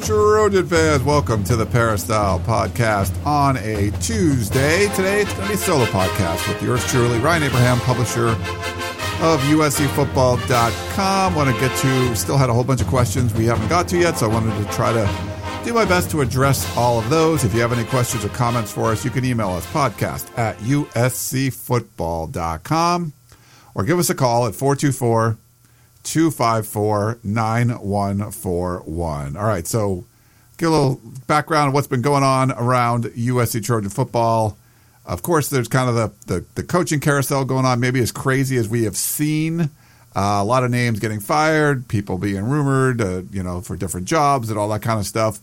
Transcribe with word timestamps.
Trojan 0.00 0.66
fans. 0.66 1.02
Welcome 1.02 1.44
to 1.44 1.56
the 1.56 1.66
Peristyle 1.66 2.40
Podcast 2.40 3.14
on 3.24 3.56
a 3.56 3.90
Tuesday. 4.00 4.88
Today 4.94 5.22
it's 5.22 5.32
going 5.32 5.44
to 5.44 5.48
be 5.48 5.54
a 5.54 5.56
solo 5.56 5.86
podcast 5.86 6.46
with 6.48 6.62
yours 6.62 6.84
truly, 6.86 7.18
Ryan 7.18 7.44
Abraham, 7.44 7.78
publisher 7.80 8.28
of 8.28 9.40
USCFootball.com. 9.40 11.34
Want 11.34 11.54
to 11.54 11.60
get 11.60 11.74
to, 11.78 12.14
still 12.14 12.36
had 12.36 12.50
a 12.50 12.52
whole 12.52 12.64
bunch 12.64 12.80
of 12.80 12.86
questions 12.88 13.32
we 13.34 13.46
haven't 13.46 13.68
got 13.68 13.88
to 13.88 13.96
yet, 13.96 14.18
so 14.18 14.28
I 14.28 14.32
wanted 14.32 14.56
to 14.62 14.70
try 14.72 14.92
to 14.92 15.08
do 15.64 15.72
my 15.72 15.84
best 15.84 16.10
to 16.10 16.20
address 16.20 16.76
all 16.76 16.98
of 16.98 17.08
those. 17.08 17.44
If 17.44 17.54
you 17.54 17.60
have 17.60 17.72
any 17.72 17.84
questions 17.84 18.24
or 18.24 18.28
comments 18.28 18.72
for 18.72 18.90
us, 18.92 19.04
you 19.04 19.10
can 19.10 19.24
email 19.24 19.50
us 19.50 19.64
podcast 19.66 20.36
at 20.38 20.56
USCFootball.com 20.58 23.12
or 23.74 23.84
give 23.84 23.98
us 23.98 24.10
a 24.10 24.14
call 24.14 24.46
at 24.46 24.54
424 24.54 25.38
254 26.06 27.18
9141. 27.22 29.36
All 29.36 29.44
right, 29.44 29.66
so 29.66 30.06
get 30.56 30.68
a 30.68 30.70
little 30.70 31.00
background 31.26 31.68
of 31.68 31.74
what's 31.74 31.88
been 31.88 32.02
going 32.02 32.22
on 32.22 32.52
around 32.52 33.04
USC 33.04 33.64
Trojan 33.64 33.90
football. 33.90 34.56
Of 35.04 35.22
course, 35.22 35.48
there's 35.48 35.68
kind 35.68 35.88
of 35.88 35.96
the, 35.96 36.12
the, 36.32 36.44
the 36.54 36.62
coaching 36.62 37.00
carousel 37.00 37.44
going 37.44 37.64
on, 37.64 37.80
maybe 37.80 38.00
as 38.00 38.12
crazy 38.12 38.56
as 38.56 38.68
we 38.68 38.84
have 38.84 38.96
seen. 38.96 39.70
Uh, 40.14 40.40
a 40.40 40.44
lot 40.44 40.64
of 40.64 40.70
names 40.70 41.00
getting 41.00 41.20
fired, 41.20 41.88
people 41.88 42.18
being 42.18 42.44
rumored, 42.44 43.00
uh, 43.00 43.22
you 43.30 43.42
know, 43.42 43.60
for 43.60 43.76
different 43.76 44.06
jobs 44.06 44.48
and 44.48 44.58
all 44.58 44.68
that 44.68 44.82
kind 44.82 44.98
of 44.98 45.06
stuff. 45.06 45.40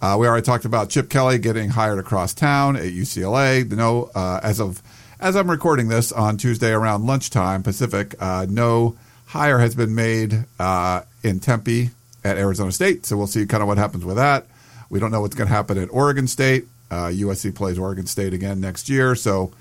Uh, 0.00 0.16
we 0.18 0.26
already 0.26 0.44
talked 0.44 0.64
about 0.64 0.90
Chip 0.90 1.10
Kelly 1.10 1.38
getting 1.38 1.70
hired 1.70 1.98
across 1.98 2.34
town 2.34 2.76
at 2.76 2.84
UCLA. 2.84 3.70
No, 3.70 4.10
uh, 4.14 4.40
as 4.42 4.60
of 4.60 4.82
as 5.20 5.36
I'm 5.36 5.50
recording 5.50 5.88
this 5.88 6.12
on 6.12 6.36
Tuesday 6.36 6.70
around 6.70 7.06
lunchtime 7.06 7.62
Pacific, 7.62 8.14
uh, 8.20 8.46
no 8.48 8.96
hire 9.34 9.58
has 9.58 9.74
been 9.74 9.96
made 9.96 10.44
uh, 10.60 11.02
in 11.24 11.40
Tempe 11.40 11.90
at 12.22 12.38
Arizona 12.38 12.70
State. 12.70 13.04
So 13.04 13.16
we'll 13.16 13.26
see 13.26 13.44
kind 13.46 13.64
of 13.64 13.66
what 13.66 13.78
happens 13.78 14.04
with 14.04 14.14
that. 14.14 14.46
We 14.88 15.00
don't 15.00 15.10
know 15.10 15.20
what's 15.20 15.34
going 15.34 15.48
to 15.48 15.52
happen 15.52 15.76
at 15.76 15.88
Oregon 15.90 16.28
State. 16.28 16.66
Uh, 16.88 17.06
USC 17.06 17.52
plays 17.52 17.76
Oregon 17.76 18.06
State 18.06 18.32
again 18.32 18.60
next 18.60 18.88
year, 18.88 19.16
so 19.16 19.52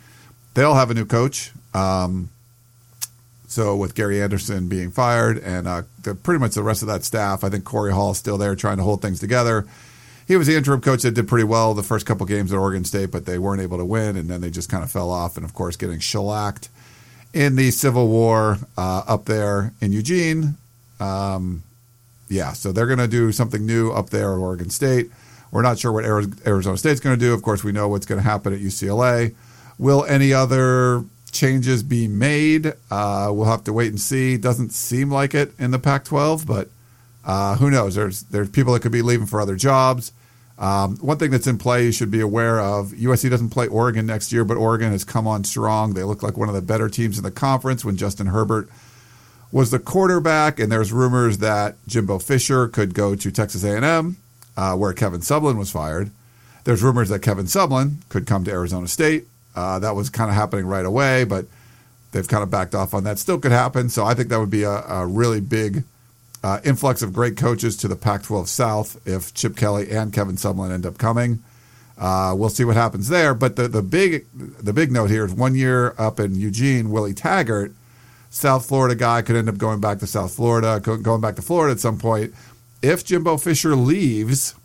they'll 0.54 0.76
have 0.76 0.92
a 0.92 0.94
new 0.94 1.06
coach. 1.06 1.52
Um, 1.74 2.30
so 3.48 3.76
with 3.76 3.96
Gary 3.96 4.22
Anderson 4.22 4.70
being 4.70 4.92
fired 4.92 5.40
and 5.40 5.68
uh, 5.68 5.82
the, 6.04 6.14
pretty 6.14 6.40
much 6.40 6.54
the 6.54 6.62
rest 6.62 6.84
of 6.84 6.88
that 6.90 7.04
staff, 7.04 7.44
I 7.44 7.50
think 7.50 7.64
Corey 7.64 7.94
Hall 7.94 8.12
is 8.12 8.20
still 8.20 8.38
there 8.38 8.56
trying 8.56 8.78
to 8.78 8.84
hold 8.84 9.02
things 9.02 9.20
together. 9.20 9.66
He 10.28 10.38
was 10.38 10.46
the 10.46 10.56
interim 10.56 10.82
coach 10.82 11.02
that 11.02 11.16
did 11.16 11.28
pretty 11.28 11.46
well 11.46 11.74
the 11.74 11.82
first 11.82 12.06
couple 12.06 12.28
games 12.28 12.54
at 12.54 12.60
Oregon 12.60 12.86
State, 12.86 13.10
but 13.10 13.26
they 13.26 13.40
weren't 13.40 13.62
able 13.62 13.80
to 13.80 13.86
win, 13.86 14.18
and 14.18 14.30
then 14.30 14.42
they 14.42 14.52
just 14.52 14.70
kind 14.70 14.84
of 14.84 14.92
fell 14.92 15.10
off. 15.10 15.36
And 15.36 15.44
of 15.44 15.56
course, 15.56 15.76
getting 15.78 16.00
shellacked 16.00 16.70
in 17.34 17.56
the 17.56 17.72
Civil 17.72 18.08
War 18.08 18.58
uh, 18.78 19.04
up 19.08 19.26
there 19.26 19.74
in 19.82 19.92
Eugene. 19.92 20.56
Um, 21.00 21.64
yeah, 22.30 22.54
so 22.54 22.72
they're 22.72 22.88
going 22.88 23.00
to 23.00 23.08
do 23.08 23.32
something 23.32 23.66
new 23.66 23.92
up 23.92 24.10
there 24.10 24.34
at 24.34 24.38
Oregon 24.38 24.70
State. 24.70 25.12
We're 25.52 25.62
not 25.62 25.78
sure 25.78 25.92
what 25.92 26.06
Arizona 26.06 26.78
State's 26.78 27.00
going 27.00 27.18
to 27.18 27.24
do. 27.24 27.34
Of 27.34 27.44
course, 27.44 27.64
we 27.64 27.72
know 27.72 27.88
what's 27.88 28.06
going 28.06 28.20
to 28.20 28.28
happen 28.28 28.54
at 28.54 28.60
UCLA. 28.60 29.36
Will 29.78 30.04
any 30.06 30.34
other 30.34 31.04
changes 31.32 31.84
be 31.84 32.08
made? 32.08 32.74
Uh, 32.90 33.30
we'll 33.32 33.46
have 33.46 33.64
to 33.66 33.74
wait 33.74 33.90
and 33.90 34.00
see. 34.00 34.38
Doesn't 34.38 34.72
seem 34.72 35.12
like 35.12 35.36
it 35.36 35.54
in 35.60 35.72
the 35.72 35.80
Pac-12, 35.80 36.48
but 36.48 36.70
uh, 37.26 37.56
who 37.58 37.70
knows? 37.70 37.96
There's 37.96 38.24
there's 38.24 38.50
people 38.50 38.74
that 38.74 38.82
could 38.82 38.92
be 38.92 39.02
leaving 39.02 39.28
for 39.28 39.40
other 39.40 39.56
jobs. 39.56 40.12
Um, 40.58 40.98
one 40.98 41.18
thing 41.18 41.32
that's 41.32 41.48
in 41.48 41.58
play 41.58 41.86
you 41.86 41.92
should 41.92 42.12
be 42.12 42.22
aware 42.22 42.60
of 42.60 42.90
USC 42.92 43.30
doesn't 43.30 43.50
play 43.50 43.68
Oregon 43.68 44.06
next 44.06 44.32
year, 44.32 44.46
but 44.46 44.56
Oregon 44.56 44.92
has 44.92 45.04
come 45.04 45.26
on 45.26 45.44
strong. 45.44 45.94
They 45.94 46.04
look 46.04 46.22
like 46.22 46.38
one 46.38 46.48
of 46.48 46.56
the 46.56 46.62
better 46.62 46.90
teams 46.90 47.18
in 47.18 47.24
the 47.24 47.32
conference 47.32 47.84
when 47.84 47.98
Justin 47.98 48.28
Herbert 48.28 48.70
was 49.52 49.72
the 49.72 49.80
quarterback, 49.80 50.60
and 50.60 50.72
there's 50.72 50.92
rumors 50.92 51.40
that 51.40 51.76
Jimbo 51.88 52.20
Fisher 52.20 52.68
could 52.68 52.94
go 52.94 53.16
to 53.16 53.32
Texas 53.32 53.64
A&M, 53.64 54.18
uh, 54.58 54.76
where 54.76 54.94
Kevin 54.94 55.22
Sumlin 55.22 55.58
was 55.58 55.72
fired. 55.72 56.12
There's 56.64 56.82
rumors 56.82 57.10
that 57.10 57.20
Kevin 57.20 57.46
Sumlin 57.46 57.98
could 58.10 58.26
come 58.26 58.44
to 58.46 58.52
Arizona 58.52 58.88
State. 58.88 59.28
Uh, 59.56 59.80
that 59.80 59.96
was 59.96 60.10
kind 60.10 60.30
of 60.30 60.36
happening 60.36 60.66
right 60.66 60.86
away, 60.86 61.24
but 61.24 61.46
they've 62.12 62.28
kind 62.28 62.42
of 62.42 62.50
backed 62.50 62.74
off 62.74 62.94
on 62.94 63.04
that. 63.04 63.20
Still 63.20 63.38
could 63.38 63.52
happen, 63.52 63.90
so 63.90 64.06
I 64.06 64.14
think 64.14 64.30
that 64.30 64.40
would 64.40 64.50
be 64.50 64.64
a, 64.64 64.72
a 64.72 65.06
really 65.06 65.42
big 65.42 65.84
uh, 66.44 66.60
influx 66.66 67.02
of 67.02 67.14
great 67.14 67.38
coaches 67.38 67.78
to 67.78 67.88
the 67.88 67.96
Pac-12 67.96 68.48
South 68.48 69.08
if 69.08 69.34
Chip 69.34 69.56
Kelly 69.56 69.90
and 69.90 70.12
Kevin 70.12 70.36
Sumlin 70.36 70.72
end 70.72 70.86
up 70.86 70.98
coming. 70.98 71.42
Uh, 71.98 72.34
we'll 72.36 72.50
see 72.50 72.66
what 72.66 72.76
happens 72.76 73.08
there. 73.08 73.34
But 73.34 73.56
the, 73.56 73.68
the 73.68 73.82
big 73.82 74.26
the 74.34 74.74
big 74.74 74.92
note 74.92 75.10
here 75.10 75.26
is 75.26 75.34
one 75.34 75.56
year 75.56 75.96
up 75.98 76.20
in 76.20 76.36
Eugene, 76.36 76.90
Willie 76.90 77.14
Taggart, 77.14 77.72
South 78.30 78.66
Florida 78.66 78.96
guy, 78.96 79.22
could 79.22 79.36
end 79.36 79.48
up 79.48 79.58
going 79.58 79.80
back 79.80 80.00
to 80.00 80.08
South 80.08 80.36
Florida, 80.36 80.80
going 80.82 81.22
back 81.22 81.36
to 81.36 81.42
Florida 81.42 81.72
at 81.72 81.80
some 81.80 81.98
point. 81.98 82.34
If 82.82 83.06
Jimbo 83.06 83.38
Fisher 83.38 83.76
leaves 83.76 84.56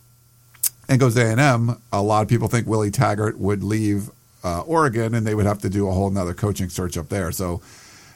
and 0.88 0.98
goes 0.98 1.14
to 1.14 1.20
A&M, 1.20 1.80
a 1.92 2.02
lot 2.02 2.22
of 2.22 2.28
people 2.28 2.48
think 2.48 2.66
Willie 2.66 2.90
Taggart 2.90 3.38
would 3.38 3.62
leave 3.62 4.10
uh, 4.42 4.62
Oregon, 4.62 5.14
and 5.14 5.26
they 5.26 5.34
would 5.34 5.46
have 5.46 5.60
to 5.60 5.68
do 5.68 5.86
a 5.88 5.92
whole 5.92 6.10
nother 6.10 6.34
coaching 6.34 6.70
search 6.70 6.96
up 6.96 7.10
there. 7.10 7.30
So 7.30 7.60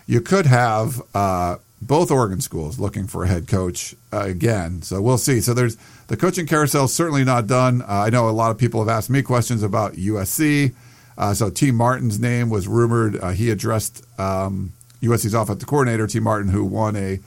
you 0.06 0.20
could 0.20 0.46
have 0.46 1.02
uh, 1.14 1.56
both 1.82 2.10
Oregon 2.10 2.40
schools 2.40 2.78
looking 2.78 3.06
for 3.06 3.24
a 3.24 3.28
head 3.28 3.48
coach 3.48 3.94
uh, 4.12 4.20
again. 4.20 4.82
So 4.82 5.02
we'll 5.02 5.18
see. 5.18 5.40
So 5.40 5.52
there's 5.52 5.76
the 6.06 6.16
coaching 6.16 6.46
carousel 6.46 6.86
certainly 6.86 7.24
not 7.24 7.46
done. 7.46 7.82
Uh, 7.82 8.04
I 8.06 8.10
know 8.10 8.28
a 8.28 8.30
lot 8.30 8.52
of 8.52 8.58
people 8.58 8.80
have 8.80 8.88
asked 8.88 9.10
me 9.10 9.22
questions 9.22 9.62
about 9.62 9.94
USC. 9.94 10.74
Uh, 11.18 11.34
so 11.34 11.50
Tee 11.50 11.72
Martin's 11.72 12.20
name 12.20 12.50
was 12.50 12.68
rumored. 12.68 13.18
Uh, 13.20 13.30
he 13.30 13.50
addressed 13.50 14.04
um, 14.18 14.72
USC's 15.02 15.34
offensive 15.34 15.68
coordinator, 15.68 16.06
Tee 16.06 16.20
Martin, 16.20 16.52
who 16.52 16.64
won 16.64 16.94
a 16.96 17.18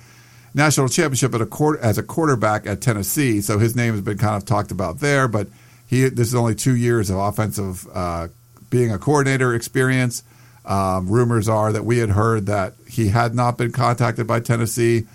national 0.53 0.87
championship 0.87 1.35
at 1.35 1.41
a 1.41 1.45
court, 1.45 1.79
as 1.81 1.97
a 1.97 2.03
quarterback 2.03 2.65
at 2.65 2.81
Tennessee. 2.81 3.41
So 3.41 3.59
his 3.59 3.75
name 3.75 3.91
has 3.93 4.01
been 4.01 4.17
kind 4.17 4.35
of 4.35 4.45
talked 4.45 4.71
about 4.71 5.01
there. 5.01 5.27
But 5.27 5.49
he 5.85 6.07
this 6.07 6.29
is 6.29 6.35
only 6.35 6.55
two 6.55 6.75
years 6.75 7.09
of 7.09 7.17
offensive 7.17 7.85
uh, 7.93 8.29
being 8.69 8.91
a 8.91 8.97
coordinator 8.97 9.53
experience. 9.53 10.23
Um, 10.65 11.07
rumors 11.07 11.47
are 11.47 11.71
that 11.71 11.85
we 11.85 11.99
had 11.99 12.09
heard 12.09 12.47
that 12.47 12.73
he 12.87 13.09
had 13.09 13.35
not 13.35 13.57
been 13.57 13.71
contacted 13.71 14.25
by 14.25 14.39
Tennessee. 14.39 15.05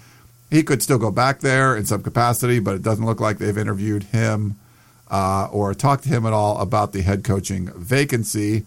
He 0.49 0.63
could 0.63 0.83
still 0.83 0.99
go 0.99 1.11
back 1.11 1.41
there 1.41 1.77
in 1.77 1.85
some 1.87 2.03
capacity, 2.03 2.61
but 2.61 2.75
it 2.75 2.83
doesn't 2.83 3.05
look 3.05 3.21
like 3.21 3.39
they've 3.39 3.57
interviewed 3.59 4.05
him 4.05 4.57
uh, 5.11 5.49
or 5.51 5.75
talked 5.75 6.05
to 6.05 6.09
him 6.09 6.25
at 6.25 6.33
all 6.33 6.59
about 6.59 6.93
the 6.93 7.03
head 7.03 7.25
coaching 7.25 7.71
vacancy. 7.77 8.65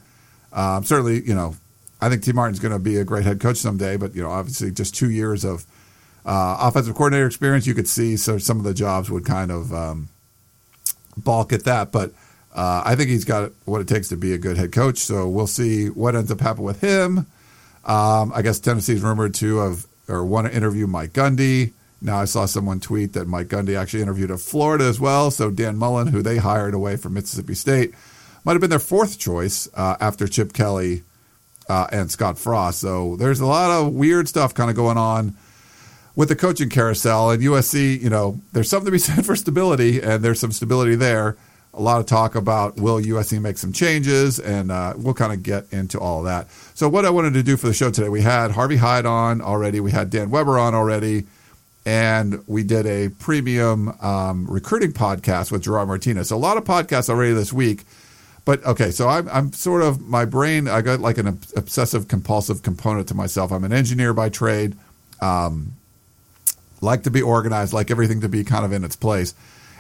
Um, 0.51 0.83
certainly, 0.83 1.21
you 1.21 1.33
know, 1.33 1.55
I 2.01 2.09
think 2.09 2.23
Tee 2.23 2.33
Martin's 2.33 2.59
going 2.59 2.73
to 2.73 2.79
be 2.79 2.97
a 2.97 3.05
great 3.05 3.23
head 3.23 3.39
coach 3.39 3.57
someday, 3.57 3.95
but 3.95 4.13
you 4.13 4.21
know, 4.21 4.29
obviously, 4.29 4.71
just 4.71 4.93
two 4.93 5.09
years 5.09 5.45
of 5.45 5.65
uh, 6.25 6.57
offensive 6.59 6.95
coordinator 6.95 7.25
experience, 7.25 7.65
you 7.65 7.73
could 7.73 7.87
see 7.87 8.17
so 8.17 8.37
some 8.37 8.57
of 8.57 8.65
the 8.65 8.73
jobs 8.73 9.09
would 9.09 9.25
kind 9.25 9.51
of 9.51 9.73
um, 9.73 10.09
balk 11.15 11.53
at 11.53 11.63
that, 11.63 11.91
but 11.93 12.11
uh, 12.53 12.83
I 12.85 12.95
think 12.95 13.09
he's 13.09 13.25
got 13.25 13.51
what 13.65 13.81
it 13.81 13.87
takes 13.87 14.09
to 14.09 14.17
be 14.17 14.33
a 14.33 14.37
good 14.37 14.57
head 14.57 14.71
coach. 14.71 14.99
So 14.99 15.27
we'll 15.27 15.47
see 15.47 15.87
what 15.87 16.15
ends 16.15 16.31
up 16.31 16.39
happening 16.39 16.65
with 16.65 16.81
him. 16.81 17.25
Um, 17.85 18.31
I 18.33 18.41
guess 18.41 18.59
Tennessee's 18.59 19.01
rumored 19.01 19.33
to 19.35 19.57
have 19.57 19.87
or 20.07 20.23
want 20.23 20.47
to 20.47 20.55
interview 20.55 20.85
Mike 20.85 21.13
Gundy. 21.13 21.73
Now 22.01 22.19
I 22.19 22.25
saw 22.25 22.45
someone 22.45 22.79
tweet 22.79 23.13
that 23.13 23.27
Mike 23.27 23.47
Gundy 23.47 23.77
actually 23.77 24.03
interviewed 24.03 24.31
at 24.31 24.39
Florida 24.39 24.85
as 24.85 24.99
well. 24.99 25.31
So 25.31 25.49
Dan 25.49 25.77
Mullen, 25.77 26.07
who 26.07 26.21
they 26.21 26.37
hired 26.37 26.73
away 26.73 26.97
from 26.97 27.13
Mississippi 27.13 27.55
State, 27.55 27.93
might 28.43 28.53
have 28.53 28.61
been 28.61 28.69
their 28.69 28.79
fourth 28.79 29.17
choice 29.17 29.67
uh, 29.73 29.95
after 29.99 30.27
Chip 30.27 30.53
Kelly 30.53 31.03
uh, 31.69 31.87
and 31.91 32.11
Scott 32.11 32.37
Frost. 32.37 32.79
So 32.79 33.15
there's 33.15 33.39
a 33.39 33.45
lot 33.45 33.71
of 33.71 33.93
weird 33.93 34.27
stuff 34.27 34.53
kind 34.53 34.69
of 34.69 34.75
going 34.75 34.97
on 34.97 35.35
with 36.15 36.29
the 36.29 36.35
coaching 36.35 36.69
carousel 36.69 37.31
and 37.31 37.41
USC. 37.41 37.99
You 37.99 38.09
know, 38.09 38.41
there's 38.51 38.69
something 38.69 38.87
to 38.87 38.91
be 38.91 38.97
said 38.99 39.25
for 39.25 39.35
stability, 39.35 40.01
and 40.01 40.23
there's 40.23 40.39
some 40.39 40.51
stability 40.51 40.95
there 40.95 41.37
a 41.73 41.81
lot 41.81 41.99
of 41.99 42.05
talk 42.05 42.35
about 42.35 42.77
will 42.77 42.99
USC 42.99 43.41
make 43.41 43.57
some 43.57 43.73
changes, 43.73 44.39
and 44.39 44.71
uh, 44.71 44.93
we'll 44.95 45.13
kind 45.13 45.33
of 45.33 45.41
get 45.41 45.65
into 45.71 45.99
all 45.99 46.19
of 46.19 46.25
that. 46.25 46.49
So, 46.75 46.87
what 46.87 47.05
I 47.05 47.09
wanted 47.09 47.33
to 47.33 47.43
do 47.43 47.57
for 47.57 47.67
the 47.67 47.73
show 47.73 47.89
today, 47.89 48.09
we 48.09 48.21
had 48.21 48.51
Harvey 48.51 48.75
Hyde 48.75 49.05
on 49.05 49.41
already, 49.41 49.79
we 49.79 49.91
had 49.91 50.09
Dan 50.09 50.29
Weber 50.29 50.59
on 50.59 50.75
already, 50.75 51.25
and 51.85 52.43
we 52.47 52.63
did 52.63 52.85
a 52.85 53.09
premium 53.09 53.89
um, 54.01 54.45
recruiting 54.47 54.93
podcast 54.93 55.51
with 55.51 55.63
Gerard 55.63 55.87
Martinez. 55.87 56.29
So, 56.29 56.35
a 56.35 56.37
lot 56.37 56.57
of 56.57 56.63
podcasts 56.63 57.09
already 57.09 57.33
this 57.33 57.51
week. 57.51 57.83
But 58.45 58.63
okay, 58.65 58.91
so 58.91 59.07
I'm, 59.07 59.29
I'm 59.29 59.53
sort 59.53 59.83
of 59.83 60.01
my 60.01 60.25
brain. 60.25 60.67
I 60.67 60.81
got 60.81 60.99
like 60.99 61.17
an 61.17 61.27
obsessive 61.55 62.09
compulsive 62.09 62.61
component 62.61 63.07
to 63.07 63.15
myself. 63.15 63.53
I'm 63.53 63.63
an 63.63 63.71
engineer 63.71 64.13
by 64.13 64.27
trade. 64.27 64.75
Um, 65.21 65.75
like 66.81 67.03
to 67.03 67.11
be 67.11 67.21
organized, 67.21 67.71
like 67.71 67.89
everything 67.89 68.19
to 68.21 68.29
be 68.29 68.43
kind 68.43 68.65
of 68.65 68.73
in 68.73 68.83
its 68.83 68.97
place. 68.97 69.33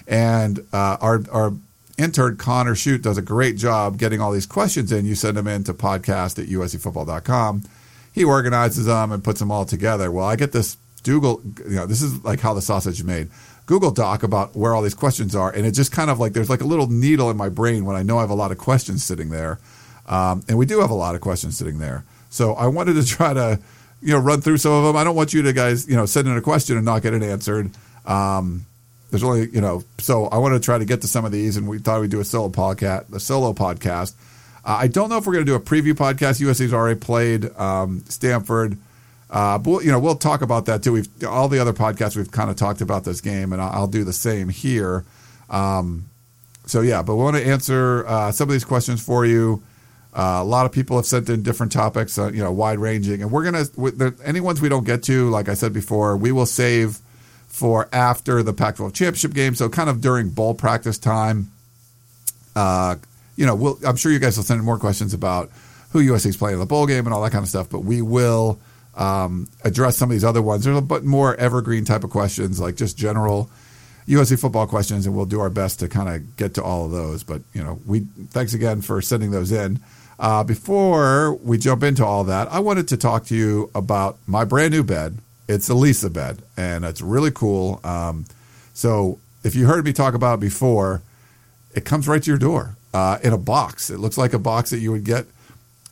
And 0.07 0.65
uh, 0.71 0.97
our 1.01 1.21
our 1.29 1.53
intern 1.97 2.37
Connor 2.37 2.75
Shoot 2.75 3.01
does 3.01 3.17
a 3.17 3.21
great 3.21 3.57
job 3.57 3.97
getting 3.97 4.21
all 4.21 4.31
these 4.31 4.45
questions 4.45 4.91
in. 4.91 5.05
You 5.05 5.15
send 5.15 5.37
them 5.37 5.47
in 5.47 5.63
to 5.65 5.73
podcast 5.73 6.41
at 6.41 6.49
uscfootball.com. 6.49 7.63
He 8.11 8.23
organizes 8.23 8.85
them 8.85 9.11
and 9.11 9.23
puts 9.23 9.39
them 9.39 9.51
all 9.51 9.65
together. 9.65 10.11
Well, 10.11 10.25
I 10.25 10.35
get 10.35 10.51
this 10.51 10.77
Google, 11.03 11.41
you 11.67 11.75
know, 11.75 11.85
this 11.85 12.01
is 12.01 12.23
like 12.23 12.39
how 12.39 12.53
the 12.53 12.61
sausage 12.61 12.99
is 12.99 13.03
made. 13.03 13.29
Google 13.65 13.91
Doc 13.91 14.23
about 14.23 14.55
where 14.55 14.73
all 14.73 14.81
these 14.81 14.93
questions 14.93 15.35
are, 15.35 15.49
and 15.49 15.65
it 15.65 15.71
just 15.71 15.91
kind 15.91 16.09
of 16.09 16.19
like 16.19 16.33
there's 16.33 16.49
like 16.49 16.61
a 16.61 16.65
little 16.65 16.87
needle 16.87 17.29
in 17.29 17.37
my 17.37 17.49
brain 17.49 17.85
when 17.85 17.95
I 17.95 18.03
know 18.03 18.17
I 18.17 18.21
have 18.21 18.29
a 18.29 18.35
lot 18.35 18.51
of 18.51 18.57
questions 18.57 19.03
sitting 19.03 19.29
there, 19.29 19.59
um, 20.05 20.43
and 20.49 20.57
we 20.57 20.65
do 20.65 20.81
have 20.81 20.89
a 20.89 20.95
lot 20.95 21.15
of 21.15 21.21
questions 21.21 21.57
sitting 21.57 21.79
there. 21.79 22.03
So 22.29 22.53
I 22.55 22.67
wanted 22.67 22.95
to 22.95 23.05
try 23.15 23.33
to, 23.33 23.59
you 24.01 24.13
know, 24.13 24.19
run 24.19 24.41
through 24.41 24.57
some 24.57 24.73
of 24.73 24.83
them. 24.83 24.97
I 24.97 25.03
don't 25.03 25.15
want 25.15 25.33
you 25.33 25.41
to 25.43 25.53
guys, 25.53 25.87
you 25.87 25.95
know, 25.95 26.05
send 26.05 26.27
in 26.27 26.35
a 26.35 26.41
question 26.41 26.75
and 26.75 26.85
not 26.85 27.03
get 27.03 27.13
it 27.13 27.23
answered. 27.23 27.71
Um, 28.05 28.65
there's 29.13 29.23
only, 29.23 29.47
you 29.51 29.61
know, 29.61 29.83
so 29.99 30.25
I 30.25 30.39
want 30.39 30.55
to 30.55 30.59
try 30.59 30.79
to 30.79 30.85
get 30.85 31.01
to 31.01 31.07
some 31.07 31.23
of 31.23 31.31
these, 31.31 31.55
and 31.55 31.67
we 31.67 31.77
thought 31.77 32.01
we'd 32.01 32.09
do 32.09 32.19
a 32.19 32.23
solo 32.23 32.49
podcast, 32.49 33.13
a 33.13 33.19
solo 33.19 33.53
podcast. 33.53 34.15
Uh, 34.65 34.77
I 34.81 34.87
don't 34.87 35.07
know 35.07 35.17
if 35.17 35.27
we're 35.27 35.33
going 35.33 35.45
to 35.45 35.51
do 35.51 35.55
a 35.55 35.59
preview 35.59 35.93
podcast. 35.93 36.41
USC's 36.41 36.73
already 36.73 36.99
played 36.99 37.55
um, 37.59 38.03
Stanford. 38.09 38.75
Uh, 39.29 39.59
but 39.59 39.69
we'll, 39.69 39.83
you 39.83 39.91
know, 39.91 39.99
we'll 39.99 40.15
talk 40.15 40.41
about 40.41 40.65
that 40.65 40.81
too. 40.81 40.93
We've 40.93 41.23
all 41.23 41.47
the 41.47 41.59
other 41.59 41.73
podcasts 41.73 42.17
we've 42.17 42.31
kind 42.31 42.49
of 42.49 42.55
talked 42.55 42.81
about 42.81 43.03
this 43.03 43.21
game, 43.21 43.53
and 43.53 43.61
I'll, 43.61 43.81
I'll 43.81 43.87
do 43.87 44.03
the 44.03 44.13
same 44.13 44.49
here. 44.49 45.05
Um, 45.47 46.09
so 46.65 46.81
yeah, 46.81 47.03
but 47.03 47.15
we 47.15 47.21
want 47.21 47.37
to 47.37 47.45
answer 47.45 48.07
uh, 48.07 48.31
some 48.31 48.49
of 48.49 48.53
these 48.53 48.65
questions 48.65 48.99
for 49.05 49.27
you. 49.27 49.61
Uh, 50.11 50.39
a 50.41 50.43
lot 50.43 50.65
of 50.65 50.71
people 50.71 50.95
have 50.97 51.05
sent 51.05 51.29
in 51.29 51.43
different 51.43 51.71
topics, 51.71 52.17
uh, 52.17 52.31
you 52.31 52.43
know, 52.43 52.51
wide 52.51 52.79
ranging, 52.79 53.21
and 53.21 53.31
we're 53.31 53.43
gonna 53.43 54.13
any 54.25 54.39
ones 54.39 54.59
we 54.59 54.69
don't 54.69 54.85
get 54.85 55.03
to, 55.03 55.29
like 55.29 55.49
I 55.49 55.53
said 55.53 55.71
before, 55.71 56.17
we 56.17 56.31
will 56.31 56.47
save 56.47 56.97
for 57.53 57.87
after 57.93 58.41
the 58.41 58.51
Pac-12 58.51 58.95
championship 58.95 59.31
game. 59.31 59.53
So 59.53 59.69
kind 59.69 59.87
of 59.87 60.01
during 60.01 60.29
bowl 60.29 60.55
practice 60.55 60.97
time. 60.97 61.51
Uh, 62.55 62.95
you 63.35 63.45
know, 63.45 63.53
we'll, 63.53 63.79
I'm 63.85 63.95
sure 63.95 64.11
you 64.11 64.17
guys 64.17 64.37
will 64.37 64.43
send 64.43 64.59
in 64.59 64.65
more 64.65 64.79
questions 64.79 65.13
about 65.13 65.51
who 65.91 66.01
USC 66.01 66.25
is 66.25 66.37
playing 66.37 66.55
in 66.55 66.59
the 66.59 66.65
bowl 66.65 66.87
game 66.87 67.05
and 67.05 67.13
all 67.13 67.21
that 67.21 67.31
kind 67.31 67.43
of 67.43 67.49
stuff. 67.49 67.69
But 67.69 67.81
we 67.81 68.01
will 68.01 68.59
um, 68.95 69.47
address 69.63 69.97
some 69.97 70.09
of 70.09 70.13
these 70.13 70.23
other 70.23 70.41
ones. 70.41 70.63
There's 70.63 70.75
a 70.75 70.81
bit 70.81 71.03
more 71.03 71.35
evergreen 71.35 71.85
type 71.85 72.03
of 72.03 72.09
questions, 72.09 72.59
like 72.59 72.75
just 72.75 72.97
general 72.97 73.51
USC 74.07 74.41
football 74.41 74.65
questions, 74.65 75.05
and 75.05 75.15
we'll 75.15 75.27
do 75.27 75.39
our 75.39 75.51
best 75.51 75.79
to 75.81 75.87
kind 75.87 76.09
of 76.09 76.35
get 76.35 76.55
to 76.55 76.63
all 76.63 76.85
of 76.85 76.91
those. 76.91 77.21
But 77.21 77.43
you 77.53 77.63
know, 77.63 77.79
we 77.85 77.99
thanks 78.31 78.55
again 78.55 78.81
for 78.81 78.99
sending 78.99 79.29
those 79.29 79.51
in. 79.51 79.79
Uh, 80.17 80.43
before 80.43 81.35
we 81.35 81.59
jump 81.59 81.83
into 81.83 82.03
all 82.03 82.23
that, 82.23 82.51
I 82.51 82.61
wanted 82.61 82.87
to 82.87 82.97
talk 82.97 83.25
to 83.25 83.35
you 83.35 83.69
about 83.75 84.17
my 84.25 84.43
brand 84.43 84.71
new 84.71 84.83
bed. 84.83 85.19
It's 85.47 85.69
a 85.69 85.73
Leesa 85.73 86.11
bed, 86.11 86.41
and 86.55 86.85
it's 86.85 87.01
really 87.01 87.31
cool. 87.31 87.79
Um, 87.83 88.25
so 88.73 89.19
if 89.43 89.55
you 89.55 89.67
heard 89.67 89.85
me 89.85 89.93
talk 89.93 90.13
about 90.13 90.35
it 90.35 90.41
before, 90.41 91.01
it 91.75 91.85
comes 91.85 92.07
right 92.07 92.21
to 92.23 92.29
your 92.29 92.37
door 92.37 92.77
uh, 92.93 93.19
in 93.23 93.33
a 93.33 93.37
box. 93.37 93.89
It 93.89 93.99
looks 93.99 94.17
like 94.17 94.33
a 94.33 94.39
box 94.39 94.69
that 94.69 94.79
you 94.79 94.91
would 94.91 95.03
get 95.03 95.25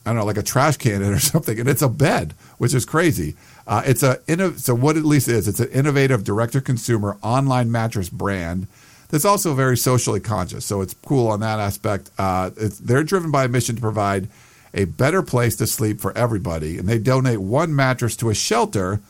I 0.06 0.10
don't 0.10 0.18
know, 0.18 0.26
like 0.26 0.38
a 0.38 0.44
trash 0.44 0.78
can 0.78 1.02
in 1.04 1.14
or 1.14 1.20
something, 1.20 1.60
and 1.60 1.70
it's 1.70 1.82
a 1.82 1.90
bed, 1.90 2.34
which 2.58 2.74
is 2.74 2.86
crazy. 2.86 3.36
Uh, 3.68 3.84
it's 3.86 4.04
a 4.04 4.20
so 4.58 4.74
what 4.74 4.98
at 4.98 5.06
least 5.06 5.28
is 5.28 5.48
it's 5.48 5.60
an 5.60 5.70
innovative 5.70 6.24
direct 6.24 6.54
to 6.54 6.62
consumer 6.62 7.18
online 7.22 7.72
mattress 7.72 8.10
brand 8.10 8.68
that's 9.10 9.26
also 9.26 9.54
very 9.54 9.78
socially 9.78 10.20
conscious. 10.20 10.66
So 10.66 10.82
it's 10.82 10.96
cool 11.06 11.28
on 11.28 11.42
that 11.42 11.60
aspect. 11.60 12.10
Uh, 12.18 12.50
they're 12.56 13.04
driven 13.04 13.30
by 13.30 13.44
a 13.44 13.48
mission 13.48 13.76
to 13.76 13.82
provide 13.82 14.30
a 14.74 14.86
better 14.86 15.22
place 15.22 15.56
to 15.58 15.68
sleep 15.68 16.00
for 16.00 16.18
everybody, 16.18 16.78
and 16.78 16.88
they 16.88 16.98
donate 16.98 17.40
one 17.40 17.76
mattress 17.76 18.16
to 18.18 18.30
a 18.30 18.34
shelter 18.34 19.02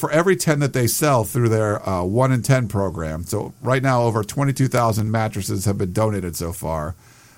for 0.00 0.10
every 0.10 0.34
10 0.34 0.60
that 0.60 0.72
they 0.72 0.86
sell 0.86 1.24
through 1.24 1.50
their 1.50 1.86
uh, 1.86 2.02
1 2.02 2.32
in 2.32 2.42
10 2.42 2.68
program. 2.68 3.24
So 3.24 3.52
right 3.60 3.82
now, 3.82 4.02
over 4.04 4.24
22,000 4.24 5.10
mattresses 5.10 5.66
have 5.66 5.76
been 5.76 5.92
donated 5.92 6.36
so 6.36 6.52
far. 6.54 6.94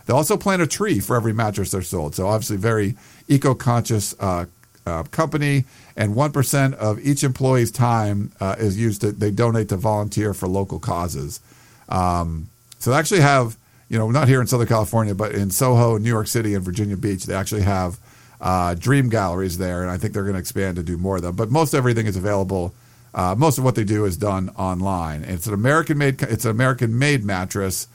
They 0.06 0.12
also 0.12 0.36
plant 0.36 0.62
a 0.62 0.66
tree 0.68 1.00
for 1.00 1.16
every 1.16 1.32
mattress 1.32 1.72
they're 1.72 1.82
sold. 1.82 2.14
So 2.14 2.28
obviously, 2.28 2.56
very 2.56 2.94
eco-conscious 3.26 4.14
uh, 4.20 4.46
uh, 4.86 5.02
company. 5.04 5.64
And 5.96 6.14
one 6.14 6.32
percent 6.32 6.74
of 6.76 6.98
each 7.00 7.22
employee's 7.22 7.70
time 7.70 8.32
uh, 8.40 8.56
is 8.58 8.78
used 8.78 9.02
to 9.02 9.12
they 9.12 9.30
donate 9.30 9.68
to 9.68 9.76
volunteer 9.76 10.32
for 10.32 10.48
local 10.48 10.78
causes. 10.78 11.40
Um, 11.88 12.48
so 12.78 12.90
they 12.90 12.96
actually 12.96 13.20
have 13.20 13.56
you 13.88 13.98
know 13.98 14.10
not 14.10 14.26
here 14.26 14.40
in 14.40 14.46
Southern 14.46 14.66
California, 14.66 15.14
but 15.14 15.32
in 15.32 15.50
Soho, 15.50 15.98
New 15.98 16.08
York 16.08 16.26
City, 16.26 16.54
and 16.54 16.64
Virginia 16.64 16.96
Beach, 16.96 17.24
they 17.24 17.34
actually 17.34 17.62
have 17.62 17.98
uh, 18.42 18.74
dream 18.74 19.08
galleries 19.08 19.56
there, 19.56 19.80
and 19.80 19.90
I 19.90 19.96
think 19.96 20.12
they're 20.12 20.24
going 20.24 20.34
to 20.34 20.40
expand 20.40 20.76
to 20.76 20.82
do 20.82 20.98
more 20.98 21.16
of 21.16 21.22
them. 21.22 21.34
But 21.34 21.50
most 21.50 21.72
everything 21.72 22.06
is 22.06 22.16
available. 22.16 22.74
Uh, 23.14 23.34
most 23.36 23.56
of 23.56 23.64
what 23.64 23.74
they 23.74 23.84
do 23.84 24.04
is 24.04 24.18
done 24.18 24.50
online. 24.50 25.24
It's 25.24 25.46
an 25.46 25.54
American 25.54 25.96
made. 25.96 26.20
It's 26.22 26.44
an 26.44 26.50
American 26.50 26.98
made 26.98 27.24
mattress 27.24 27.86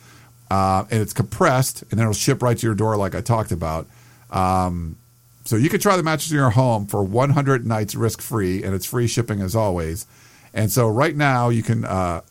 uh, 0.49 0.85
and 0.89 1.01
it's 1.01 1.13
compressed, 1.13 1.83
and 1.91 1.99
it'll 1.99 2.13
ship 2.13 2.41
right 2.41 2.57
to 2.57 2.65
your 2.65 2.75
door, 2.75 2.95
like 2.97 3.15
I 3.15 3.21
talked 3.21 3.51
about. 3.51 3.87
Um, 4.31 4.97
so 5.43 5.55
you 5.55 5.69
can 5.69 5.79
try 5.79 5.97
the 5.97 6.03
mattress 6.03 6.31
in 6.31 6.37
your 6.37 6.49
home 6.49 6.85
for 6.85 7.03
100 7.03 7.65
nights 7.65 7.95
risk 7.95 8.21
free, 8.21 8.63
and 8.63 8.73
it's 8.73 8.85
free 8.85 9.07
shipping 9.07 9.41
as 9.41 9.55
always. 9.55 10.05
And 10.53 10.71
so 10.71 10.87
right 10.87 11.15
now 11.15 11.49
you 11.49 11.63
can 11.63 11.85
uh, 11.85 12.21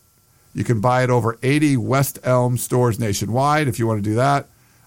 you 0.55 0.65
can 0.65 0.81
buy 0.81 1.05
it 1.05 1.11
over 1.11 1.39
80 1.43 1.77
West 1.77 2.19
Elm 2.25 2.57
stores 2.57 2.99
nationwide 2.99 3.69
if 3.69 3.79
you 3.79 3.87
want 3.87 4.03
to 4.03 4.11
do 4.11 4.17
that. 4.17 4.47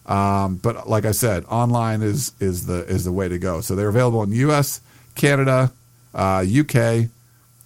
Um, 0.09 0.57
but 0.57 0.89
like 0.89 1.06
I 1.06 1.11
said, 1.11 1.45
online 1.45 2.01
is 2.01 2.33
is 2.39 2.65
the 2.65 2.85
is 2.88 3.06
the 3.06 3.11
way 3.11 3.29
to 3.29 3.39
go. 3.39 3.61
So 3.61 3.75
they're 3.75 3.89
available 3.89 4.21
in 4.23 4.31
U.S., 4.33 4.81
Canada, 5.15 5.71
uh, 6.13 6.44
UK, 6.44 7.09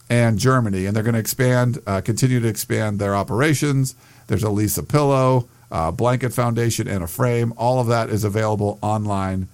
and 0.10 0.38
Germany, 0.38 0.86
and 0.86 0.95
they're 0.95 1.04
going 1.04 1.13
to 1.13 1.19
expand, 1.19 1.80
uh, 1.88 2.01
continue 2.01 2.40
to 2.42 2.48
expand 2.48 3.00
their 3.00 3.16
operations. 3.16 3.95
There's 4.28 4.44
a 4.44 4.48
Leesa 4.48 4.88
pillow 4.88 5.48
uh, 5.74 5.90
blanket 5.90 6.31
foundation, 6.31 6.88
and 6.88 7.04
a 7.04 7.07
frame. 7.07 7.51
All 7.57 7.81
of 7.81 7.88
that 7.88 8.10
is 8.10 8.24
available 8.24 8.78
online 8.81 9.48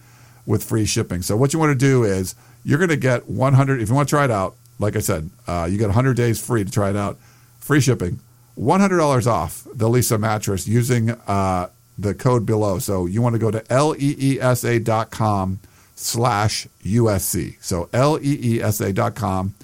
with 0.46 0.64
free 0.64 0.86
shipping. 0.86 1.22
So 1.22 1.38
what 1.38 1.54
you 1.54 1.60
want 1.60 1.72
to 1.72 1.86
do 1.86 2.04
is 2.04 2.36
you're 2.66 2.78
going 2.78 2.90
to 2.90 2.98
get 2.98 3.30
100. 3.30 3.82
If 3.82 3.88
you 3.88 3.96
want 3.96 4.10
to 4.10 4.12
try 4.12 4.26
it 4.26 4.32
out, 4.32 4.56
like 4.80 4.98
I 4.98 5.00
said, 5.00 5.30
uh, 5.48 5.68
you 5.72 5.78
get 5.78 5.86
100 5.86 6.18
days 6.18 6.46
free 6.46 6.66
to 6.66 6.70
try 6.70 6.90
it 6.90 6.98
out, 6.98 7.18
free 7.60 7.80
shipping, 7.80 8.20
$100 8.60 9.28
off 9.28 9.64
the 9.74 9.88
Leesa 9.88 10.20
mattress 10.20 10.68
using 10.68 11.12
uh, 11.12 11.70
the 12.02 12.14
code 12.14 12.46
below. 12.46 12.80
So 12.80 13.06
you 13.06 13.22
want 13.22 13.34
to 13.34 13.40
go 13.40 13.52
to 13.52 13.60
leesa.com 13.60 15.60
slash 15.96 16.68
USC. 16.84 17.58
So 17.62 17.86
leesa.com 17.86 19.56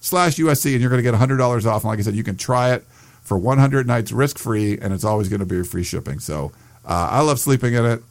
slash 0.00 0.36
USC, 0.36 0.72
and 0.72 0.80
you're 0.80 0.90
going 0.90 1.02
to 1.02 1.10
get 1.10 1.18
$100 1.18 1.66
off. 1.66 1.82
And 1.82 1.90
like 1.90 1.98
I 1.98 2.02
said, 2.02 2.14
you 2.14 2.24
can 2.24 2.36
try 2.36 2.72
it 2.72 2.84
for 3.22 3.38
100 3.38 3.86
nights 3.86 4.12
risk 4.12 4.38
free, 4.38 4.78
and 4.78 4.92
it's 4.92 5.04
always 5.04 5.28
going 5.28 5.40
to 5.40 5.46
be 5.46 5.62
free 5.62 5.84
shipping. 5.84 6.18
So 6.18 6.52
uh, 6.84 7.08
I 7.10 7.20
love 7.20 7.38
sleeping 7.38 7.74
in 7.74 7.84
it. 7.84 8.02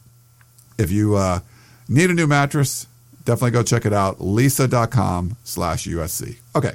If 0.76 0.90
you 0.90 1.14
uh, 1.14 1.40
need 1.88 2.10
a 2.10 2.14
new 2.14 2.26
mattress, 2.26 2.86
definitely 3.24 3.52
go 3.52 3.62
check 3.62 3.86
it 3.86 3.92
out. 3.92 4.18
Leesa.com 4.18 5.36
slash 5.44 5.86
USC. 5.86 6.36
Okay. 6.56 6.72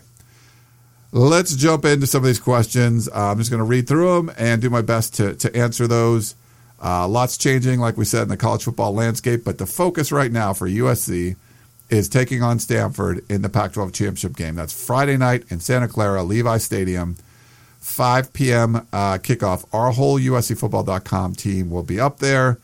Let's 1.12 1.56
jump 1.56 1.86
into 1.86 2.06
some 2.06 2.20
of 2.20 2.28
these 2.28 2.40
questions. 2.40 3.10
Uh, 3.10 3.32
I'm 3.32 3.40
just 3.40 3.50
going 3.50 3.60
to 3.60 3.66
read 3.66 3.88
through 3.88 4.16
them 4.16 4.32
and 4.38 4.62
do 4.62 4.70
my 4.70 4.84
best 4.84 5.16
to, 5.16 5.34
to 5.36 5.56
answer 5.56 5.88
those. 5.88 6.36
Uh, 6.82 7.08
lots 7.08 7.38
changing, 7.38 7.80
like 7.80 7.98
we 7.98 8.06
said, 8.06 8.24
in 8.24 8.30
the 8.30 8.38
college 8.38 8.64
football 8.64 8.94
landscape, 8.94 9.44
but 9.44 9.58
the 9.58 9.66
focus 9.66 10.12
right 10.12 10.32
now 10.32 10.54
for 10.54 10.68
USC 10.68 11.36
is 11.90 12.08
taking 12.08 12.42
on 12.42 12.60
Stanford 12.60 13.24
in 13.30 13.42
the 13.42 13.50
Pac 13.50 13.74
12 13.74 13.92
championship 13.92 14.36
game. 14.36 14.56
That's 14.56 14.72
Friday 14.86 15.18
night 15.18 15.44
in 15.50 15.60
Santa 15.60 15.88
Clara, 15.88 16.24
Levi 16.24 16.58
Stadium. 16.58 17.18
5 17.80 18.34
p.m. 18.34 18.76
Uh, 18.76 19.18
kickoff. 19.18 19.66
Our 19.74 19.92
whole 19.92 20.20
USCFootball.com 20.20 21.36
team 21.36 21.70
will 21.70 21.84
be 21.84 22.00
up 22.00 22.20
there, 22.20 22.60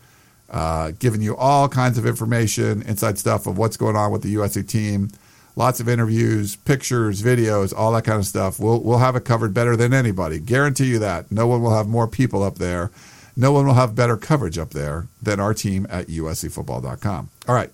uh, 0.50 0.92
giving 0.98 1.22
you 1.22 1.36
all 1.36 1.68
kinds 1.68 1.98
of 1.98 2.06
information, 2.06 2.82
inside 2.82 3.18
stuff 3.18 3.46
of 3.46 3.58
what's 3.58 3.76
going 3.76 3.96
on 3.96 4.12
with 4.12 4.22
the 4.22 4.34
USC 4.36 4.68
team. 4.68 5.10
Lots 5.56 5.80
of 5.80 5.88
interviews, 5.88 6.56
pictures, 6.56 7.22
videos, 7.22 7.74
all 7.74 7.92
that 7.92 8.04
kind 8.04 8.18
of 8.18 8.26
stuff. 8.26 8.60
We'll 8.60 8.80
we'll 8.82 8.98
have 8.98 9.16
it 9.16 9.24
covered 9.24 9.54
better 9.54 9.74
than 9.74 9.94
anybody. 9.94 10.38
Guarantee 10.38 10.86
you 10.86 10.98
that. 10.98 11.32
No 11.32 11.46
one 11.46 11.62
will 11.62 11.74
have 11.74 11.88
more 11.88 12.06
people 12.06 12.42
up 12.42 12.56
there. 12.56 12.90
No 13.36 13.52
one 13.52 13.66
will 13.66 13.74
have 13.74 13.94
better 13.94 14.16
coverage 14.16 14.58
up 14.58 14.70
there 14.70 15.08
than 15.22 15.40
our 15.40 15.52
team 15.52 15.86
at 15.90 16.06
USCFootball.com. 16.06 17.30
All 17.46 17.54
right. 17.54 17.70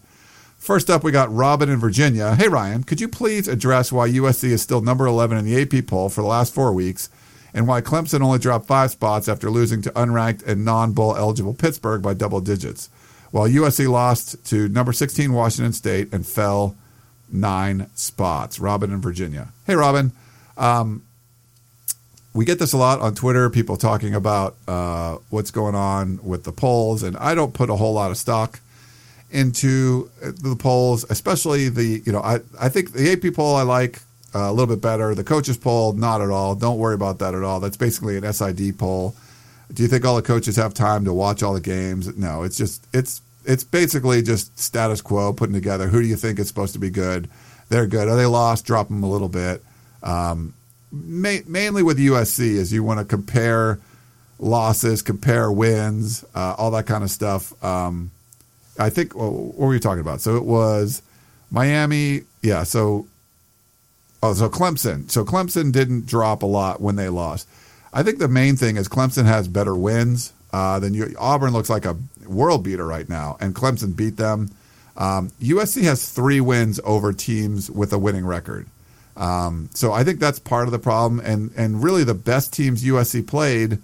First 0.59 0.91
up, 0.91 1.03
we 1.03 1.11
got 1.13 1.33
Robin 1.33 1.69
in 1.69 1.79
Virginia. 1.79 2.35
Hey, 2.35 2.49
Ryan, 2.49 2.85
could 2.85 3.01
you 3.01 3.09
please 3.09 3.49
address 3.49 3.91
why 3.91 4.09
USC 4.09 4.45
is 4.45 4.63
still 4.63 4.81
number 4.81 5.07
11 5.07 5.37
in 5.39 5.45
the 5.45 5.61
AP 5.61 5.87
poll 5.87 6.09
for 6.09 6.21
the 6.23 6.29
last 6.29 6.55
four 6.55 6.73
weeks 6.73 7.09
and 7.55 7.67
why 7.67 7.81
Clemson 7.81 8.23
only 8.23 8.39
dropped 8.39 8.67
five 8.67 8.91
spots 8.91 9.29
after 9.29 9.51
losing 9.51 9.83
to 9.83 9.91
unranked 9.91 10.47
and 10.47 10.65
non 10.65 10.93
bowl 10.93 11.17
eligible 11.17 11.55
Pittsburgh 11.55 12.03
by 12.03 12.15
double 12.15 12.41
digits, 12.41 12.89
while 13.31 13.49
USC 13.49 13.89
lost 13.89 14.45
to 14.47 14.69
number 14.69 14.93
16 14.93 15.33
Washington 15.33 15.73
State 15.73 16.13
and 16.13 16.27
fell 16.27 16.77
nine 17.31 17.89
spots. 17.95 18.59
Robin 18.59 18.93
in 18.93 19.01
Virginia. 19.01 19.49
Hey, 19.67 19.75
Robin. 19.75 20.13
Um, 20.57 21.03
we 22.35 22.45
get 22.45 22.59
this 22.59 22.73
a 22.73 22.77
lot 22.77 23.01
on 23.01 23.15
Twitter, 23.15 23.51
people 23.51 23.77
talking 23.77 24.15
about 24.15 24.57
uh, 24.67 25.19
what's 25.31 25.51
going 25.51 25.75
on 25.75 26.19
with 26.23 26.45
the 26.45 26.53
polls, 26.53 27.03
and 27.03 27.17
I 27.19 27.35
don't 27.35 27.53
put 27.53 27.69
a 27.69 27.77
whole 27.77 27.93
lot 27.93 28.11
of 28.11 28.17
stock 28.17 28.61
into 29.31 30.11
the 30.21 30.57
polls, 30.59 31.05
especially 31.11 31.69
the, 31.69 32.03
you 32.05 32.13
know, 32.13 32.21
I, 32.21 32.41
I 32.61 32.69
think 32.69 32.93
the 32.93 33.13
AP 33.13 33.35
poll 33.35 33.57
I 33.57 33.63
like 33.63 34.01
uh, 34.35 34.41
a 34.41 34.53
little 34.53 34.75
bit 34.75 34.83
better. 34.83 35.15
The 35.15 35.25
coaches 35.25 35.57
poll, 35.57 35.93
not 35.93 36.21
at 36.21 36.31
all. 36.31 36.55
Don't 36.55 36.79
worry 36.79 36.95
about 36.95 37.19
that 37.19 37.35
at 37.35 37.43
all. 37.43 37.61
That's 37.61 37.77
basically 37.77 38.17
an 38.17 38.31
SID 38.33 38.79
poll. 38.79 39.15
Do 39.73 39.83
you 39.83 39.89
think 39.89 40.05
all 40.05 40.17
the 40.17 40.23
coaches 40.23 40.57
have 40.57 40.75
time 40.75 41.05
to 41.05 41.13
watch 41.13 41.43
all 41.43 41.55
the 41.55 41.61
games? 41.61 42.15
No, 42.17 42.43
it's 42.43 42.59
just 42.59 42.87
it's 42.93 43.23
it's 43.47 43.65
basically 43.65 44.23
just 44.23 44.59
status 44.59 45.01
quo 45.01 45.33
putting 45.33 45.55
together. 45.55 45.89
Who 45.89 46.03
do 46.03 46.07
you 46.07 46.17
think 46.17 46.39
is 46.39 46.49
supposed 46.49 46.75
to 46.75 46.79
be 46.79 46.91
good? 46.91 47.29
They're 47.71 47.87
good. 47.87 48.07
Are 48.09 48.17
they 48.17 48.27
lost? 48.27 48.67
Drop 48.67 48.89
them 48.89 49.03
a 49.03 49.11
little 49.11 49.31
bit. 49.31 49.63
Um, 50.03 50.53
ma- 50.93 51.45
mainly 51.47 51.83
with 51.83 51.99
USC 51.99 52.41
is 52.41 52.73
you 52.73 52.85
want 52.85 53.01
to 53.01 53.05
compare 53.05 53.81
losses, 54.39 55.03
compare 55.03 55.51
wins, 55.51 56.25
uh, 56.35 56.55
all 56.59 56.71
that 56.73 56.87
kind 56.87 57.03
of 57.03 57.11
stuff. 57.11 57.53
Um, 57.65 58.11
I 58.79 58.91
think 58.91 59.17
well, 59.17 59.31
what 59.31 59.67
were 59.67 59.75
you 59.75 59.81
talking 59.81 60.01
about? 60.01 60.21
So 60.21 60.37
it 60.37 60.45
was 60.45 61.03
Miami. 61.51 62.23
Yeah. 62.43 62.63
So 62.65 63.07
oh, 64.23 64.35
so 64.35 64.49
Clemson. 64.49 65.11
So 65.11 65.25
Clemson 65.25 65.73
didn't 65.73 66.07
drop 66.07 66.43
a 66.43 66.47
lot 66.47 66.81
when 66.81 66.97
they 66.97 67.09
lost. 67.09 67.49
I 67.93 68.03
think 68.03 68.19
the 68.19 68.29
main 68.29 68.57
thing 68.57 68.77
is 68.77 68.89
Clemson 68.89 69.27
has 69.27 69.49
better 69.49 69.77
wins 69.77 70.33
uh, 70.53 70.79
than 70.79 70.95
you. 70.95 71.15
Auburn 71.19 71.53
looks 71.53 71.71
like 71.71 71.85
a 71.85 71.97
world 72.27 72.63
beater 72.63 72.87
right 72.87 73.09
now, 73.09 73.37
and 73.41 73.55
Clemson 73.55 73.95
beat 73.95 74.17
them. 74.17 74.51
Um, 74.97 75.31
USC 75.41 75.83
has 75.83 76.09
three 76.09 76.41
wins 76.41 76.81
over 76.85 77.13
teams 77.13 77.71
with 77.71 77.93
a 77.93 77.99
winning 77.99 78.27
record. 78.27 78.67
Um, 79.17 79.69
so 79.75 79.93
I 79.93 80.05
think 80.05 80.21
that's 80.21 80.39
part 80.39 80.67
of 80.67 80.73
the 80.73 80.79
problem, 80.79 81.21
and 81.21 81.51
and 81.57 81.83
really 81.83 82.05
the 82.05 82.15
best 82.15 82.53
teams 82.53 82.83
USC 82.83 83.27
played, 83.27 83.79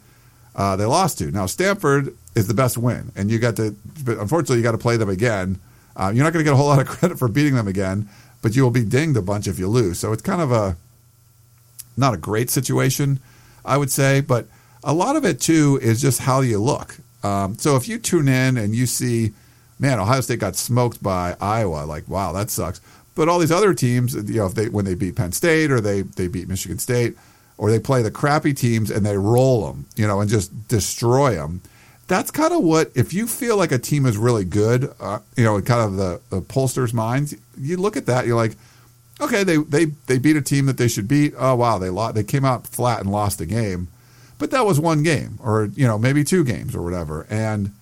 uh, 0.55 0.77
they 0.77 0.85
lost 0.85 1.19
to. 1.19 1.31
Now 1.31 1.47
Stanford 1.47 2.17
is 2.35 2.49
the 2.49 2.55
best 2.55 2.79
win, 2.79 3.13
and 3.15 3.31
you 3.31 3.39
got 3.39 3.57
to, 3.57 3.77
but 4.05 4.19
unfortunately 4.19 4.59
you 4.59 4.63
got 4.63 4.73
to 4.73 4.79
play 4.79 4.97
them 4.97 5.11
again. 5.11 5.61
Uh, 5.97 6.13
you're 6.15 6.25
not 6.25 6.33
going 6.33 6.45
to 6.45 6.49
get 6.49 6.55
a 6.55 6.57
whole 6.57 6.69
lot 6.69 6.81
of 6.81 6.87
credit 6.99 7.19
for 7.19 7.29
beating 7.29 7.55
them 7.55 7.69
again, 7.69 8.09
but 8.41 8.57
you 8.57 8.63
will 8.63 8.71
be 8.71 8.85
dinged 8.85 9.17
a 9.17 9.23
bunch 9.23 9.47
if 9.47 9.59
you 9.59 9.69
lose. 9.69 9.99
So 9.99 10.13
it's 10.13 10.23
kind 10.23 10.41
of 10.41 10.53
a 10.53 10.77
not 11.97 12.15
a 12.15 12.17
great 12.17 12.49
situation, 12.49 13.21
I 13.65 13.77
would 13.77 13.91
say, 13.91 14.21
but 14.21 14.47
a 14.85 14.95
lot 14.95 15.17
of 15.17 15.25
it 15.25 15.41
too 15.41 15.79
is 15.83 16.01
just 16.01 16.21
how 16.21 16.41
you 16.41 16.61
look. 16.61 16.97
Um, 17.23 17.59
so 17.59 17.77
if 17.77 17.89
you 17.89 17.99
tune 17.99 18.29
in 18.29 18.57
and 18.57 18.75
you 18.75 18.87
see, 18.87 19.33
man, 19.79 19.99
Ohio 19.99 20.21
State 20.21 20.39
got 20.39 20.57
smoked 20.57 21.03
by 21.03 21.37
Iowa, 21.41 21.85
like 21.85 22.09
wow, 22.09 22.33
that 22.33 22.51
sucks. 22.51 22.81
But 23.19 23.29
all 23.29 23.41
these 23.41 23.51
other 23.51 23.75
teams, 23.75 24.15
you 24.15 24.37
know, 24.37 24.47
if 24.47 24.55
they 24.55 24.69
when 24.69 24.85
they 24.85 24.95
beat 24.95 25.17
Penn 25.17 25.33
State 25.33 25.73
or 25.73 25.81
they 25.81 26.03
they 26.03 26.29
beat 26.29 26.49
Michigan 26.49 26.79
State 26.79 27.17
or 27.57 27.69
they 27.69 27.81
play 27.81 28.01
the 28.01 28.13
crappy 28.13 28.55
teams 28.55 28.93
and 28.93 29.05
they 29.05 29.17
roll 29.17 29.67
them, 29.67 29.87
you 29.97 30.07
know, 30.07 30.21
and 30.21 30.31
just 30.31 30.69
destroy 30.69 31.35
them. 31.35 31.61
That's 32.07 32.31
kind 32.31 32.53
of 32.53 32.63
what 32.63 32.93
if 32.95 33.13
you 33.13 33.27
feel 33.27 33.57
like 33.57 33.73
a 33.73 33.79
team 33.79 34.07
is 34.07 34.17
really 34.17 34.45
good, 34.45 34.95
uh, 35.01 35.19
you 35.37 35.43
know, 35.43 35.57
in 35.57 35.65
kind 35.65 35.81
of 35.81 35.97
the, 35.97 36.21
the 36.31 36.41
pollsters' 36.41 36.95
minds, 36.95 37.35
you 37.59 37.77
look 37.77 37.97
at 37.97 38.07
that, 38.07 38.25
you're 38.25 38.37
like, 38.37 38.55
okay, 39.21 39.43
they 39.43 39.57
they 39.57 39.87
they 40.07 40.19
beat 40.19 40.37
a 40.37 40.41
team 40.41 40.67
that 40.67 40.77
they 40.77 40.87
should 40.87 41.09
beat. 41.09 41.35
Oh 41.37 41.57
wow, 41.57 41.77
they 41.79 41.91
lost, 41.91 42.15
they 42.15 42.23
came 42.23 42.45
out 42.45 42.69
flat 42.69 43.01
and 43.01 43.11
lost 43.11 43.39
the 43.39 43.47
game, 43.47 43.89
but 44.39 44.53
that 44.53 44.65
was 44.65 44.79
one 44.79 45.03
game 45.03 45.41
or 45.43 45.71
you 45.75 45.89
know 45.89 45.99
maybe 45.99 46.23
two 46.23 46.45
games 46.45 46.77
or 46.77 46.83
whatever. 46.83 47.27
And 47.29 47.73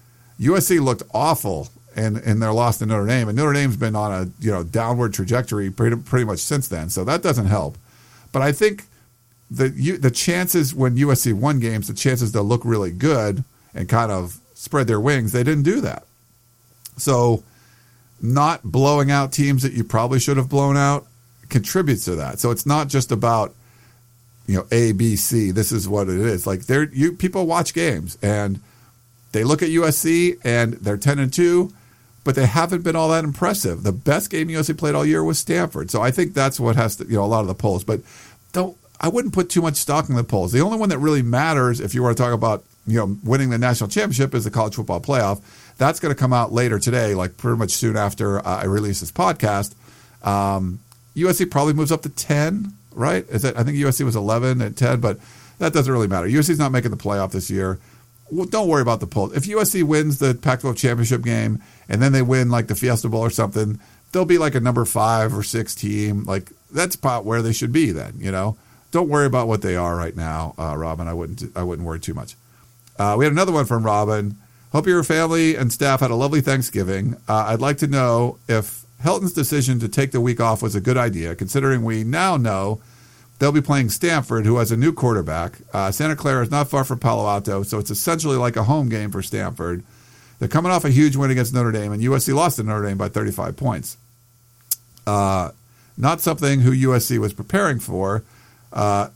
USC 0.40 0.82
looked 0.82 1.02
awful 1.12 1.68
and 1.96 2.18
and 2.18 2.40
they're 2.40 2.52
lost 2.52 2.78
to 2.80 2.86
Notre 2.86 3.06
Dame. 3.06 3.28
And 3.28 3.36
Notre 3.36 3.54
Dame's 3.54 3.76
been 3.76 3.96
on 3.96 4.12
a 4.12 4.30
you 4.38 4.52
know 4.52 4.62
downward 4.62 5.14
trajectory 5.14 5.70
pretty, 5.70 5.96
pretty 5.96 6.26
much 6.26 6.38
since 6.38 6.68
then. 6.68 6.90
So 6.90 7.02
that 7.04 7.22
doesn't 7.22 7.46
help. 7.46 7.76
But 8.32 8.42
I 8.42 8.52
think 8.52 8.84
the 9.50 9.68
the 9.96 10.10
chances 10.10 10.74
when 10.74 10.96
USC 10.96 11.32
won 11.32 11.58
games, 11.58 11.88
the 11.88 11.94
chances 11.94 12.32
to 12.32 12.42
look 12.42 12.64
really 12.64 12.92
good 12.92 13.42
and 13.74 13.88
kind 13.88 14.12
of 14.12 14.40
spread 14.54 14.86
their 14.86 15.00
wings, 15.00 15.32
they 15.32 15.42
didn't 15.42 15.64
do 15.64 15.80
that. 15.80 16.04
So 16.96 17.42
not 18.20 18.62
blowing 18.64 19.10
out 19.10 19.32
teams 19.32 19.62
that 19.62 19.72
you 19.72 19.84
probably 19.84 20.18
should 20.18 20.36
have 20.36 20.48
blown 20.48 20.76
out 20.76 21.06
contributes 21.48 22.04
to 22.06 22.16
that. 22.16 22.38
So 22.38 22.50
it's 22.50 22.66
not 22.66 22.88
just 22.88 23.10
about 23.10 23.54
you 24.46 24.56
know 24.56 24.66
A, 24.70 24.92
B, 24.92 25.16
C. 25.16 25.50
This 25.50 25.72
is 25.72 25.88
what 25.88 26.08
it 26.08 26.20
is. 26.20 26.46
Like 26.46 26.66
there, 26.66 26.84
you 26.84 27.12
people 27.12 27.46
watch 27.46 27.72
games 27.72 28.18
and 28.22 28.60
they 29.32 29.44
look 29.44 29.62
at 29.62 29.70
USC 29.70 30.38
and 30.44 30.74
they're 30.74 30.98
ten 30.98 31.18
and 31.18 31.32
two 31.32 31.72
but 32.26 32.34
they 32.34 32.44
haven't 32.44 32.82
been 32.82 32.96
all 32.96 33.08
that 33.10 33.22
impressive. 33.22 33.84
The 33.84 33.92
best 33.92 34.30
game 34.30 34.48
USC 34.48 34.76
played 34.76 34.96
all 34.96 35.06
year 35.06 35.22
was 35.22 35.38
Stanford. 35.38 35.92
So 35.92 36.02
I 36.02 36.10
think 36.10 36.34
that's 36.34 36.58
what 36.58 36.74
has 36.74 36.96
to, 36.96 37.04
you 37.04 37.14
know, 37.14 37.24
a 37.24 37.26
lot 37.26 37.42
of 37.42 37.46
the 37.46 37.54
polls. 37.54 37.84
But 37.84 38.00
don't, 38.52 38.76
I 39.00 39.08
wouldn't 39.08 39.32
put 39.32 39.48
too 39.48 39.62
much 39.62 39.76
stock 39.76 40.08
in 40.08 40.16
the 40.16 40.24
polls. 40.24 40.50
The 40.50 40.60
only 40.60 40.76
one 40.76 40.88
that 40.88 40.98
really 40.98 41.22
matters 41.22 41.78
if 41.78 41.94
you 41.94 42.02
want 42.02 42.16
to 42.16 42.22
talk 42.22 42.32
about, 42.32 42.64
you 42.84 42.98
know, 42.98 43.16
winning 43.22 43.50
the 43.50 43.58
national 43.58 43.88
championship 43.88 44.34
is 44.34 44.42
the 44.42 44.50
college 44.50 44.74
football 44.74 45.00
playoff. 45.00 45.40
That's 45.78 46.00
going 46.00 46.12
to 46.12 46.18
come 46.18 46.32
out 46.32 46.52
later 46.52 46.80
today, 46.80 47.14
like 47.14 47.36
pretty 47.36 47.58
much 47.58 47.70
soon 47.70 47.96
after 47.96 48.40
uh, 48.40 48.62
I 48.62 48.64
release 48.64 48.98
this 48.98 49.12
podcast. 49.12 49.76
Um, 50.26 50.80
USC 51.14 51.48
probably 51.48 51.74
moves 51.74 51.92
up 51.92 52.02
to 52.02 52.08
10, 52.08 52.72
right? 52.92 53.24
Is 53.28 53.44
it, 53.44 53.56
I 53.56 53.62
think 53.62 53.78
USC 53.78 54.04
was 54.04 54.16
11 54.16 54.60
and 54.60 54.76
10, 54.76 55.00
but 55.00 55.20
that 55.60 55.72
doesn't 55.72 55.92
really 55.92 56.08
matter. 56.08 56.26
USC's 56.26 56.58
not 56.58 56.72
making 56.72 56.90
the 56.90 56.96
playoff 56.96 57.30
this 57.30 57.50
year 57.50 57.78
well, 58.30 58.46
don't 58.46 58.68
worry 58.68 58.82
about 58.82 59.00
the 59.00 59.06
polls. 59.06 59.36
If 59.36 59.44
USC 59.44 59.82
wins 59.82 60.18
the 60.18 60.34
Pac-12 60.34 60.76
championship 60.76 61.22
game 61.22 61.62
and 61.88 62.02
then 62.02 62.12
they 62.12 62.22
win 62.22 62.50
like 62.50 62.66
the 62.66 62.74
Fiesta 62.74 63.08
Bowl 63.08 63.20
or 63.20 63.30
something, 63.30 63.78
they'll 64.12 64.24
be 64.24 64.38
like 64.38 64.54
a 64.54 64.60
number 64.60 64.84
five 64.84 65.36
or 65.36 65.42
six 65.42 65.74
team. 65.74 66.24
Like 66.24 66.50
that's 66.70 66.94
about 66.96 67.24
where 67.24 67.42
they 67.42 67.52
should 67.52 67.72
be. 67.72 67.92
Then 67.92 68.14
you 68.18 68.32
know, 68.32 68.56
don't 68.90 69.08
worry 69.08 69.26
about 69.26 69.48
what 69.48 69.62
they 69.62 69.76
are 69.76 69.96
right 69.96 70.16
now, 70.16 70.54
uh, 70.58 70.76
Robin. 70.76 71.08
I 71.08 71.14
wouldn't. 71.14 71.56
I 71.56 71.62
wouldn't 71.62 71.86
worry 71.86 72.00
too 72.00 72.14
much. 72.14 72.36
Uh, 72.98 73.14
we 73.18 73.24
had 73.24 73.32
another 73.32 73.52
one 73.52 73.66
from 73.66 73.84
Robin. 73.84 74.36
Hope 74.72 74.86
your 74.86 75.02
family 75.04 75.54
and 75.54 75.72
staff 75.72 76.00
had 76.00 76.10
a 76.10 76.14
lovely 76.14 76.40
Thanksgiving. 76.40 77.16
Uh, 77.28 77.46
I'd 77.48 77.60
like 77.60 77.78
to 77.78 77.86
know 77.86 78.38
if 78.48 78.84
Helton's 79.00 79.32
decision 79.32 79.78
to 79.80 79.88
take 79.88 80.12
the 80.12 80.20
week 80.20 80.40
off 80.40 80.62
was 80.62 80.74
a 80.74 80.80
good 80.80 80.96
idea, 80.96 81.34
considering 81.34 81.84
we 81.84 82.04
now 82.04 82.36
know 82.36 82.80
They'll 83.38 83.52
be 83.52 83.60
playing 83.60 83.90
Stanford, 83.90 84.46
who 84.46 84.56
has 84.56 84.72
a 84.72 84.76
new 84.76 84.92
quarterback. 84.92 85.58
Uh, 85.72 85.90
Santa 85.90 86.16
Clara 86.16 86.42
is 86.42 86.50
not 86.50 86.68
far 86.68 86.84
from 86.84 86.98
Palo 86.98 87.28
Alto, 87.28 87.62
so 87.62 87.78
it's 87.78 87.90
essentially 87.90 88.36
like 88.36 88.56
a 88.56 88.64
home 88.64 88.88
game 88.88 89.10
for 89.10 89.22
Stanford. 89.22 89.84
They're 90.38 90.48
coming 90.48 90.72
off 90.72 90.84
a 90.84 90.90
huge 90.90 91.16
win 91.16 91.30
against 91.30 91.52
Notre 91.52 91.72
Dame, 91.72 91.92
and 91.92 92.02
USC 92.02 92.34
lost 92.34 92.56
to 92.56 92.62
Notre 92.62 92.86
Dame 92.86 92.96
by 92.96 93.08
35 93.08 93.56
points. 93.56 93.96
Uh, 95.06 95.50
not 95.98 96.20
something 96.20 96.60
who 96.60 96.72
USC 96.72 97.18
was 97.18 97.32
preparing 97.32 97.78
for. 97.78 98.24
Uh, 98.72 99.08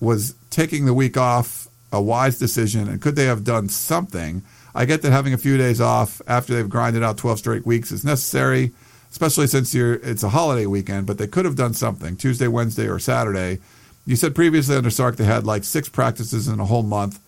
was 0.00 0.34
taking 0.50 0.84
the 0.84 0.94
week 0.94 1.16
off 1.16 1.68
a 1.92 2.00
wise 2.00 2.38
decision, 2.38 2.88
and 2.88 3.00
could 3.00 3.16
they 3.16 3.24
have 3.24 3.44
done 3.44 3.68
something? 3.68 4.42
I 4.74 4.84
get 4.84 5.02
that 5.02 5.12
having 5.12 5.32
a 5.32 5.38
few 5.38 5.56
days 5.56 5.80
off 5.80 6.20
after 6.26 6.54
they've 6.54 6.68
grinded 6.68 7.02
out 7.02 7.16
12 7.16 7.38
straight 7.38 7.66
weeks 7.66 7.90
is 7.90 8.04
necessary 8.04 8.72
especially 9.16 9.46
since 9.46 9.74
it's 9.74 10.22
a 10.22 10.28
holiday 10.28 10.66
weekend. 10.66 11.06
But 11.06 11.16
they 11.16 11.26
could 11.26 11.46
have 11.46 11.56
done 11.56 11.72
something 11.72 12.16
Tuesday, 12.16 12.48
Wednesday, 12.48 12.86
or 12.86 12.98
Saturday. 12.98 13.60
You 14.04 14.14
said 14.14 14.34
previously 14.34 14.76
under 14.76 14.90
Sark 14.90 15.16
they 15.16 15.24
had 15.24 15.46
like 15.46 15.64
six 15.64 15.88
practices 15.88 16.48
in 16.48 16.60
a 16.60 16.66
whole 16.66 16.82
month 16.82 17.18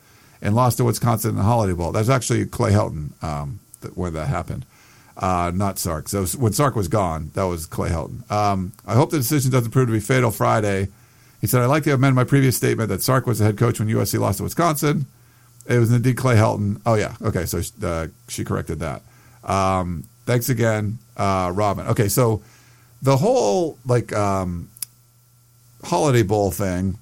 and 0.42 0.54
lost 0.54 0.76
to 0.76 0.84
Wisconsin 0.84 1.30
in 1.30 1.36
the 1.36 1.42
Holiday 1.42 1.72
Bowl. 1.72 1.90
That's 1.92 2.10
actually 2.10 2.44
Clay 2.44 2.72
Helton 2.72 3.20
um, 3.24 3.60
when 3.94 4.12
that 4.12 4.26
happened, 4.26 4.66
uh, 5.16 5.50
not 5.54 5.78
Sark. 5.78 6.08
So 6.08 6.26
when 6.26 6.52
Sark 6.52 6.76
was 6.76 6.88
gone, 6.88 7.30
that 7.34 7.44
was 7.44 7.64
Clay 7.64 7.88
Helton. 7.88 8.30
Um, 8.30 8.72
I 8.86 8.92
hope 8.92 9.10
the 9.10 9.16
decision 9.16 9.50
doesn't 9.50 9.70
prove 9.70 9.88
to 9.88 9.92
be 9.92 9.98
fatal 9.98 10.30
Friday. 10.30 10.88
He 11.40 11.46
said, 11.46 11.62
I'd 11.62 11.66
like 11.66 11.84
to 11.84 11.94
amend 11.94 12.14
my 12.14 12.24
previous 12.24 12.56
statement 12.56 12.90
that 12.90 13.02
Sark 13.02 13.26
was 13.26 13.38
the 13.38 13.46
head 13.46 13.56
coach 13.56 13.80
when 13.80 13.88
USC 13.88 14.20
lost 14.20 14.38
to 14.38 14.44
Wisconsin. 14.44 15.06
It 15.66 15.78
was 15.78 15.90
indeed 15.90 16.18
Clay 16.18 16.36
Helton. 16.36 16.82
Oh, 16.84 16.94
yeah. 16.94 17.16
Okay. 17.22 17.46
So 17.46 17.62
uh, 17.82 18.08
she 18.28 18.44
corrected 18.44 18.80
that. 18.80 19.02
Um, 19.42 20.04
thanks 20.28 20.50
again 20.50 20.98
uh, 21.16 21.50
Robin. 21.54 21.86
Okay, 21.88 22.08
so 22.08 22.42
the 23.00 23.16
whole 23.16 23.78
like 23.86 24.12
um, 24.12 24.68
holiday 25.82 26.22
bowl 26.22 26.50
thing, 26.50 26.98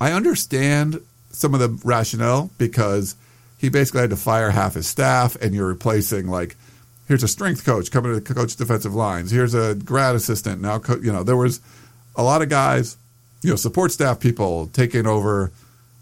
I 0.00 0.12
understand 0.12 1.00
some 1.30 1.52
of 1.52 1.60
the 1.60 1.68
rationale 1.84 2.50
because 2.56 3.14
he 3.58 3.68
basically 3.68 4.00
had 4.00 4.10
to 4.10 4.16
fire 4.16 4.50
half 4.50 4.74
his 4.74 4.86
staff, 4.86 5.36
and 5.36 5.54
you're 5.54 5.68
replacing 5.68 6.26
like 6.26 6.56
here's 7.06 7.22
a 7.22 7.28
strength 7.28 7.66
coach 7.66 7.90
coming 7.90 8.18
to 8.18 8.34
coach 8.34 8.56
defensive 8.56 8.94
lines. 8.94 9.30
Here's 9.30 9.52
a 9.52 9.74
grad 9.74 10.16
assistant 10.16 10.62
now. 10.62 10.78
Co- 10.78 11.00
you 11.00 11.12
know 11.12 11.24
there 11.24 11.36
was 11.36 11.60
a 12.16 12.22
lot 12.22 12.40
of 12.40 12.48
guys, 12.48 12.96
you 13.42 13.50
know, 13.50 13.56
support 13.56 13.92
staff 13.92 14.18
people 14.18 14.68
taking 14.68 15.06
over 15.06 15.52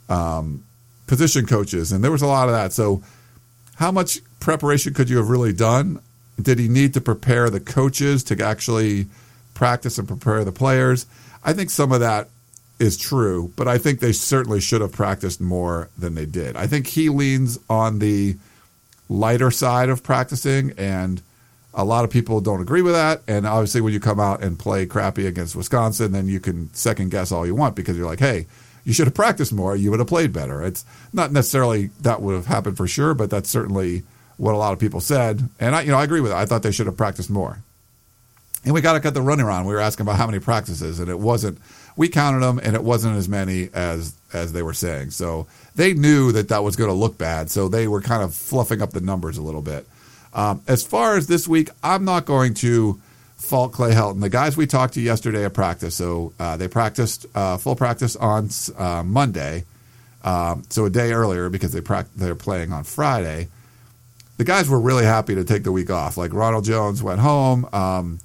um, 0.08 0.62
position 1.08 1.46
coaches, 1.46 1.90
and 1.90 2.04
there 2.04 2.12
was 2.12 2.22
a 2.22 2.28
lot 2.28 2.48
of 2.48 2.54
that. 2.54 2.72
So 2.72 3.02
how 3.74 3.90
much 3.90 4.20
preparation 4.38 4.94
could 4.94 5.10
you 5.10 5.16
have 5.16 5.28
really 5.28 5.52
done? 5.52 6.00
Did 6.40 6.58
he 6.58 6.68
need 6.68 6.94
to 6.94 7.00
prepare 7.00 7.50
the 7.50 7.60
coaches 7.60 8.24
to 8.24 8.44
actually 8.44 9.06
practice 9.54 9.98
and 9.98 10.08
prepare 10.08 10.44
the 10.44 10.52
players? 10.52 11.06
I 11.44 11.52
think 11.52 11.70
some 11.70 11.92
of 11.92 12.00
that 12.00 12.28
is 12.78 12.96
true, 12.96 13.52
but 13.56 13.68
I 13.68 13.78
think 13.78 14.00
they 14.00 14.12
certainly 14.12 14.60
should 14.60 14.80
have 14.80 14.92
practiced 14.92 15.40
more 15.40 15.88
than 15.96 16.14
they 16.14 16.26
did. 16.26 16.56
I 16.56 16.66
think 16.66 16.86
he 16.86 17.08
leans 17.08 17.58
on 17.68 17.98
the 17.98 18.36
lighter 19.08 19.50
side 19.50 19.88
of 19.88 20.02
practicing, 20.02 20.72
and 20.76 21.22
a 21.74 21.84
lot 21.84 22.04
of 22.04 22.10
people 22.10 22.40
don't 22.40 22.60
agree 22.60 22.82
with 22.82 22.94
that. 22.94 23.22
And 23.28 23.46
obviously, 23.46 23.80
when 23.80 23.92
you 23.92 24.00
come 24.00 24.20
out 24.20 24.42
and 24.42 24.58
play 24.58 24.86
crappy 24.86 25.26
against 25.26 25.54
Wisconsin, 25.54 26.12
then 26.12 26.28
you 26.28 26.40
can 26.40 26.72
second 26.74 27.10
guess 27.10 27.30
all 27.30 27.46
you 27.46 27.54
want 27.54 27.76
because 27.76 27.96
you're 27.96 28.06
like, 28.06 28.20
hey, 28.20 28.46
you 28.84 28.92
should 28.92 29.06
have 29.06 29.14
practiced 29.14 29.52
more. 29.52 29.76
You 29.76 29.90
would 29.90 30.00
have 30.00 30.08
played 30.08 30.32
better. 30.32 30.62
It's 30.62 30.84
not 31.12 31.30
necessarily 31.30 31.90
that 32.00 32.20
would 32.20 32.34
have 32.34 32.46
happened 32.46 32.76
for 32.76 32.88
sure, 32.88 33.14
but 33.14 33.30
that's 33.30 33.48
certainly 33.48 34.02
what 34.42 34.56
a 34.56 34.58
lot 34.58 34.72
of 34.72 34.80
people 34.80 34.98
said, 34.98 35.48
and 35.60 35.76
I, 35.76 35.82
you 35.82 35.92
know, 35.92 35.98
I 35.98 36.02
agree 36.02 36.20
with 36.20 36.32
it. 36.32 36.34
I 36.34 36.46
thought 36.46 36.64
they 36.64 36.72
should 36.72 36.86
have 36.86 36.96
practiced 36.96 37.30
more. 37.30 37.58
And 38.64 38.74
we 38.74 38.80
got 38.80 38.94
to 38.94 39.00
cut 39.00 39.14
the 39.14 39.22
running 39.22 39.46
around. 39.46 39.66
We 39.66 39.72
were 39.72 39.78
asking 39.78 40.04
about 40.04 40.16
how 40.16 40.26
many 40.26 40.40
practices, 40.40 40.98
and 40.98 41.08
it 41.08 41.20
wasn't 41.20 41.60
we 41.96 42.08
counted 42.08 42.40
them, 42.40 42.58
and 42.60 42.74
it 42.74 42.82
wasn't 42.82 43.16
as 43.16 43.28
many 43.28 43.68
as 43.72 44.16
as 44.32 44.52
they 44.52 44.64
were 44.64 44.74
saying. 44.74 45.10
So 45.10 45.46
they 45.76 45.94
knew 45.94 46.32
that 46.32 46.48
that 46.48 46.64
was 46.64 46.74
going 46.74 46.90
to 46.90 46.94
look 46.94 47.16
bad. 47.16 47.52
So 47.52 47.68
they 47.68 47.86
were 47.86 48.00
kind 48.00 48.24
of 48.24 48.34
fluffing 48.34 48.82
up 48.82 48.90
the 48.90 49.00
numbers 49.00 49.38
a 49.38 49.42
little 49.42 49.62
bit. 49.62 49.86
Um, 50.34 50.60
as 50.66 50.82
far 50.82 51.16
as 51.16 51.28
this 51.28 51.46
week, 51.46 51.70
I'm 51.80 52.04
not 52.04 52.24
going 52.24 52.54
to 52.54 53.00
fault 53.36 53.72
Clay 53.72 53.92
Helton. 53.92 54.22
The 54.22 54.28
guys 54.28 54.56
we 54.56 54.66
talked 54.66 54.94
to 54.94 55.00
yesterday 55.00 55.44
at 55.44 55.54
practice, 55.54 55.94
so 55.94 56.32
uh, 56.40 56.56
they 56.56 56.66
practiced 56.66 57.26
uh, 57.36 57.58
full 57.58 57.76
practice 57.76 58.16
on 58.16 58.48
uh, 58.76 59.04
Monday, 59.04 59.66
um, 60.24 60.64
so 60.68 60.86
a 60.86 60.90
day 60.90 61.12
earlier 61.12 61.48
because 61.48 61.70
they 61.70 61.80
pra- 61.80 62.08
they're 62.16 62.34
playing 62.34 62.72
on 62.72 62.82
Friday. 62.82 63.46
The 64.38 64.44
guys 64.44 64.68
were 64.68 64.80
really 64.80 65.04
happy 65.04 65.34
to 65.34 65.44
take 65.44 65.62
the 65.64 65.72
week 65.72 65.90
off. 65.90 66.16
Like 66.16 66.32
Ronald 66.32 66.64
Jones 66.64 67.02
went 67.02 67.20
home. 67.20 67.68
Um, 67.72 68.18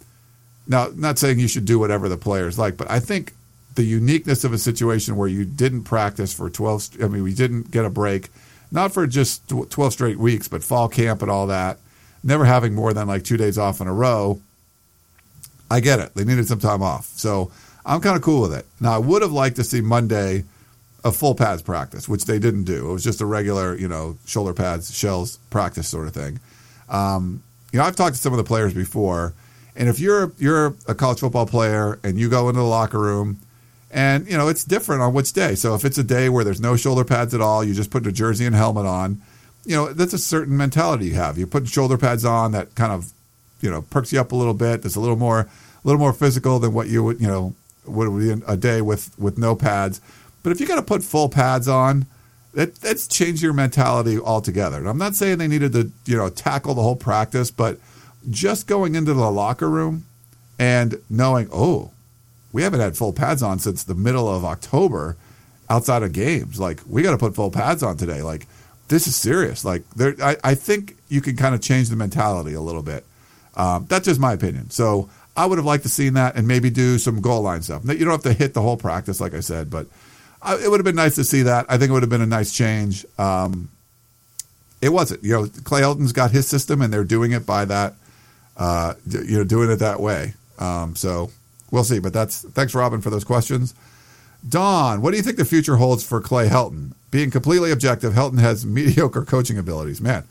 now, 0.68 0.90
not 0.96 1.18
saying 1.18 1.40
you 1.40 1.48
should 1.48 1.66
do 1.66 1.80
whatever 1.80 2.10
the 2.10 2.18
players 2.18 2.58
like, 2.58 2.78
but 2.78 2.90
I 2.90 3.00
think 3.00 3.34
the 3.76 3.84
uniqueness 3.84 4.44
of 4.44 4.54
a 4.54 4.58
situation 4.58 5.16
where 5.16 5.28
you 5.28 5.46
didn't 5.46 5.84
practice 5.84 6.34
for 6.34 6.50
12, 6.50 6.98
I 7.04 7.08
mean, 7.08 7.24
we 7.24 7.34
didn't 7.34 7.72
get 7.72 7.86
a 7.86 7.90
break, 7.90 8.30
not 8.72 8.92
for 8.92 9.08
just 9.08 9.48
12 9.48 9.94
straight 9.94 10.18
weeks, 10.18 10.48
but 10.48 10.64
fall 10.64 10.90
camp 10.90 11.22
and 11.22 11.32
all 11.32 11.48
that, 11.48 11.78
never 12.24 12.44
having 12.44 12.74
more 12.74 12.94
than 12.94 13.08
like 13.08 13.24
two 13.24 13.38
days 13.38 13.58
off 13.58 13.80
in 13.80 13.88
a 13.88 13.94
row. 13.94 14.42
I 15.70 15.80
get 15.80 16.00
it. 16.00 16.16
They 16.16 16.24
needed 16.24 16.48
some 16.48 16.60
time 16.60 16.82
off. 16.82 17.06
So 17.06 17.52
I'm 17.86 18.02
kind 18.02 18.16
of 18.16 18.22
cool 18.22 18.42
with 18.42 18.54
it. 18.54 18.66
Now, 18.82 18.94
I 18.94 18.98
would 18.98 19.22
have 19.22 19.32
liked 19.32 19.58
to 19.58 19.64
see 19.64 19.82
Monday 19.82 20.44
a 21.04 21.12
full 21.12 21.36
pads 21.36 21.62
practice, 21.62 22.10
which 22.10 22.26
they 22.26 22.40
didn't 22.40 22.64
do. 22.64 22.90
It 22.90 22.94
was 22.94 23.04
just 23.04 23.22
a 23.22 23.26
regular, 23.26 23.76
you 23.76 23.88
know, 23.88 24.18
shoulder 24.26 24.54
pads, 24.54 24.96
shells 24.96 25.38
practice 25.50 25.88
sort 25.88 26.08
of 26.08 26.14
thing. 26.14 26.40
Um, 26.90 27.44
you 27.72 27.80
know, 27.80 27.86
I've 27.86 27.96
talked 27.96 28.16
to 28.16 28.22
some 28.22 28.34
of 28.34 28.38
the 28.38 28.44
players 28.44 28.74
before, 28.74 29.34
and 29.76 29.90
if 29.90 30.00
you're 30.00 30.32
you're 30.38 30.76
a 30.88 30.96
college 30.96 31.20
football 31.20 31.46
player 31.46 32.00
and 32.04 32.18
you 32.18 32.30
go 32.30 32.50
into 32.50 32.62
the 32.62 32.66
locker 32.66 33.00
room, 33.00 33.40
and 33.92 34.28
you 34.28 34.38
know 34.38 34.48
it's 34.48 34.64
different 34.64 35.02
on 35.02 35.14
which 35.14 35.34
day. 35.34 35.56
So 35.56 35.76
if 35.76 35.86
it's 35.86 35.98
a 35.98 36.04
day 36.04 36.30
where 36.30 36.44
there's 36.44 36.62
no 36.62 36.76
shoulder 36.76 37.04
pads 37.04 37.34
at 37.34 37.42
all, 37.42 37.64
you 37.64 37.74
just 37.74 37.92
put 37.92 38.08
a 38.08 38.12
jersey 38.12 38.46
and 38.46 38.56
helmet 38.56 38.86
on. 38.86 39.22
You 39.66 39.76
know, 39.76 39.94
that's 39.94 40.14
a 40.14 40.18
certain 40.18 40.56
mentality 40.56 41.08
you 41.08 41.16
have. 41.16 41.38
You 41.38 41.46
put 41.46 41.68
shoulder 41.68 41.98
pads 41.98 42.24
on 42.24 42.54
that 42.54 42.74
kind 42.76 42.94
of, 42.94 43.12
you 43.60 43.70
know, 43.70 43.82
perks 43.82 44.14
you 44.14 44.22
up 44.22 44.32
a 44.32 44.36
little 44.36 44.54
bit. 44.54 44.82
That's 44.82 44.96
a 44.96 45.02
little 45.02 45.18
more, 45.18 45.42
a 45.42 45.50
little 45.84 46.00
more 46.00 46.14
physical 46.14 46.58
than 46.58 46.74
what 46.74 46.88
you 46.88 47.04
would, 47.04 47.20
you 47.20 47.28
know, 47.28 47.54
would 47.86 48.18
be 48.18 48.44
a 48.48 48.56
day 48.56 48.82
with 48.82 49.18
with 49.20 49.38
no 49.38 49.56
pads. 49.56 50.00
But 50.44 50.52
if 50.52 50.60
you 50.60 50.68
got 50.68 50.76
to 50.76 50.82
put 50.82 51.04
full 51.04 51.30
pads 51.30 51.68
on, 51.68 52.06
that 52.54 52.76
that's 52.76 53.08
changed 53.08 53.44
your 53.44 53.54
mentality 53.54 54.20
altogether. 54.20 54.78
And 54.78 54.88
I'm 54.88 54.98
not 54.98 55.16
saying 55.16 55.38
they 55.38 55.48
needed 55.48 55.74
to, 55.74 55.92
you 56.06 56.18
know, 56.18 56.30
tackle 56.30 56.74
the 56.74 56.82
whole 56.82 56.96
practice, 56.96 57.52
but 57.52 57.78
just 58.30 58.68
going 58.68 58.96
into 58.96 59.14
the 59.14 59.32
locker 59.32 59.70
room 59.70 60.06
and 60.58 61.00
knowing, 61.10 61.50
oh, 61.54 61.92
we 62.52 62.64
haven't 62.64 62.80
had 62.80 62.98
full 62.98 63.14
pads 63.14 63.44
on 63.44 63.60
since 63.60 63.84
the 63.84 63.94
middle 63.94 64.28
of 64.28 64.44
October 64.44 65.18
outside 65.70 66.02
of 66.02 66.14
games. 66.14 66.60
Like, 66.60 66.82
we 66.88 67.04
got 67.04 67.12
to 67.12 67.18
put 67.18 67.36
full 67.36 67.52
pads 67.52 67.84
on 67.84 67.98
today. 67.98 68.22
Like, 68.24 68.48
this 68.88 69.06
is 69.06 69.16
serious. 69.16 69.64
Like, 69.66 69.88
there, 69.92 70.16
I, 70.22 70.38
I 70.44 70.56
think 70.56 70.96
you 71.10 71.22
can 71.22 71.36
kind 71.36 71.54
of 71.54 71.62
change 71.62 71.90
the 71.90 71.96
mentality 71.96 72.54
a 72.54 72.62
little 72.62 72.82
bit. 72.82 73.06
Um, 73.56 73.86
that's 73.90 74.06
just 74.06 74.20
my 74.20 74.34
opinion. 74.34 74.70
So 74.70 75.10
I 75.36 75.46
would 75.46 75.58
have 75.58 75.66
liked 75.66 75.84
to 75.84 75.90
seen 75.90 76.14
that 76.14 76.36
and 76.36 76.48
maybe 76.48 76.70
do 76.70 76.98
some 76.98 77.22
goal 77.22 77.42
line 77.42 77.62
stuff. 77.62 77.84
You 77.86 78.00
don't 78.00 78.12
have 78.12 78.24
to 78.24 78.34
hit 78.34 78.54
the 78.54 78.62
whole 78.62 78.78
practice, 78.78 79.20
like 79.20 79.34
I 79.34 79.42
said, 79.42 79.70
but 79.70 79.88
I, 80.42 80.56
it 80.56 80.70
would 80.70 80.80
have 80.80 80.86
been 80.86 80.96
nice 80.96 81.16
to 81.16 81.24
see 81.24 81.44
that. 81.44 81.66
I 81.70 81.78
think 81.78 81.90
it 81.90 81.94
would 81.94 82.04
have 82.04 82.10
been 82.10 82.22
a 82.22 82.28
nice 82.28 82.54
change. 82.54 83.06
Um, 83.18 83.70
it 84.82 84.90
wasn't. 84.90 85.24
You 85.24 85.34
know, 85.34 85.48
Clay 85.64 85.82
Helton's 85.82 86.14
got 86.14 86.32
his 86.32 86.48
system, 86.48 86.82
and 86.82 86.94
they're 86.94 87.04
doing 87.04 87.32
it 87.32 87.46
by 87.46 87.66
that. 87.66 87.96
Uh, 88.56 88.94
you 89.08 89.38
know, 89.38 89.44
doing 89.44 89.70
it 89.70 89.78
that 89.78 90.00
way. 90.00 90.34
Um, 90.60 90.96
so 90.96 91.32
we'll 91.72 91.84
see. 91.84 92.00
But 92.00 92.14
that's 92.14 92.42
thanks, 92.42 92.74
Robin, 92.74 93.02
for 93.02 93.10
those 93.10 93.24
questions. 93.24 93.74
Don, 94.48 95.02
what 95.02 95.12
do 95.12 95.18
you 95.18 95.24
think 95.24 95.38
the 95.38 95.46
future 95.46 95.78
holds 95.78 96.04
for 96.04 96.22
Clay 96.22 96.48
Helton? 96.48 96.94
Being 97.10 97.32
completely 97.32 97.72
objective, 97.72 98.14
Helton 98.14 98.40
has 98.40 98.66
mediocre 98.66 99.26
coaching 99.26 99.58
abilities. 99.58 100.02
Man, 100.02 100.24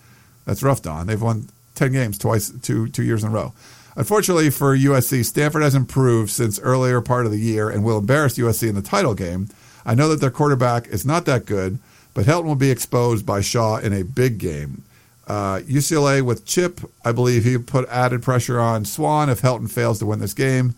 that's 0.45 0.63
rough, 0.63 0.83
Don. 0.83 1.07
They've 1.07 1.21
won 1.21 1.49
ten 1.75 1.93
games 1.93 2.19
twice, 2.19 2.51
two 2.63 2.89
two 2.89 3.03
years 3.03 3.23
in 3.25 3.31
a 3.31 3.33
row. 3.33 3.53
Unfortunately 3.97 4.51
for 4.51 4.77
USC, 4.77 5.25
Stanford 5.25 5.63
has 5.63 5.75
improved 5.75 6.31
since 6.31 6.61
earlier 6.61 7.01
part 7.01 7.25
of 7.25 7.33
the 7.33 7.39
year 7.39 7.71
and 7.71 7.83
will 7.83 7.99
embarrass 7.99 8.39
USC 8.39 8.69
in 8.69 8.75
the 8.75 8.83
title 8.83 9.15
game. 9.15 9.49
I 9.87 9.95
know 9.95 10.09
that 10.09 10.21
their 10.21 10.31
quarterback 10.31 10.89
is 10.89 11.07
not 11.07 11.25
that 11.25 11.47
good, 11.47 11.79
but 12.13 12.27
Helton 12.27 12.45
will 12.45 12.57
be 12.57 12.71
exposed 12.71 13.25
by 13.25 13.41
Shaw 13.41 13.79
in 13.79 13.93
a 13.93 14.03
big 14.03 14.39
game. 14.39 14.83
Uh, 15.29 15.61
UCLA 15.61 16.23
with 16.23 16.45
Chip, 16.45 16.81
I 17.05 17.13
believe 17.13 17.45
he 17.45 17.57
put 17.57 17.89
added 17.89 18.23
pressure 18.23 18.61
on 18.61 18.85
Swann 18.85 19.31
if 19.31 19.41
Helton 19.41 19.71
fails 19.71 20.01
to 20.01 20.07
win 20.07 20.19
this 20.19 20.35
game. 20.35 20.75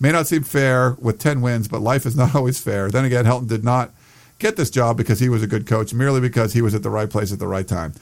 May 0.00 0.12
not 0.12 0.26
seem 0.26 0.42
fair 0.42 0.96
with 1.00 1.18
10 1.18 1.40
wins, 1.40 1.68
but 1.68 1.80
life 1.80 2.04
is 2.04 2.16
not 2.16 2.34
always 2.34 2.60
fair. 2.60 2.90
Then 2.90 3.04
again, 3.04 3.24
Helton 3.24 3.48
did 3.48 3.64
not 3.64 3.92
get 4.38 4.56
this 4.56 4.70
job 4.70 4.96
because 4.96 5.20
he 5.20 5.28
was 5.28 5.42
a 5.42 5.46
good 5.46 5.66
coach, 5.66 5.94
merely 5.94 6.20
because 6.20 6.52
he 6.52 6.62
was 6.62 6.74
at 6.74 6.82
the 6.82 6.90
right 6.90 7.10
place 7.10 7.32
at 7.32 7.38
the 7.38 7.48
right 7.48 7.66
time. 7.66 7.94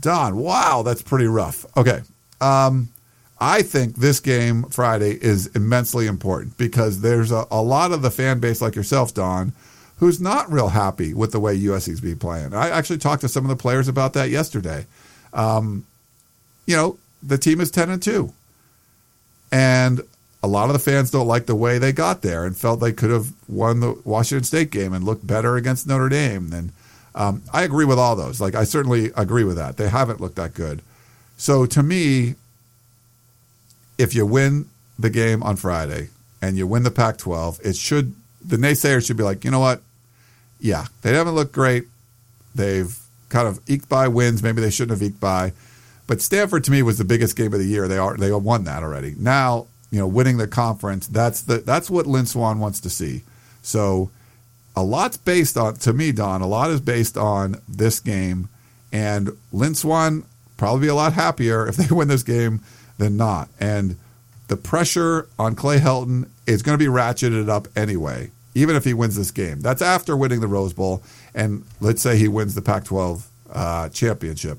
Don, 0.00 0.36
wow, 0.36 0.82
that's 0.84 1.02
pretty 1.02 1.26
rough. 1.26 1.66
Okay. 1.76 2.00
Um, 2.40 2.88
I 3.40 3.62
think 3.62 3.96
this 3.96 4.20
game 4.20 4.64
Friday 4.64 5.12
is 5.12 5.46
immensely 5.48 6.06
important 6.06 6.56
because 6.58 7.00
there's 7.00 7.32
a, 7.32 7.46
a 7.50 7.62
lot 7.62 7.92
of 7.92 8.02
the 8.02 8.10
fan 8.10 8.38
base 8.38 8.60
like 8.60 8.76
yourself, 8.76 9.14
Don, 9.14 9.52
who's 10.00 10.18
not 10.18 10.50
real 10.50 10.70
happy 10.70 11.12
with 11.12 11.30
the 11.30 11.38
way 11.38 11.56
USC's 11.56 12.00
been 12.00 12.18
playing. 12.18 12.54
I 12.54 12.70
actually 12.70 12.98
talked 12.98 13.20
to 13.20 13.28
some 13.28 13.44
of 13.44 13.50
the 13.50 13.62
players 13.62 13.86
about 13.86 14.14
that 14.14 14.30
yesterday. 14.30 14.86
Um, 15.34 15.86
you 16.66 16.74
know, 16.74 16.98
the 17.22 17.36
team 17.36 17.60
is 17.60 17.70
10 17.70 17.90
and 17.90 18.02
2. 18.02 18.32
And 19.52 20.00
a 20.42 20.48
lot 20.48 20.70
of 20.70 20.72
the 20.72 20.78
fans 20.78 21.10
don't 21.10 21.26
like 21.26 21.44
the 21.44 21.54
way 21.54 21.78
they 21.78 21.92
got 21.92 22.22
there 22.22 22.46
and 22.46 22.56
felt 22.56 22.80
they 22.80 22.94
could 22.94 23.10
have 23.10 23.32
won 23.46 23.80
the 23.80 24.00
Washington 24.04 24.44
State 24.44 24.70
game 24.70 24.94
and 24.94 25.04
looked 25.04 25.26
better 25.26 25.56
against 25.56 25.86
Notre 25.86 26.08
Dame. 26.08 26.50
And 26.50 26.72
um, 27.14 27.42
I 27.52 27.62
agree 27.62 27.84
with 27.84 27.98
all 27.98 28.16
those. 28.16 28.40
Like, 28.40 28.54
I 28.54 28.64
certainly 28.64 29.12
agree 29.16 29.44
with 29.44 29.56
that. 29.56 29.76
They 29.76 29.90
haven't 29.90 30.18
looked 30.18 30.36
that 30.36 30.54
good. 30.54 30.80
So 31.36 31.66
to 31.66 31.82
me, 31.82 32.36
if 33.98 34.14
you 34.14 34.24
win 34.24 34.70
the 34.98 35.10
game 35.10 35.42
on 35.42 35.56
Friday 35.56 36.08
and 36.40 36.56
you 36.56 36.66
win 36.66 36.84
the 36.84 36.90
Pac 36.90 37.18
12, 37.18 37.60
it 37.62 37.76
should, 37.76 38.14
the 38.42 38.56
naysayers 38.56 39.06
should 39.06 39.18
be 39.18 39.24
like, 39.24 39.44
you 39.44 39.50
know 39.50 39.60
what? 39.60 39.82
Yeah, 40.60 40.86
they 41.02 41.14
haven't 41.14 41.34
looked 41.34 41.52
great. 41.52 41.84
They've 42.54 42.96
kind 43.28 43.48
of 43.48 43.60
eked 43.66 43.88
by 43.88 44.08
wins. 44.08 44.42
Maybe 44.42 44.60
they 44.60 44.70
shouldn't 44.70 44.98
have 44.98 45.08
eked 45.08 45.20
by. 45.20 45.52
But 46.06 46.20
Stanford 46.20 46.64
to 46.64 46.70
me 46.70 46.82
was 46.82 46.98
the 46.98 47.04
biggest 47.04 47.36
game 47.36 47.52
of 47.52 47.60
the 47.60 47.66
year. 47.66 47.88
They 47.88 47.98
are 47.98 48.16
they 48.16 48.32
won 48.32 48.64
that 48.64 48.82
already. 48.82 49.14
Now 49.16 49.66
you 49.90 49.98
know 49.98 50.06
winning 50.06 50.38
the 50.38 50.48
conference. 50.48 51.06
That's 51.06 51.42
the 51.42 51.58
that's 51.58 51.90
what 51.90 52.06
Lynn 52.06 52.26
Swann 52.26 52.58
wants 52.58 52.80
to 52.80 52.90
see. 52.90 53.22
So 53.62 54.10
a 54.76 54.82
lot's 54.82 55.16
based 55.16 55.56
on 55.56 55.76
to 55.76 55.92
me, 55.92 56.12
Don. 56.12 56.42
A 56.42 56.46
lot 56.46 56.70
is 56.70 56.80
based 56.80 57.16
on 57.16 57.56
this 57.68 58.00
game, 58.00 58.48
and 58.92 59.30
Lynn 59.52 59.74
Swann 59.74 60.24
probably 60.56 60.82
be 60.82 60.88
a 60.88 60.94
lot 60.94 61.12
happier 61.12 61.66
if 61.66 61.76
they 61.76 61.86
win 61.94 62.08
this 62.08 62.22
game 62.22 62.60
than 62.98 63.16
not. 63.16 63.48
And 63.58 63.96
the 64.48 64.56
pressure 64.56 65.28
on 65.38 65.54
Clay 65.54 65.78
Helton 65.78 66.28
is 66.46 66.62
going 66.62 66.76
to 66.76 66.84
be 66.84 66.90
ratcheted 66.90 67.48
up 67.48 67.68
anyway 67.76 68.30
even 68.54 68.76
if 68.76 68.84
he 68.84 68.94
wins 68.94 69.16
this 69.16 69.30
game. 69.30 69.60
That's 69.60 69.82
after 69.82 70.16
winning 70.16 70.40
the 70.40 70.48
Rose 70.48 70.72
Bowl, 70.72 71.02
and 71.34 71.64
let's 71.80 72.02
say 72.02 72.16
he 72.16 72.28
wins 72.28 72.54
the 72.54 72.62
Pac 72.62 72.84
12 72.84 73.28
uh, 73.52 73.88
championship. 73.90 74.58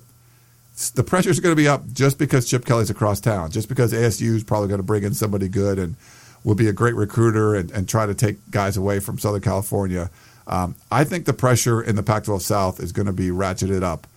The 0.96 1.04
pressure 1.04 1.30
is 1.30 1.40
going 1.40 1.52
to 1.52 1.62
be 1.62 1.68
up 1.68 1.84
just 1.92 2.18
because 2.18 2.50
Chip 2.50 2.66
Kelly's 2.66 2.90
across 2.90 3.20
town, 3.20 3.52
just 3.52 3.70
because 3.70 3.94
ASU 3.94 4.36
is 4.36 4.44
probably 4.44 4.70
going 4.70 4.80
to 4.80 4.84
bring 4.84 5.04
in 5.04 5.14
somebody 5.14 5.48
good 5.48 5.78
and 5.78 5.96
will 6.44 6.56
be 6.56 6.68
a 6.68 6.74
great 6.74 6.96
recruiter 6.96 7.56
and, 7.56 7.70
and 7.72 7.88
try 7.88 8.06
to 8.06 8.16
take 8.16 8.38
guys 8.50 8.78
away 8.78 9.00
from 9.00 9.20
Southern 9.20 9.42
California. 9.42 10.10
Um, 10.48 10.76
I 10.92 11.04
think 11.04 11.26
the 11.26 11.34
pressure 11.34 11.82
in 11.82 11.96
the 11.96 12.04
Pac 12.04 12.24
12 12.24 12.42
South 12.42 12.80
is 12.80 12.92
going 12.92 13.06
to 13.06 13.14
be 13.14 13.30
ratcheted 13.30 13.84
up. 13.84 14.08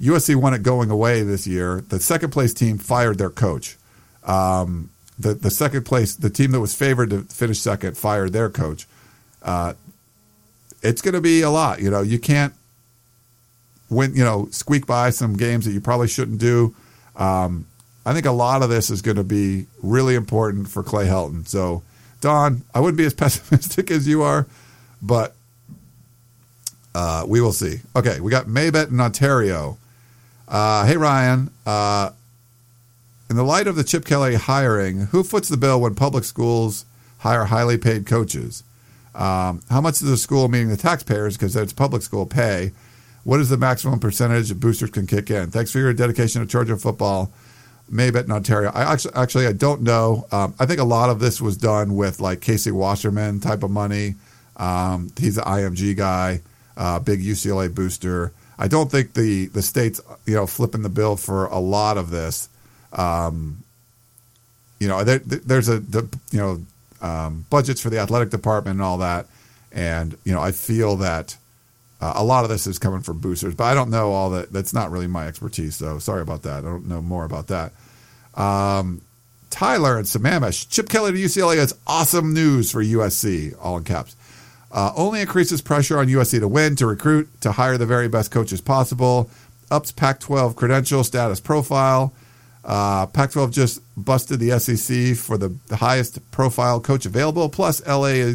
USC 0.00 0.34
won 0.36 0.52
it 0.52 0.62
going 0.62 0.90
away 0.90 1.22
this 1.22 1.46
year. 1.46 1.82
The 1.88 2.00
second 2.00 2.30
place 2.30 2.52
team 2.52 2.76
fired 2.76 3.18
their 3.18 3.30
coach. 3.30 3.78
Um, 4.24 4.90
the, 5.18 5.34
the 5.34 5.50
second 5.50 5.84
place, 5.84 6.14
the 6.14 6.30
team 6.30 6.50
that 6.50 6.60
was 6.60 6.74
favored 6.74 7.10
to 7.10 7.22
finish 7.22 7.60
second, 7.60 7.96
fired 7.96 8.32
their 8.32 8.50
coach 8.50 8.86
uh, 9.42 9.74
it's 10.82 11.02
going 11.02 11.14
to 11.14 11.20
be 11.20 11.42
a 11.42 11.50
lot. 11.50 11.80
You 11.80 11.90
know, 11.90 12.02
you 12.02 12.18
can't 12.18 12.54
win. 13.90 14.14
You 14.14 14.24
know, 14.24 14.48
squeak 14.50 14.86
by 14.86 15.10
some 15.10 15.36
games 15.36 15.64
that 15.64 15.72
you 15.72 15.80
probably 15.80 16.08
shouldn't 16.08 16.38
do. 16.38 16.74
Um, 17.16 17.66
I 18.04 18.12
think 18.12 18.26
a 18.26 18.32
lot 18.32 18.62
of 18.62 18.70
this 18.70 18.90
is 18.90 19.02
going 19.02 19.16
to 19.16 19.24
be 19.24 19.66
really 19.82 20.14
important 20.14 20.68
for 20.68 20.82
Clay 20.82 21.06
Helton. 21.06 21.46
So, 21.46 21.82
Don, 22.20 22.62
I 22.74 22.80
wouldn't 22.80 22.98
be 22.98 23.04
as 23.04 23.14
pessimistic 23.14 23.90
as 23.90 24.08
you 24.08 24.22
are, 24.22 24.46
but 25.00 25.34
uh, 26.94 27.24
we 27.28 27.40
will 27.40 27.52
see. 27.52 27.80
Okay, 27.94 28.20
we 28.20 28.30
got 28.30 28.46
Maybet 28.46 28.90
in 28.90 29.00
Ontario. 29.00 29.78
Uh, 30.48 30.84
hey, 30.86 30.96
Ryan. 30.96 31.50
Uh, 31.64 32.10
in 33.30 33.36
the 33.36 33.44
light 33.44 33.66
of 33.66 33.76
the 33.76 33.84
Chip 33.84 34.04
Kelly 34.04 34.34
hiring, 34.34 35.06
who 35.06 35.22
foots 35.22 35.48
the 35.48 35.56
bill 35.56 35.80
when 35.80 35.94
public 35.94 36.24
schools 36.24 36.84
hire 37.20 37.46
highly 37.46 37.78
paid 37.78 38.04
coaches? 38.04 38.62
Um, 39.14 39.62
how 39.68 39.80
much 39.80 39.98
does 39.98 40.08
the 40.08 40.16
school, 40.16 40.48
meaning 40.48 40.68
the 40.68 40.76
taxpayers, 40.76 41.36
because 41.36 41.54
it's 41.56 41.72
public 41.72 42.02
school, 42.02 42.26
pay? 42.26 42.72
What 43.24 43.40
is 43.40 43.48
the 43.50 43.56
maximum 43.56 44.00
percentage 44.00 44.50
of 44.50 44.58
boosters 44.60 44.90
can 44.90 45.06
kick 45.06 45.30
in? 45.30 45.50
Thanks 45.50 45.70
for 45.70 45.78
your 45.78 45.92
dedication 45.92 46.40
to 46.40 46.46
Georgia 46.46 46.76
football. 46.76 47.30
maybe 47.88 48.18
in 48.18 48.30
Ontario. 48.32 48.70
I 48.74 48.90
actually, 48.92 49.14
actually, 49.14 49.46
I 49.46 49.52
don't 49.52 49.82
know. 49.82 50.26
Um, 50.32 50.54
I 50.58 50.66
think 50.66 50.80
a 50.80 50.84
lot 50.84 51.10
of 51.10 51.20
this 51.20 51.40
was 51.40 51.56
done 51.56 51.94
with 51.94 52.20
like 52.20 52.40
Casey 52.40 52.70
Wasserman 52.70 53.40
type 53.40 53.62
of 53.62 53.70
money. 53.70 54.14
Um, 54.56 55.10
he's 55.18 55.38
an 55.38 55.44
IMG 55.44 55.96
guy, 55.96 56.40
uh, 56.76 56.98
big 56.98 57.20
UCLA 57.20 57.72
booster. 57.72 58.32
I 58.58 58.68
don't 58.68 58.90
think 58.90 59.14
the 59.14 59.46
the 59.46 59.62
state's 59.62 60.00
you 60.26 60.34
know 60.34 60.46
flipping 60.46 60.82
the 60.82 60.88
bill 60.88 61.16
for 61.16 61.46
a 61.46 61.58
lot 61.58 61.98
of 61.98 62.10
this. 62.10 62.48
Um, 62.92 63.62
you 64.78 64.88
know, 64.88 65.04
there, 65.04 65.18
there's 65.18 65.68
a 65.68 65.78
the, 65.80 66.08
you 66.30 66.38
know 66.38 66.60
um, 67.02 67.44
budgets 67.50 67.80
for 67.80 67.90
the 67.90 67.98
athletic 67.98 68.30
department 68.30 68.76
and 68.76 68.82
all 68.82 68.98
that, 68.98 69.26
and 69.70 70.16
you 70.24 70.32
know, 70.32 70.40
I 70.40 70.52
feel 70.52 70.96
that 70.96 71.36
uh, 72.00 72.14
a 72.16 72.24
lot 72.24 72.44
of 72.44 72.50
this 72.50 72.66
is 72.66 72.78
coming 72.78 73.00
from 73.00 73.18
boosters, 73.18 73.54
but 73.54 73.64
I 73.64 73.74
don't 73.74 73.90
know 73.90 74.12
all 74.12 74.30
that. 74.30 74.52
That's 74.52 74.72
not 74.72 74.90
really 74.90 75.06
my 75.06 75.26
expertise, 75.26 75.76
so 75.76 75.98
sorry 75.98 76.22
about 76.22 76.42
that. 76.42 76.58
I 76.58 76.68
don't 76.68 76.88
know 76.88 77.02
more 77.02 77.24
about 77.24 77.48
that. 77.48 77.72
Um, 78.34 79.02
Tyler 79.50 79.98
and 79.98 80.06
Sammamish. 80.06 80.68
Chip 80.70 80.88
Kelly 80.88 81.12
to 81.12 81.18
UCLA 81.18 81.56
is 81.56 81.74
awesome 81.86 82.32
news 82.32 82.72
for 82.72 82.82
USC, 82.82 83.54
all 83.60 83.76
in 83.76 83.84
caps. 83.84 84.16
Uh, 84.72 84.90
only 84.96 85.20
increases 85.20 85.60
pressure 85.60 85.98
on 85.98 86.06
USC 86.08 86.40
to 86.40 86.48
win, 86.48 86.74
to 86.76 86.86
recruit, 86.86 87.28
to 87.42 87.52
hire 87.52 87.76
the 87.76 87.86
very 87.86 88.08
best 88.08 88.30
coaches 88.30 88.62
possible, 88.62 89.28
ups 89.70 89.92
Pac 89.92 90.18
12 90.20 90.56
credential 90.56 91.04
status 91.04 91.38
profile. 91.38 92.12
Uh, 92.64 93.06
Pac 93.06 93.32
12 93.32 93.50
just 93.50 93.82
busted 93.96 94.38
the 94.38 94.58
SEC 94.60 95.16
for 95.16 95.36
the, 95.36 95.54
highest 95.74 96.30
profile 96.30 96.80
coach 96.80 97.06
available, 97.06 97.48
plus 97.48 97.84
LA 97.86 98.34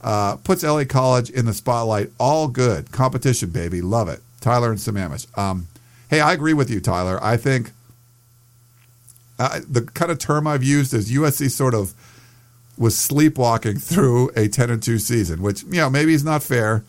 uh, 0.00 0.36
puts 0.36 0.64
LA 0.64 0.84
College 0.84 1.30
in 1.30 1.46
the 1.46 1.54
spotlight. 1.54 2.10
All 2.18 2.48
good. 2.48 2.90
Competition, 2.90 3.50
baby. 3.50 3.80
Love 3.80 4.08
it. 4.08 4.20
Tyler 4.40 4.70
and 4.70 4.78
Sammamish. 4.78 5.26
Um, 5.38 5.68
hey, 6.10 6.20
I 6.20 6.32
agree 6.32 6.54
with 6.54 6.70
you, 6.70 6.80
Tyler. 6.80 7.22
I 7.22 7.36
think 7.36 7.70
uh, 9.38 9.60
the 9.68 9.82
kind 9.82 10.10
of 10.10 10.18
term 10.18 10.46
I've 10.46 10.64
used 10.64 10.92
is 10.92 11.10
USC 11.10 11.50
sort 11.50 11.74
of 11.74 11.94
was 12.76 12.98
sleepwalking 12.98 13.78
through 13.78 14.30
a 14.34 14.48
10 14.48 14.70
and 14.70 14.82
2 14.82 14.98
season, 14.98 15.40
which, 15.40 15.62
you 15.64 15.76
know, 15.78 15.88
maybe 15.88 16.14
is 16.14 16.24
not 16.24 16.42
fair, 16.42 16.84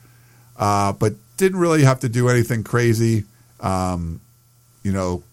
uh, 0.58 0.94
but 0.94 1.14
didn't 1.38 1.60
really 1.60 1.84
have 1.84 2.00
to 2.00 2.10
do 2.10 2.30
anything 2.30 2.64
crazy, 2.64 3.26
um, 3.60 4.22
you 4.82 4.92
know, 4.92 5.24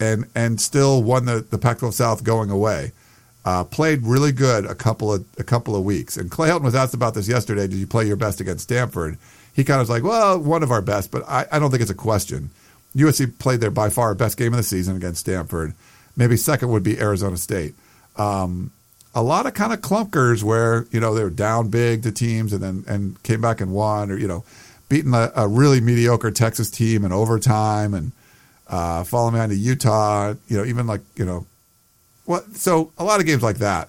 and 0.00 0.26
and 0.34 0.60
still 0.60 1.02
won 1.02 1.26
the, 1.26 1.40
the 1.48 1.58
Pac 1.58 1.78
12 1.78 1.94
South 1.94 2.24
going 2.24 2.50
away. 2.50 2.92
Uh, 3.44 3.64
played 3.64 4.02
really 4.02 4.32
good 4.32 4.66
a 4.66 4.74
couple 4.74 5.12
of 5.12 5.24
a 5.38 5.44
couple 5.44 5.76
of 5.76 5.84
weeks. 5.84 6.16
And 6.16 6.30
Clay 6.30 6.48
Helton 6.48 6.62
was 6.62 6.74
asked 6.74 6.94
about 6.94 7.14
this 7.14 7.28
yesterday. 7.28 7.66
Did 7.66 7.76
you 7.76 7.86
play 7.86 8.06
your 8.06 8.16
best 8.16 8.40
against 8.40 8.64
Stanford? 8.64 9.18
He 9.54 9.64
kind 9.64 9.80
of 9.80 9.88
was 9.88 9.90
like, 9.90 10.02
well, 10.02 10.38
one 10.38 10.62
of 10.62 10.70
our 10.70 10.82
best, 10.82 11.10
but 11.10 11.22
I, 11.28 11.46
I 11.52 11.58
don't 11.58 11.70
think 11.70 11.82
it's 11.82 11.90
a 11.90 11.94
question. 11.94 12.50
USC 12.96 13.38
played 13.38 13.60
their 13.60 13.70
by 13.70 13.88
far 13.88 14.14
best 14.14 14.36
game 14.36 14.52
of 14.52 14.56
the 14.56 14.62
season 14.62 14.96
against 14.96 15.20
Stanford. 15.20 15.74
Maybe 16.16 16.36
second 16.36 16.70
would 16.70 16.82
be 16.82 16.98
Arizona 16.98 17.36
State. 17.36 17.74
Um, 18.16 18.72
a 19.14 19.22
lot 19.22 19.46
of 19.46 19.54
kind 19.54 19.72
of 19.72 19.80
clunkers 19.80 20.42
where 20.42 20.86
you 20.90 21.00
know 21.00 21.14
they 21.14 21.24
were 21.24 21.30
down 21.30 21.68
big 21.68 22.02
to 22.02 22.12
teams 22.12 22.52
and 22.52 22.62
then 22.62 22.84
and 22.86 23.22
came 23.22 23.40
back 23.40 23.60
and 23.60 23.72
won, 23.72 24.10
or 24.10 24.18
you 24.18 24.28
know, 24.28 24.44
beating 24.88 25.14
a, 25.14 25.32
a 25.34 25.48
really 25.48 25.80
mediocre 25.80 26.30
Texas 26.30 26.70
team 26.70 27.04
in 27.04 27.12
overtime 27.12 27.94
and 27.94 28.12
uh, 28.70 29.04
me 29.12 29.30
behind 29.32 29.50
to 29.50 29.56
Utah. 29.56 30.34
You 30.48 30.58
know, 30.58 30.64
even 30.64 30.86
like 30.86 31.02
you 31.16 31.24
know, 31.24 31.46
what? 32.24 32.54
So 32.56 32.92
a 32.96 33.04
lot 33.04 33.20
of 33.20 33.26
games 33.26 33.42
like 33.42 33.58
that. 33.58 33.88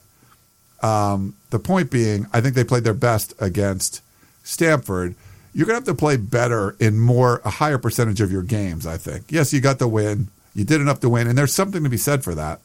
Um, 0.82 1.36
the 1.52 1.60
point 1.60 1.92
being, 1.92 2.26
I 2.34 2.42
think 2.42 2.56
they 2.56 2.64
played 2.64 2.84
their 2.84 2.96
best 2.96 3.34
against 3.40 4.02
Stanford. 4.44 5.16
You're 5.54 5.68
to 5.68 5.74
have 5.76 5.84
to 5.84 5.94
play 5.94 6.18
better 6.18 6.76
in 6.80 7.00
more 7.00 7.42
a 7.46 7.50
higher 7.50 7.78
percentage 7.78 8.22
of 8.22 8.32
your 8.32 8.42
games. 8.42 8.88
I 8.88 8.98
think. 8.98 9.32
Yes, 9.32 9.54
you 9.54 9.62
got 9.62 9.80
the 9.80 9.88
win. 9.88 10.30
You 10.56 10.66
did 10.66 10.82
enough 10.82 11.00
to 11.02 11.10
win, 11.10 11.28
and 11.28 11.38
there's 11.38 11.54
something 11.54 11.84
to 11.84 11.90
be 11.90 11.98
said 11.98 12.24
for 12.24 12.36
that. 12.36 12.60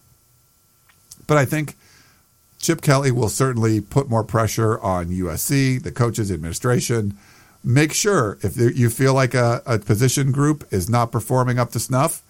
But 1.26 1.36
I 1.36 1.44
think 1.44 1.76
Chip 2.58 2.80
Kelly 2.80 3.10
will 3.10 3.28
certainly 3.28 3.80
put 3.80 4.08
more 4.08 4.24
pressure 4.24 4.80
on 4.80 5.08
USC, 5.08 5.82
the 5.82 5.92
coaches, 5.92 6.32
administration. 6.32 7.16
Make 7.64 7.92
sure 7.92 8.38
if 8.42 8.56
you 8.56 8.90
feel 8.90 9.14
like 9.14 9.34
a, 9.34 9.62
a 9.66 9.78
position 9.78 10.32
group 10.32 10.66
is 10.72 10.88
not 10.88 11.10
performing 11.10 11.58
up 11.58 11.72
to 11.72 11.80
snuff, 11.80 12.22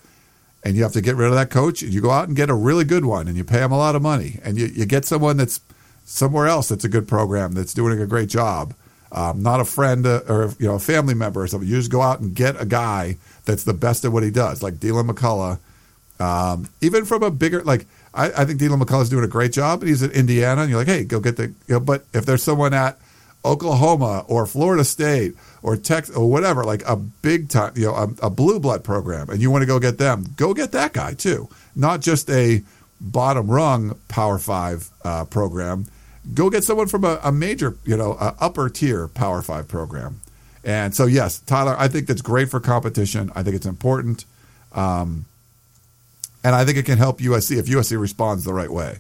and 0.64 0.76
you 0.76 0.82
have 0.82 0.92
to 0.92 1.00
get 1.00 1.14
rid 1.14 1.28
of 1.28 1.34
that 1.34 1.50
coach, 1.50 1.82
you 1.82 2.00
go 2.00 2.10
out 2.10 2.26
and 2.26 2.36
get 2.36 2.50
a 2.50 2.54
really 2.54 2.84
good 2.84 3.04
one, 3.04 3.28
and 3.28 3.36
you 3.36 3.44
pay 3.44 3.58
them 3.58 3.72
a 3.72 3.76
lot 3.76 3.94
of 3.94 4.02
money, 4.02 4.40
and 4.42 4.58
you, 4.58 4.66
you 4.66 4.86
get 4.86 5.04
someone 5.04 5.36
that's 5.36 5.60
somewhere 6.04 6.46
else 6.46 6.68
that's 6.68 6.84
a 6.84 6.88
good 6.88 7.06
program 7.06 7.52
that's 7.52 7.74
doing 7.74 8.00
a 8.00 8.06
great 8.06 8.28
job. 8.28 8.74
Um, 9.12 9.42
not 9.42 9.60
a 9.60 9.64
friend 9.64 10.04
uh, 10.06 10.22
or 10.28 10.52
you 10.58 10.66
know 10.66 10.74
a 10.74 10.80
family 10.80 11.14
member 11.14 11.42
or 11.42 11.46
something. 11.46 11.68
You 11.68 11.76
just 11.76 11.90
go 11.90 12.02
out 12.02 12.20
and 12.20 12.34
get 12.34 12.60
a 12.60 12.66
guy 12.66 13.18
that's 13.44 13.64
the 13.64 13.74
best 13.74 14.04
at 14.04 14.12
what 14.12 14.22
he 14.22 14.30
does, 14.30 14.62
like 14.62 14.80
Deland 14.80 15.08
McCullough. 15.08 15.58
Um, 16.18 16.68
even 16.80 17.04
from 17.04 17.22
a 17.22 17.30
bigger 17.30 17.62
like 17.62 17.86
I, 18.16 18.42
I 18.42 18.44
think 18.44 18.58
Deland 18.58 18.82
McCullough's 18.82 19.10
doing 19.10 19.24
a 19.24 19.28
great 19.28 19.52
job. 19.52 19.82
And 19.82 19.88
he's 19.88 20.02
at 20.02 20.12
Indiana, 20.12 20.62
and 20.62 20.70
you're 20.70 20.80
like, 20.80 20.88
hey, 20.88 21.04
go 21.04 21.20
get 21.20 21.36
the. 21.36 21.48
You 21.66 21.74
know, 21.74 21.80
but 21.80 22.04
if 22.12 22.26
there's 22.26 22.42
someone 22.42 22.74
at 22.74 22.98
Oklahoma 23.44 24.24
or 24.28 24.46
Florida 24.46 24.84
State 24.84 25.34
or 25.62 25.76
Texas 25.76 26.16
or 26.16 26.28
whatever, 26.28 26.64
like 26.64 26.82
a 26.86 26.96
big 26.96 27.48
time, 27.48 27.72
you 27.76 27.86
know, 27.86 27.94
a, 27.94 28.26
a, 28.26 28.30
blue 28.30 28.58
blood 28.58 28.84
program, 28.84 29.30
and 29.30 29.40
you 29.40 29.50
want 29.50 29.62
to 29.62 29.66
go 29.66 29.78
get 29.78 29.98
them, 29.98 30.26
go 30.36 30.54
get 30.54 30.72
that 30.72 30.92
guy 30.92 31.14
too. 31.14 31.48
Not 31.74 32.00
just 32.00 32.30
a 32.30 32.62
bottom 33.00 33.48
rung 33.48 33.98
Power 34.08 34.38
Five 34.38 34.90
uh, 35.04 35.24
program. 35.24 35.86
Go 36.34 36.50
get 36.50 36.64
someone 36.64 36.88
from 36.88 37.04
a, 37.04 37.20
a 37.22 37.30
major, 37.30 37.76
you 37.84 37.96
know, 37.96 38.12
upper 38.18 38.68
tier 38.68 39.08
Power 39.08 39.42
Five 39.42 39.68
program. 39.68 40.20
And 40.64 40.94
so, 40.94 41.06
yes, 41.06 41.38
Tyler, 41.40 41.76
I 41.78 41.86
think 41.86 42.08
that's 42.08 42.22
great 42.22 42.50
for 42.50 42.58
competition. 42.58 43.30
I 43.36 43.44
think 43.44 43.54
it's 43.54 43.66
important. 43.66 44.24
Um, 44.72 45.26
and 46.42 46.54
I 46.54 46.64
think 46.64 46.76
it 46.76 46.84
can 46.84 46.98
help 46.98 47.20
USC 47.20 47.58
if 47.58 47.66
USC 47.66 48.00
responds 48.00 48.44
the 48.44 48.52
right 48.52 48.70
way. 48.70 48.98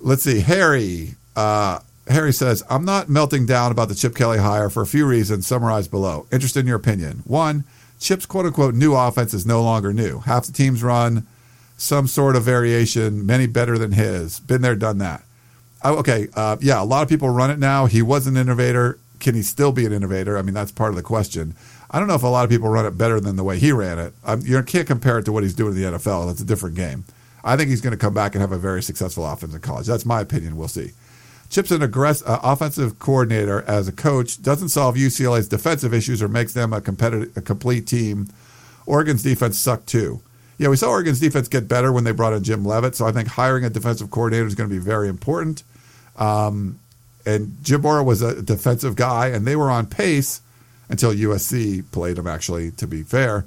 Let's 0.00 0.22
see. 0.22 0.40
Harry. 0.40 1.14
Uh, 1.34 1.80
Harry 2.08 2.32
says, 2.32 2.62
I'm 2.70 2.84
not 2.84 3.08
melting 3.08 3.46
down 3.46 3.72
about 3.72 3.88
the 3.88 3.94
Chip 3.94 4.14
Kelly 4.14 4.38
hire 4.38 4.70
for 4.70 4.82
a 4.82 4.86
few 4.86 5.06
reasons 5.06 5.46
summarized 5.46 5.90
below. 5.90 6.26
Interested 6.30 6.60
in 6.60 6.66
your 6.66 6.76
opinion. 6.76 7.22
One, 7.24 7.64
Chip's 7.98 8.26
quote 8.26 8.46
unquote 8.46 8.74
new 8.74 8.94
offense 8.94 9.34
is 9.34 9.46
no 9.46 9.62
longer 9.62 9.92
new. 9.92 10.20
Half 10.20 10.46
the 10.46 10.52
teams 10.52 10.82
run 10.82 11.26
some 11.76 12.06
sort 12.06 12.36
of 12.36 12.44
variation, 12.44 13.26
many 13.26 13.46
better 13.46 13.76
than 13.76 13.92
his. 13.92 14.40
Been 14.40 14.62
there, 14.62 14.76
done 14.76 14.98
that. 14.98 15.24
Oh, 15.82 15.96
okay. 15.98 16.28
Uh, 16.34 16.56
yeah, 16.60 16.82
a 16.82 16.84
lot 16.84 17.02
of 17.02 17.08
people 17.08 17.28
run 17.28 17.50
it 17.50 17.58
now. 17.58 17.86
He 17.86 18.02
was 18.02 18.26
an 18.26 18.36
innovator. 18.36 18.98
Can 19.20 19.34
he 19.34 19.42
still 19.42 19.72
be 19.72 19.86
an 19.86 19.92
innovator? 19.92 20.38
I 20.38 20.42
mean, 20.42 20.54
that's 20.54 20.72
part 20.72 20.90
of 20.90 20.96
the 20.96 21.02
question. 21.02 21.54
I 21.90 21.98
don't 21.98 22.08
know 22.08 22.14
if 22.14 22.22
a 22.22 22.28
lot 22.28 22.44
of 22.44 22.50
people 22.50 22.68
run 22.68 22.86
it 22.86 22.98
better 22.98 23.20
than 23.20 23.36
the 23.36 23.44
way 23.44 23.58
he 23.58 23.72
ran 23.72 23.98
it. 23.98 24.12
Um, 24.24 24.40
you 24.42 24.60
can't 24.62 24.86
compare 24.86 25.18
it 25.18 25.24
to 25.24 25.32
what 25.32 25.42
he's 25.42 25.54
doing 25.54 25.74
in 25.74 25.82
the 25.82 25.98
NFL. 25.98 26.26
That's 26.26 26.40
a 26.40 26.44
different 26.44 26.76
game. 26.76 27.04
I 27.44 27.56
think 27.56 27.70
he's 27.70 27.80
going 27.80 27.92
to 27.92 27.98
come 27.98 28.12
back 28.12 28.34
and 28.34 28.42
have 28.42 28.52
a 28.52 28.58
very 28.58 28.82
successful 28.82 29.24
offense 29.24 29.54
in 29.54 29.60
college. 29.60 29.86
That's 29.86 30.04
my 30.04 30.20
opinion. 30.20 30.56
We'll 30.56 30.68
see. 30.68 30.92
Chip's 31.48 31.70
an 31.70 31.82
aggressive 31.82 32.26
uh, 32.26 32.40
offensive 32.42 32.98
coordinator 32.98 33.62
as 33.62 33.88
a 33.88 33.92
coach 33.92 34.42
doesn't 34.42 34.70
solve 34.70 34.96
UCLA's 34.96 35.48
defensive 35.48 35.94
issues 35.94 36.22
or 36.22 36.28
makes 36.28 36.52
them 36.52 36.72
a 36.72 36.80
competitive, 36.80 37.36
a 37.36 37.40
complete 37.40 37.86
team. 37.86 38.28
Oregon's 38.84 39.22
defense 39.22 39.58
sucked 39.58 39.86
too. 39.86 40.20
Yeah, 40.58 40.68
we 40.68 40.76
saw 40.76 40.90
Oregon's 40.90 41.20
defense 41.20 41.48
get 41.48 41.68
better 41.68 41.92
when 41.92 42.04
they 42.04 42.12
brought 42.12 42.32
in 42.32 42.42
Jim 42.42 42.64
Leavitt. 42.64 42.94
So 42.94 43.06
I 43.06 43.12
think 43.12 43.28
hiring 43.28 43.64
a 43.64 43.70
defensive 43.70 44.10
coordinator 44.10 44.46
is 44.46 44.54
going 44.54 44.70
to 44.70 44.74
be 44.74 44.80
very 44.80 45.08
important. 45.08 45.62
Um, 46.16 46.78
and 47.26 47.56
Jim 47.62 47.82
Mora 47.82 48.02
was 48.02 48.22
a 48.22 48.40
defensive 48.40 48.96
guy, 48.96 49.28
and 49.28 49.46
they 49.46 49.56
were 49.56 49.70
on 49.70 49.86
pace 49.86 50.40
until 50.88 51.12
USC 51.12 51.90
played 51.90 52.16
them, 52.16 52.26
actually, 52.26 52.70
to 52.72 52.86
be 52.86 53.02
fair, 53.02 53.44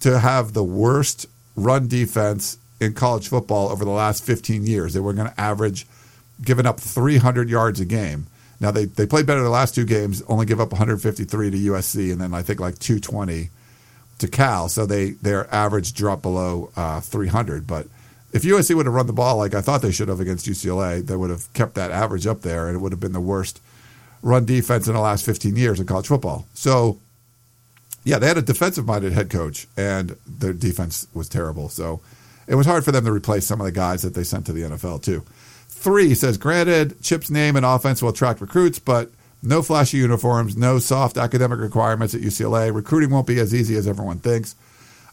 to 0.00 0.20
have 0.20 0.52
the 0.52 0.62
worst 0.62 1.26
run 1.56 1.88
defense 1.88 2.58
in 2.80 2.92
college 2.92 3.28
football 3.28 3.70
over 3.70 3.84
the 3.84 3.90
last 3.90 4.24
15 4.24 4.66
years. 4.66 4.92
They 4.92 5.00
were 5.00 5.14
going 5.14 5.28
to 5.28 5.40
average 5.40 5.86
giving 6.42 6.66
up 6.66 6.80
300 6.80 7.48
yards 7.48 7.80
a 7.80 7.84
game. 7.84 8.26
Now, 8.60 8.70
they, 8.70 8.84
they 8.84 9.06
played 9.06 9.26
better 9.26 9.42
the 9.42 9.50
last 9.50 9.74
two 9.74 9.84
games, 9.84 10.22
only 10.28 10.46
give 10.46 10.60
up 10.60 10.72
153 10.72 11.50
to 11.50 11.56
USC, 11.56 12.12
and 12.12 12.20
then 12.20 12.32
I 12.32 12.42
think 12.42 12.60
like 12.60 12.78
220 12.78 13.50
to 14.18 14.28
Cal. 14.28 14.68
So 14.68 14.86
they 14.86 15.10
their 15.10 15.52
average 15.52 15.92
dropped 15.92 16.22
below 16.22 16.70
uh, 16.76 17.00
300. 17.00 17.66
But 17.66 17.88
if 18.32 18.42
USC 18.42 18.74
would 18.74 18.86
have 18.86 18.94
run 18.94 19.06
the 19.06 19.12
ball 19.12 19.36
like 19.36 19.54
I 19.54 19.60
thought 19.60 19.82
they 19.82 19.90
should 19.90 20.08
have 20.08 20.20
against 20.20 20.46
UCLA, 20.46 21.04
they 21.04 21.16
would 21.16 21.30
have 21.30 21.52
kept 21.52 21.74
that 21.74 21.90
average 21.90 22.26
up 22.26 22.42
there, 22.42 22.68
and 22.68 22.76
it 22.76 22.80
would 22.80 22.92
have 22.92 23.00
been 23.00 23.12
the 23.12 23.20
worst– 23.20 23.60
run 24.24 24.46
defense 24.46 24.88
in 24.88 24.94
the 24.94 25.00
last 25.00 25.24
15 25.24 25.54
years 25.54 25.78
in 25.78 25.86
college 25.86 26.08
football. 26.08 26.46
So, 26.54 26.98
yeah, 28.04 28.18
they 28.18 28.26
had 28.26 28.38
a 28.38 28.42
defensive 28.42 28.86
minded 28.86 29.12
head 29.12 29.30
coach, 29.30 29.68
and 29.76 30.16
their 30.26 30.54
defense 30.54 31.06
was 31.14 31.28
terrible. 31.28 31.68
So, 31.68 32.00
it 32.46 32.56
was 32.56 32.66
hard 32.66 32.84
for 32.84 32.92
them 32.92 33.04
to 33.04 33.12
replace 33.12 33.46
some 33.46 33.60
of 33.60 33.66
the 33.66 33.72
guys 33.72 34.02
that 34.02 34.14
they 34.14 34.24
sent 34.24 34.46
to 34.46 34.52
the 34.52 34.62
NFL, 34.62 35.02
too. 35.02 35.22
Three 35.84 36.14
says, 36.14 36.38
granted, 36.38 37.02
Chip's 37.02 37.28
name 37.28 37.56
and 37.56 37.66
offense 37.66 38.00
will 38.00 38.08
attract 38.08 38.40
recruits, 38.40 38.78
but 38.78 39.10
no 39.42 39.60
flashy 39.60 39.98
uniforms, 39.98 40.56
no 40.56 40.78
soft 40.78 41.18
academic 41.18 41.58
requirements 41.58 42.14
at 42.14 42.22
UCLA. 42.22 42.74
Recruiting 42.74 43.10
won't 43.10 43.26
be 43.26 43.38
as 43.38 43.54
easy 43.54 43.76
as 43.76 43.86
everyone 43.86 44.18
thinks. 44.18 44.54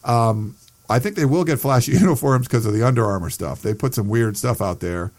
Um, 0.06 0.56
I 0.90 1.00
think 1.00 1.18
they 1.18 1.26
will 1.26 1.44
get 1.44 1.60
flashy 1.60 1.92
uniforms 2.00 2.48
because 2.48 2.66
of 2.66 2.72
the 2.72 2.88
Under 2.88 3.06
Armour 3.06 3.30
stuff. 3.30 3.62
They 3.62 3.74
put 3.74 3.94
some 3.94 4.08
weird 4.08 4.38
stuff 4.38 4.62
out 4.62 4.80
there. 4.80 5.12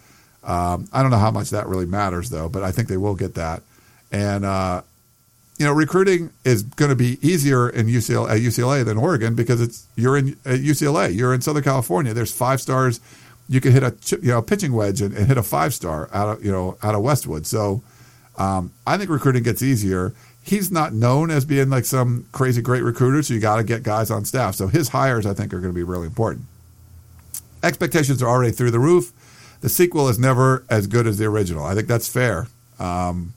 Um, 0.43 0.89
I 0.91 1.03
don't 1.03 1.11
know 1.11 1.19
how 1.19 1.31
much 1.31 1.51
that 1.51 1.69
really 1.69 1.85
matters, 1.85 2.31
though, 2.31 2.49
but 2.49 2.63
I 2.63 2.73
think 2.73 2.89
they 2.89 2.97
will 2.97 3.15
get 3.15 3.35
that. 3.35 3.63
And 4.11 4.47
uh, 4.47 4.81
you 5.59 5.67
know, 5.67 5.73
recruiting 5.73 6.31
is 6.45 6.63
going 6.63 6.89
to 6.89 6.97
be 6.97 7.19
easier 7.21 7.69
in 7.69 7.89
UCLA 7.89 8.31
at 8.31 8.41
UCLA 8.41 8.87
than 8.87 8.97
Oregon 8.97 9.35
because 9.35 9.61
it's 9.61 9.87
you're 9.97 10.17
in 10.17 10.31
at 10.47 10.61
UCLA, 10.61 11.15
you're 11.15 11.35
in 11.35 11.43
Southern 11.43 11.63
California. 11.63 12.15
There's 12.15 12.33
five 12.33 12.61
stars. 12.61 13.01
You 13.49 13.61
could 13.61 13.73
hit 13.73 13.83
a 13.83 13.95
you 14.23 14.29
know 14.29 14.43
pitching 14.43 14.73
wedge 14.73 15.01
and, 15.01 15.15
and 15.15 15.27
hit 15.27 15.37
a 15.37 15.43
five 15.43 15.75
star 15.75 16.09
out 16.13 16.29
of 16.29 16.45
you 16.45 16.51
know 16.51 16.79
out 16.83 16.95
of 16.95 17.03
Westwood. 17.03 17.47
So 17.47 17.83
um, 18.39 18.73
I 18.87 18.97
think 18.97 19.11
recruiting 19.11 19.43
gets 19.43 19.63
easier. 19.63 20.15
He's 20.45 20.71
not 20.71 20.93
known 20.93 21.31
as 21.31 21.45
being 21.45 21.71
like 21.71 21.85
some 21.85 22.27
crazy 22.33 22.63
great 22.63 22.83
recruiter, 22.83 23.23
so 23.23 23.35
you 23.35 23.41
got 23.41 23.57
to 23.57 23.65
get 23.65 23.83
guys 23.83 24.11
on 24.11 24.25
staff. 24.25 24.57
So 24.57 24.67
his 24.67 24.89
hires, 24.89 25.25
I 25.25 25.35
think, 25.35 25.55
are 25.55 25.61
going 25.61 25.73
to 25.73 25.79
be 25.79 25.85
really 25.85 26.07
important. 26.07 26.47
Expectations 27.63 28.23
are 28.23 28.29
already 28.29 28.51
through 28.51 28.73
the 28.73 28.81
roof. 28.81 29.13
The 29.61 29.69
sequel 29.69 30.09
is 30.09 30.19
never 30.19 30.65
as 30.69 30.89
good 30.89 31.07
as 31.07 31.19
the 31.19 31.27
original. 31.27 31.65
I 31.65 31.77
think 31.77 31.87
that's 31.87 32.09
fair. 32.09 32.49
Um, 32.81 33.35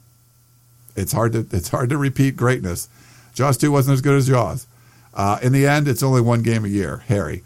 it's 0.96 1.12
hard 1.12 1.32
to 1.32 1.46
it's 1.52 1.68
hard 1.68 1.90
to 1.90 1.98
repeat 1.98 2.36
greatness. 2.36 2.88
Jaws 3.34 3.56
two 3.56 3.70
wasn't 3.70 3.94
as 3.94 4.00
good 4.00 4.16
as 4.16 4.26
Jaws. 4.26 4.66
Uh, 5.14 5.38
in 5.42 5.52
the 5.52 5.66
end, 5.66 5.86
it's 5.88 6.02
only 6.02 6.20
one 6.20 6.42
game 6.42 6.64
a 6.64 6.68
year. 6.68 7.04
Harry, 7.06 7.44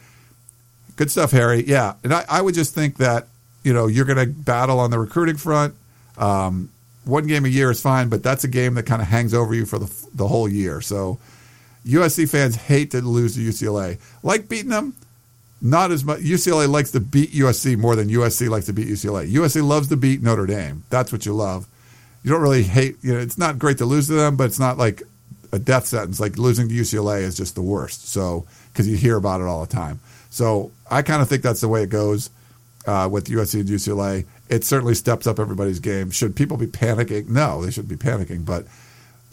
good 1.01 1.11
stuff, 1.11 1.31
Harry. 1.31 1.65
Yeah, 1.67 1.95
and 2.05 2.13
I, 2.13 2.27
I 2.29 2.43
would 2.43 2.55
just 2.55 2.75
think 2.75 2.99
that 2.99 3.27
you 3.65 3.73
know 3.73 3.87
you're 3.87 4.05
going 4.05 4.19
to 4.19 4.27
battle 4.27 4.79
on 4.79 4.91
the 4.91 4.99
recruiting 4.99 5.37
front. 5.37 5.75
Um, 6.19 6.71
one 7.07 7.27
game 7.27 7.47
a 7.47 7.49
year 7.49 7.71
is 7.71 7.81
fine, 7.81 8.11
but 8.11 8.23
that's 8.23 8.45
a 8.45 8.49
game 8.49 8.75
that 8.75 8.85
kind 8.85 9.01
of 9.01 9.09
hangs 9.09 9.33
over 9.33 9.55
you 9.55 9.65
for 9.65 9.79
the 9.79 9.91
the 10.15 10.29
whole 10.29 10.49
year. 10.49 10.83
So 10.83 11.19
USC 11.87 12.29
fans 12.29 12.55
hate 12.55 12.91
to 12.91 13.01
lose 13.01 13.35
to 13.37 13.41
UCLA. 13.41 13.99
Like 14.23 14.49
beating 14.49 14.69
them, 14.69 14.95
not 15.63 15.91
as 15.91 16.05
much. 16.05 16.21
UCLA 16.21 16.69
likes 16.69 16.91
to 16.91 17.01
beat 17.01 17.33
USC 17.33 17.79
more 17.79 17.97
than 17.97 18.09
USC 18.09 18.51
likes 18.51 18.67
to 18.67 18.75
beat 18.75 18.87
UCLA. 18.87 19.33
USC 19.33 19.67
loves 19.67 19.89
to 19.89 19.97
beat 19.97 20.23
Notre 20.23 20.47
Dame. 20.47 20.85
That's 20.91 21.11
what 21.11 21.25
you 21.25 21.33
love 21.33 21.67
you 22.23 22.31
don't 22.31 22.43
really 22.43 22.63
hate. 22.63 22.97
You 23.03 23.15
know, 23.15 23.21
it's 23.21 23.39
not 23.39 23.59
great 23.59 23.79
to 23.79 23.87
lose 23.87 24.07
to 24.09 24.15
them, 24.15 24.37
but 24.37 24.45
it's 24.45 24.59
not 24.59 24.79
like 24.79 25.03
a 25.53 25.59
death 25.59 25.87
sentence. 25.87 26.21
Like 26.21 26.39
losing 26.39 26.69
to 26.69 26.75
UCLA 26.75 27.23
is 27.23 27.37
just 27.37 27.55
the 27.55 27.63
worst. 27.63 28.09
So 28.09 28.47
because 28.73 28.89
you 28.89 28.97
hear 28.97 29.17
about 29.17 29.41
it 29.41 29.45
all 29.45 29.65
the 29.65 29.73
time. 29.73 30.01
So 30.31 30.71
I 30.91 31.03
kind 31.03 31.23
of 31.23 31.29
think 31.29 31.43
that's 31.43 31.61
the 31.61 31.69
way 31.69 31.83
it 31.83 31.91
goes 31.91 32.31
uh, 32.87 33.09
with 33.11 33.27
USC 33.27 33.61
and 33.61 33.69
UCLA. 33.69 34.27
It 34.49 34.65
certainly 34.65 34.95
steps 34.95 35.27
up 35.27 35.39
everybody's 35.39 35.81
game. 35.81 36.11
Should 36.11 36.37
people 36.37 36.57
be 36.57 36.67
panicking? 36.67 37.29
No, 37.29 37.65
they 37.65 37.71
shouldn't 37.71 37.89
be 37.89 37.97
panicking. 37.97 38.45
But 38.45 38.67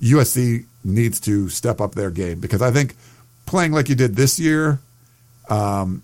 USC 0.02 0.66
needs 0.84 1.20
to 1.22 1.50
step 1.50 1.82
up 1.82 1.96
their 1.96 2.12
game 2.12 2.40
because 2.40 2.62
I 2.62 2.72
think 2.72 2.96
playing 3.46 3.72
like 3.72 3.90
you 3.90 3.96
did 3.96 4.16
this 4.16 4.40
year, 4.40 4.80
um, 5.50 6.04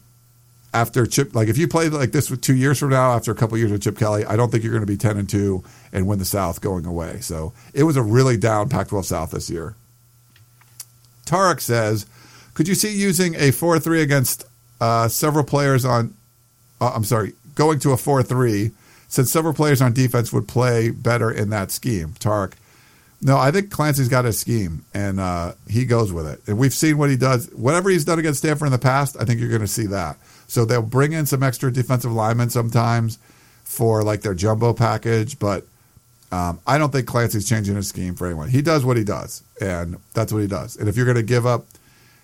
after 0.73 1.05
Chip, 1.05 1.35
like 1.35 1.47
if 1.47 1.57
you 1.57 1.67
play 1.67 1.89
like 1.89 2.11
this 2.11 2.31
with 2.31 2.41
two 2.41 2.55
years 2.55 2.79
from 2.79 2.89
now, 2.89 3.11
after 3.13 3.31
a 3.31 3.35
couple 3.35 3.57
years 3.57 3.71
with 3.71 3.83
Chip 3.83 3.97
Kelly, 3.97 4.25
I 4.25 4.35
don't 4.35 4.51
think 4.51 4.63
you're 4.63 4.73
going 4.73 4.85
to 4.85 4.91
be 4.91 4.97
ten 4.97 5.17
and 5.17 5.29
two 5.29 5.63
and 5.91 6.07
win 6.07 6.17
the 6.17 6.25
South 6.25 6.61
going 6.61 6.85
away. 6.85 7.19
So 7.19 7.53
it 7.73 7.83
was 7.83 7.95
a 7.95 8.01
really 8.01 8.37
down 8.37 8.69
Pac-12 8.69 9.05
South 9.05 9.31
this 9.31 9.49
year. 9.49 9.75
Tarek 11.25 11.61
says, 11.61 12.07
could 12.53 12.67
you 12.67 12.75
see 12.75 12.93
using 12.93 13.35
a 13.35 13.51
four-three 13.51 14.01
against 14.01 14.45
uh, 14.79 15.07
several 15.07 15.43
players 15.43 15.85
on? 15.85 16.13
Uh, 16.79 16.91
I'm 16.95 17.03
sorry, 17.03 17.33
going 17.55 17.79
to 17.79 17.91
a 17.91 17.97
four-three 17.97 18.71
since 19.07 19.31
several 19.31 19.53
players 19.53 19.81
on 19.81 19.93
defense 19.93 20.33
would 20.33 20.47
play 20.47 20.89
better 20.89 21.31
in 21.31 21.49
that 21.51 21.71
scheme. 21.71 22.09
Tarek, 22.19 22.53
no, 23.21 23.37
I 23.37 23.51
think 23.51 23.69
Clancy's 23.69 24.09
got 24.09 24.25
a 24.25 24.33
scheme 24.33 24.85
and 24.93 25.19
uh, 25.19 25.53
he 25.69 25.85
goes 25.85 26.11
with 26.11 26.27
it. 26.27 26.41
And 26.47 26.57
we've 26.57 26.73
seen 26.73 26.97
what 26.97 27.09
he 27.09 27.15
does. 27.15 27.47
Whatever 27.53 27.89
he's 27.89 28.05
done 28.05 28.17
against 28.19 28.39
Stanford 28.39 28.65
in 28.65 28.71
the 28.71 28.79
past, 28.79 29.15
I 29.19 29.23
think 29.23 29.39
you're 29.39 29.49
going 29.49 29.61
to 29.61 29.67
see 29.67 29.85
that. 29.85 30.17
So 30.47 30.65
they'll 30.65 30.81
bring 30.81 31.13
in 31.13 31.25
some 31.25 31.43
extra 31.43 31.71
defensive 31.71 32.11
linemen 32.11 32.49
sometimes 32.49 33.19
for 33.63 34.03
like 34.03 34.21
their 34.21 34.33
jumbo 34.33 34.73
package, 34.73 35.39
but 35.39 35.65
um, 36.31 36.59
I 36.65 36.79
don't 36.79 36.91
think 36.91 37.05
Clancy's 37.07 37.47
changing 37.47 37.75
his 37.75 37.87
scheme 37.87 38.15
for 38.15 38.25
anyone. 38.25 38.49
He 38.49 38.63
does 38.63 38.83
what 38.83 38.97
he 38.97 39.03
does, 39.03 39.43
and 39.61 39.97
that's 40.13 40.33
what 40.33 40.39
he 40.39 40.47
does. 40.47 40.75
And 40.75 40.89
if 40.89 40.97
you're 40.97 41.05
going 41.05 41.15
to 41.15 41.23
give 41.23 41.45
up, 41.45 41.65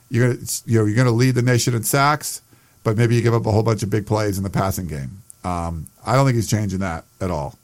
you're 0.09 0.35
to 0.35 0.61
you 0.65 0.79
know 0.79 0.85
you're 0.85 1.05
to 1.05 1.11
lead 1.11 1.35
the 1.35 1.41
nation 1.41 1.73
in 1.73 1.83
sacks, 1.83 2.41
but 2.83 2.97
maybe 2.97 3.15
you 3.15 3.21
give 3.21 3.33
up 3.33 3.45
a 3.45 3.51
whole 3.51 3.63
bunch 3.63 3.83
of 3.83 3.89
big 3.89 4.05
plays 4.05 4.37
in 4.37 4.43
the 4.43 4.49
passing 4.49 4.87
game. 4.87 5.21
Um, 5.43 5.87
I 6.05 6.15
don't 6.15 6.25
think 6.25 6.35
he's 6.35 6.49
changing 6.49 6.79
that 6.79 7.05
at 7.21 7.31
all. 7.31 7.57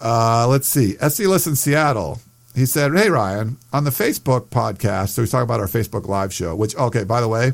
Uh, 0.00 0.46
let's 0.48 0.68
see. 0.68 0.92
SC 0.92 1.20
Listen 1.20 1.56
Seattle. 1.56 2.20
He 2.54 2.66
said, 2.66 2.92
"Hey 2.96 3.10
Ryan, 3.10 3.58
on 3.72 3.84
the 3.84 3.90
Facebook 3.90 4.46
podcast, 4.46 5.10
so 5.10 5.22
he's 5.22 5.30
talking 5.30 5.44
about 5.44 5.60
our 5.60 5.66
Facebook 5.66 6.08
live 6.08 6.32
show. 6.32 6.54
Which, 6.56 6.74
okay, 6.76 7.04
by 7.04 7.20
the 7.20 7.28
way, 7.28 7.52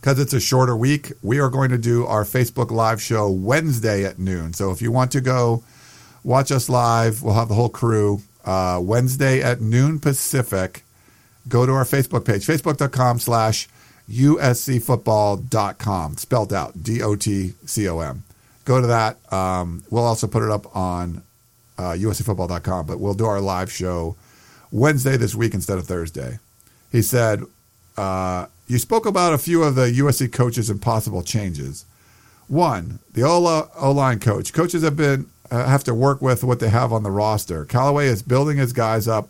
because 0.00 0.18
it's 0.18 0.32
a 0.32 0.40
shorter 0.40 0.76
week, 0.76 1.12
we 1.22 1.40
are 1.40 1.50
going 1.50 1.70
to 1.70 1.78
do 1.78 2.06
our 2.06 2.24
Facebook 2.24 2.70
Live 2.70 3.02
show 3.02 3.28
Wednesday 3.28 4.04
at 4.04 4.18
noon. 4.18 4.54
So 4.54 4.70
if 4.70 4.80
you 4.80 4.90
want 4.90 5.12
to 5.12 5.20
go 5.20 5.62
watch 6.24 6.50
us 6.50 6.70
live, 6.70 7.22
we'll 7.22 7.34
have 7.34 7.48
the 7.48 7.54
whole 7.54 7.68
crew 7.68 8.22
uh, 8.44 8.80
Wednesday 8.82 9.42
at 9.42 9.60
noon 9.60 9.98
Pacific. 10.00 10.84
Go 11.50 11.66
to 11.66 11.72
our 11.72 11.84
Facebook 11.84 12.24
page, 12.24 12.46
facebook.com 12.46 13.18
slash 13.18 13.68
uscfootball.com, 14.08 16.16
spelled 16.16 16.52
out 16.52 16.80
D 16.82 17.02
O 17.02 17.16
T 17.16 17.52
C 17.66 17.88
O 17.88 17.98
M. 18.00 18.22
Go 18.64 18.80
to 18.80 18.86
that. 18.86 19.18
Um, 19.32 19.82
we'll 19.90 20.04
also 20.04 20.26
put 20.26 20.42
it 20.42 20.50
up 20.50 20.74
on 20.74 21.22
uh, 21.76 21.92
uscfootball.com, 21.92 22.86
but 22.86 22.98
we'll 23.00 23.14
do 23.14 23.26
our 23.26 23.40
live 23.40 23.70
show 23.70 24.16
Wednesday 24.70 25.16
this 25.16 25.34
week 25.34 25.54
instead 25.54 25.78
of 25.78 25.86
Thursday. 25.86 26.38
He 26.92 27.02
said, 27.02 27.42
uh, 27.96 28.46
you 28.66 28.78
spoke 28.78 29.06
about 29.06 29.34
a 29.34 29.38
few 29.38 29.64
of 29.64 29.74
the 29.74 29.86
USC 29.86 30.32
coaches 30.32 30.70
and 30.70 30.80
possible 30.80 31.22
changes. 31.22 31.84
One, 32.46 33.00
the 33.12 33.24
O 33.24 33.92
line 33.92 34.20
coach. 34.20 34.52
Coaches 34.52 34.82
have 34.82 34.96
been 34.96 35.26
uh, 35.50 35.66
have 35.66 35.82
to 35.84 35.94
work 35.94 36.22
with 36.22 36.44
what 36.44 36.60
they 36.60 36.68
have 36.68 36.92
on 36.92 37.02
the 37.02 37.10
roster. 37.10 37.64
Callaway 37.64 38.06
is 38.06 38.22
building 38.22 38.56
his 38.56 38.72
guys 38.72 39.08
up 39.08 39.28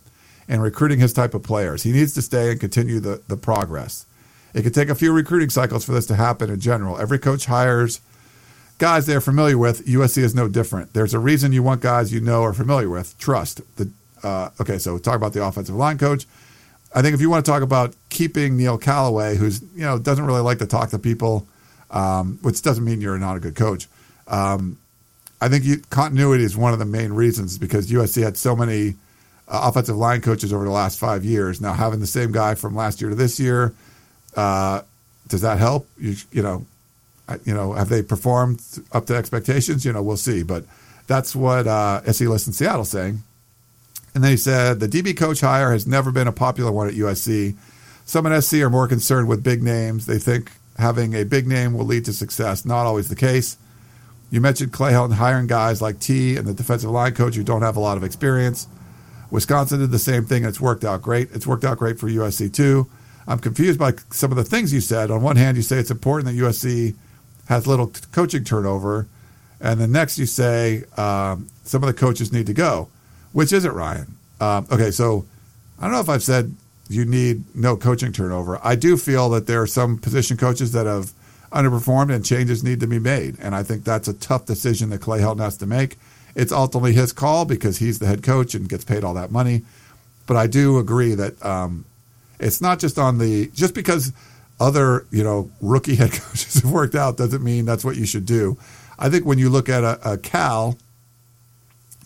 and 0.51 0.61
recruiting 0.61 0.99
his 0.99 1.13
type 1.13 1.33
of 1.33 1.45
players. 1.45 1.85
He 1.85 1.93
needs 1.93 2.13
to 2.15 2.23
stay 2.23 2.51
and 2.51 2.61
continue 2.61 2.99
the, 2.99 3.23
the 3.29 3.37
progress. 3.37 4.05
It 4.53 4.63
could 4.63 4.75
take 4.75 4.89
a 4.89 4.97
few 4.97 5.13
recruiting 5.13 5.49
cycles 5.49 5.85
for 5.85 5.93
this 5.93 6.07
to 6.07 6.17
happen 6.17 6.51
in 6.51 6.59
general. 6.59 6.99
Every 6.99 7.21
coach 7.21 7.47
hires 7.47 8.01
guys 8.79 9.07
they're 9.07 9.21
familiar 9.21 9.57
with. 9.57 9.87
USC 9.87 10.19
is 10.19 10.35
no 10.35 10.49
different. 10.49 10.93
There's 10.93 11.15
a 11.15 11.21
reason 11.21 11.53
you 11.53 11.63
want 11.63 11.83
guys 11.83 12.13
you 12.13 12.21
know 12.21 12.43
are 12.43 12.53
familiar 12.53 12.89
with. 12.89 13.17
Trust. 13.19 13.61
The, 13.77 13.91
uh, 14.25 14.51
okay, 14.61 14.79
so 14.79 14.99
talk 14.99 15.15
about 15.15 15.35
the 15.35 15.45
offensive 15.45 15.77
line 15.77 15.99
coach. 15.99 16.27
I 16.93 17.01
think 17.01 17.15
if 17.15 17.21
you 17.21 17.31
want 17.31 17.45
to 17.45 17.51
talk 17.51 17.63
about 17.63 17.95
keeping 18.09 18.57
Neil 18.57 18.77
Callaway, 18.77 19.37
who's 19.37 19.63
you 19.63 19.83
know 19.83 20.01
doesn't 20.01 20.27
really 20.27 20.41
like 20.41 20.59
to 20.59 20.67
talk 20.67 20.91
to 20.91 20.99
people, 20.99 21.47
um, 21.93 22.41
which 22.43 22.61
doesn't 22.63 22.85
mean 22.85 23.01
you're 23.01 23.19
not 23.19 23.37
a 23.37 23.41
good 23.41 23.55
coach. 23.55 23.87
Um, 24.27 24.79
I 25.41 25.49
think 25.49 25.65
you, 25.65 25.79
continuity 25.91 26.43
is 26.43 26.57
one 26.57 26.73
of 26.73 26.81
the 26.81 26.85
main 26.85 27.13
reasons 27.13 27.57
because 27.57 27.89
USC 27.89 28.25
had 28.25 28.37
so 28.37 28.57
many 28.57 28.97
uh, 29.51 29.61
offensive 29.65 29.97
line 29.97 30.21
coaches 30.21 30.53
over 30.53 30.65
the 30.65 30.71
last 30.71 30.99
five 30.99 31.25
years. 31.25 31.61
Now 31.61 31.73
having 31.73 32.01
the 32.01 32.07
same 32.07 32.33
guy 32.33 32.55
from 32.55 32.75
last 32.75 33.01
year 33.01 33.11
to 33.11 33.17
this 33.17 33.41
year, 33.41 33.75
uh, 34.37 34.83
does 35.29 35.41
that 35.43 35.59
help? 35.59 35.89
You, 35.99 36.15
you 36.33 36.43
know, 36.43 36.65
you 37.45 37.55
know, 37.55 37.73
have 37.73 37.89
they 37.89 38.03
performed 38.03 38.63
up 38.93 39.07
to 39.07 39.17
expectations? 39.17 39.85
You 39.85 39.93
know, 39.93 40.03
we'll 40.03 40.17
see. 40.17 40.43
But 40.43 40.65
that's 41.07 41.35
what 41.35 41.67
uh, 41.67 42.01
SC 42.11 42.23
Listen 42.23 42.53
Seattle 42.53 42.85
saying. 42.85 43.23
And 44.15 44.25
then 44.25 44.31
he 44.33 44.37
said 44.37 44.81
the 44.81 44.89
DB 44.89 45.17
coach 45.17 45.41
hire 45.41 45.73
has 45.73 45.87
never 45.87 46.11
been 46.11 46.27
a 46.27 46.33
popular 46.33 46.73
one 46.73 46.89
at 46.89 46.95
USC. 46.95 47.57
Some 48.05 48.27
at 48.27 48.41
SC 48.41 48.55
are 48.55 48.71
more 48.71 48.89
concerned 48.89 49.29
with 49.29 49.45
big 49.45 49.63
names. 49.63 50.07
They 50.07 50.19
think 50.19 50.53
having 50.79 51.15
a 51.15 51.25
big 51.25 51.47
name 51.47 51.75
will 51.75 51.85
lead 51.85 52.05
to 52.07 52.13
success. 52.13 52.65
Not 52.65 52.87
always 52.87 53.09
the 53.09 53.17
case. 53.17 53.57
You 54.31 54.41
mentioned 54.41 54.73
Clay 54.73 54.93
Helton 54.93 55.15
hiring 55.15 55.47
guys 55.47 55.83
like 55.83 56.01
T 56.01 56.37
and 56.37 56.47
the 56.47 56.55
defensive 56.55 56.91
line 56.91 57.15
coach 57.15 57.35
who 57.35 57.43
don't 57.43 57.63
have 57.63 57.77
a 57.77 57.81
lot 57.81 57.97
of 57.97 58.05
experience. 58.05 58.67
Wisconsin 59.31 59.81
did 59.81 59.91
the 59.91 59.99
same 59.99 60.25
thing, 60.25 60.45
it's 60.45 60.61
worked 60.61 60.85
out 60.85 61.03
great. 61.03 61.31
It's 61.33 61.47
worked 61.47 61.65
out 61.65 61.79
great 61.79 61.99
for 61.99 62.09
USC 62.09 62.53
too. 62.53 62.89
I'm 63.27 63.39
confused 63.39 63.79
by 63.79 63.93
some 64.11 64.31
of 64.31 64.37
the 64.37 64.45
things 64.45 64.73
you 64.73 64.81
said. 64.81 65.11
On 65.11 65.23
one 65.23 65.37
hand, 65.37 65.57
you 65.57 65.63
say 65.63 65.79
it's 65.79 65.91
important 65.91 66.27
that 66.27 66.43
USC 66.43 66.97
has 67.49 67.67
little 67.67 67.93
coaching 68.13 68.45
turnover, 68.45 69.07
and 69.61 69.81
then 69.81 69.93
next 69.93 70.19
you 70.19 70.27
say 70.27 70.85
um, 70.97 71.49
some 71.65 71.83
of 71.83 71.87
the 71.87 71.95
coaches 71.95 72.33
need 72.33 72.47
to 72.47 72.55
go. 72.55 72.89
Which 73.33 73.53
is 73.53 73.65
it, 73.65 73.73
Ryan? 73.73 74.17
Um, 74.41 74.67
okay, 74.73 74.91
so 74.91 75.27
I 75.79 75.83
don't 75.83 75.93
know 75.93 76.01
if 76.01 76.09
I've 76.09 76.23
said 76.23 76.55
you 76.89 77.05
need 77.05 77.45
no 77.55 77.77
coaching 77.77 78.13
turnover. 78.13 78.59
I 78.65 78.75
do 78.75 78.97
feel 78.97 79.29
that 79.31 79.47
there 79.47 79.63
are 79.63 79.67
some 79.67 79.99
position 79.99 80.37
coaches 80.37 80.73
that 80.73 80.87
have 80.87 81.13
underperformed 81.53 82.13
and 82.13 82.25
changes 82.25 82.65
need 82.65 82.81
to 82.81 82.87
be 82.87 82.99
made. 82.99 83.37
And 83.41 83.55
I 83.55 83.63
think 83.63 83.85
that's 83.85 84.09
a 84.09 84.15
tough 84.15 84.47
decision 84.47 84.91
that 84.91 85.01
Clay 85.01 85.21
Helton 85.21 85.41
has 85.41 85.57
to 85.59 85.67
make. 85.67 85.99
It's 86.35 86.53
ultimately 86.53 86.93
his 86.93 87.13
call 87.13 87.45
because 87.45 87.79
he's 87.79 87.99
the 87.99 88.07
head 88.07 88.23
coach 88.23 88.55
and 88.55 88.69
gets 88.69 88.85
paid 88.85 89.05
all 89.05 89.15
that 89.15 89.31
money. 89.31 89.63
But 90.27 90.37
I 90.37 90.47
do 90.47 90.79
agree 90.79 91.15
that 91.15 91.45
um, 91.45 91.85
it's 92.39 92.61
not 92.61 92.79
just 92.79 92.99
on 92.99 93.19
the 93.19 93.49
just 93.49 93.75
because 93.75 94.13
other 94.59 95.07
you 95.11 95.25
know 95.25 95.51
rookie 95.61 95.95
head 95.97 96.13
coaches 96.13 96.55
have 96.63 96.71
worked 96.71 96.95
out 96.95 97.17
doesn't 97.17 97.43
mean 97.43 97.65
that's 97.65 97.85
what 97.85 97.97
you 97.97 98.07
should 98.07 98.27
do. 98.27 98.57
I 98.99 99.09
think 99.09 99.25
when 99.25 99.39
you 99.39 99.49
look 99.49 99.69
at 99.69 99.83
a, 99.83 100.13
a 100.13 100.19
Cal, 100.19 100.77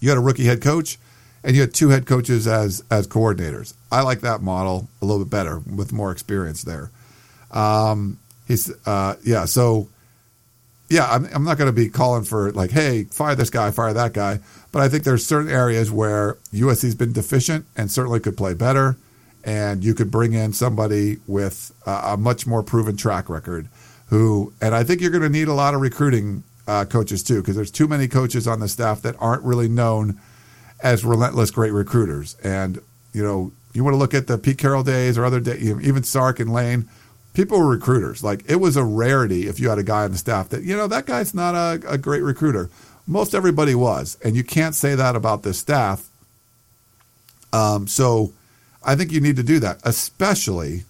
you 0.00 0.08
had 0.08 0.18
a 0.18 0.22
rookie 0.22 0.44
head 0.44 0.62
coach 0.62 0.98
and 1.42 1.54
you 1.54 1.60
had 1.60 1.74
two 1.74 1.90
head 1.90 2.06
coaches 2.06 2.46
as 2.46 2.82
as 2.90 3.06
coordinators. 3.06 3.74
I 3.92 4.02
like 4.02 4.20
that 4.22 4.40
model 4.40 4.88
a 5.02 5.04
little 5.04 5.24
bit 5.24 5.30
better 5.30 5.58
with 5.58 5.92
more 5.92 6.10
experience 6.10 6.62
there. 6.62 6.90
Um, 7.50 8.18
he's 8.48 8.72
uh, 8.87 9.16
yeah, 9.22 9.44
so 9.44 9.88
yeah, 10.94 11.11
I'm, 11.11 11.28
I'm 11.35 11.42
not 11.42 11.59
going 11.59 11.68
to 11.68 11.72
be 11.72 11.88
calling 11.88 12.22
for 12.22 12.52
like, 12.52 12.70
hey, 12.70 13.04
fire 13.04 13.35
this 13.35 13.50
guy, 13.50 13.72
fire 13.72 13.92
that 13.92 14.12
guy. 14.12 14.38
But 14.70 14.83
I 14.83 14.88
think 14.88 15.02
there's 15.02 15.26
certain 15.26 15.50
areas 15.50 15.90
where 15.90 16.35
USC's 16.52 16.94
been 16.94 17.12
deficient 17.12 17.66
and 17.76 17.90
certainly 17.90 18.20
could 18.20 18.37
play 18.37 18.54
better. 18.54 18.96
And 19.42 19.85
you 19.85 19.92
could 19.92 20.12
bring 20.12 20.35
in 20.35 20.52
somebody 20.52 21.18
with 21.26 21.72
a, 21.85 22.12
a 22.12 22.16
much 22.16 22.46
more 22.46 22.62
proven 22.62 22.96
track 22.96 23.28
record 23.28 23.68
who, 24.07 24.52
and 24.61 24.72
I 24.72 24.85
think 24.85 25.00
you're 25.00 25.11
going 25.11 25.24
to 25.24 25.28
need 25.28 25.48
a 25.48 25.52
lot 25.52 25.74
of 25.74 25.80
recruiting 25.80 26.44
uh, 26.68 26.85
coaches 26.85 27.24
too, 27.24 27.40
because 27.40 27.57
there's 27.57 27.72
too 27.72 27.88
many 27.88 28.07
coaches 28.07 28.46
on 28.46 28.61
the 28.61 28.68
staff 28.68 29.02
that 29.02 29.16
aren't 29.18 29.42
really 29.42 29.68
known 29.68 30.20
as 30.80 31.04
relentless 31.04 31.50
great 31.50 31.72
recruiters. 31.72 32.37
And, 32.44 32.80
you 33.12 33.24
know, 33.24 33.50
you 33.72 33.83
want 33.83 33.94
to 33.94 33.98
look 33.98 34.14
at 34.14 34.28
the 34.28 34.38
Pete 34.38 34.59
Carroll 34.59 34.85
days 34.85 35.18
or 35.18 35.24
other 35.24 35.40
days, 35.40 35.62
even 35.64 36.04
Sark 36.04 36.38
and 36.38 36.52
Lane 36.52 36.88
people 37.35 37.59
were 37.59 37.68
recruiters. 37.68 38.25
Like 38.25 38.49
it 38.49 38.57
was 38.57 38.77
a 38.77 38.85
rarity 38.85 39.47
if 39.47 39.61
you 39.61 39.68
had 39.68 39.79
a 39.79 39.83
guy 39.83 40.05
on 40.05 40.12
the 40.12 40.18
staff 40.18 40.49
that, 40.49 40.62
you 40.62 40.77
know, 40.77 40.87
that 40.87 41.05
guy's 41.05 41.35
not 41.35 41.55
a, 41.55 41.81
a 41.88 41.99
great 41.99 42.23
recruiter 42.23 42.70
most 43.07 43.35
everybody 43.35 43.75
was, 43.75 44.16
and 44.25 44.37
you 44.37 44.44
can't 44.44 44.75
say 44.75 44.94
that 44.94 45.16
about 45.16 45.42
this 45.42 45.59
staff. 45.59 46.09
Um, 47.53 47.87
so 47.87 48.33
I 48.83 48.97
think 48.97 49.12
you 49.12 49.20
need 49.20 49.37
to 49.37 49.42
do 49.42 49.59
that, 49.61 49.81
especially 49.85 50.85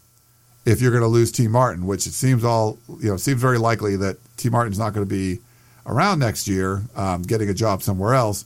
if 0.64 0.80
you're 0.80 0.92
going 0.92 1.02
to 1.02 1.08
lose 1.08 1.30
Tee 1.30 1.48
Martin, 1.48 1.86
which 1.86 2.06
it 2.06 2.12
seems 2.12 2.44
all 2.44 2.78
you 3.00 3.10
know 3.10 3.16
seems 3.16 3.40
very 3.40 3.58
likely 3.58 3.96
that 3.96 4.16
Tee 4.36 4.48
Martin's 4.48 4.78
not 4.78 4.94
going 4.94 5.06
to 5.06 5.10
be 5.14 5.40
around 5.86 6.20
next 6.20 6.48
year, 6.48 6.82
um, 6.96 7.22
getting 7.22 7.50
a 7.50 7.54
job 7.54 7.82
somewhere 7.82 8.14
else. 8.14 8.44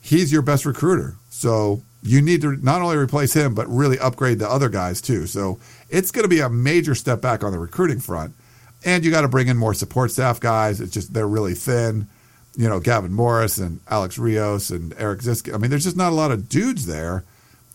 He's 0.00 0.30
your 0.30 0.42
best 0.42 0.64
recruiter, 0.64 1.16
so 1.30 1.82
you 2.02 2.22
need 2.22 2.40
to 2.42 2.56
not 2.64 2.82
only 2.82 2.96
replace 2.96 3.32
him 3.32 3.54
but 3.54 3.66
really 3.68 3.98
upgrade 3.98 4.38
the 4.38 4.48
other 4.48 4.68
guys 4.68 5.00
too. 5.00 5.26
So 5.26 5.58
it's 5.88 6.10
going 6.10 6.24
to 6.24 6.28
be 6.28 6.40
a 6.40 6.48
major 6.48 6.94
step 6.94 7.20
back 7.20 7.44
on 7.44 7.52
the 7.52 7.58
recruiting 7.58 8.00
front, 8.00 8.34
and 8.84 9.04
you 9.04 9.10
got 9.10 9.22
to 9.22 9.28
bring 9.28 9.48
in 9.48 9.56
more 9.56 9.74
support 9.74 10.10
staff 10.10 10.40
guys. 10.40 10.80
It's 10.80 10.92
just 10.92 11.12
they're 11.14 11.28
really 11.28 11.54
thin 11.54 12.08
you 12.56 12.68
know, 12.68 12.80
Gavin 12.80 13.12
Morris 13.12 13.58
and 13.58 13.80
Alex 13.88 14.18
Rios 14.18 14.70
and 14.70 14.94
Eric 14.98 15.20
Zisk. 15.20 15.54
I 15.54 15.58
mean, 15.58 15.70
there's 15.70 15.84
just 15.84 15.96
not 15.96 16.10
a 16.10 16.14
lot 16.14 16.32
of 16.32 16.48
dudes 16.48 16.86
there. 16.86 17.22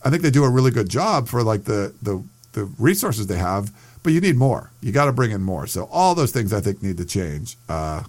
I 0.04 0.10
think 0.10 0.24
they 0.24 0.32
do 0.32 0.44
a 0.44 0.50
really 0.50 0.72
good 0.72 0.90
job 0.90 1.28
for 1.28 1.44
like 1.44 1.66
the 1.66 1.94
the, 2.02 2.24
the 2.54 2.66
resources 2.80 3.28
they 3.28 3.38
have, 3.38 3.72
but 4.02 4.12
you 4.12 4.20
need 4.20 4.36
more. 4.36 4.72
You 4.82 4.92
got 4.92 5.06
to 5.06 5.14
bring 5.14 5.32
in 5.32 5.44
more. 5.44 5.68
So 5.68 5.88
all 5.92 6.16
those 6.16 6.32
things 6.32 6.52
I 6.52 6.62
think 6.62 6.82
need 6.82 6.98
to 6.98 7.06
change. 7.06 7.58
Uh, 7.70 8.04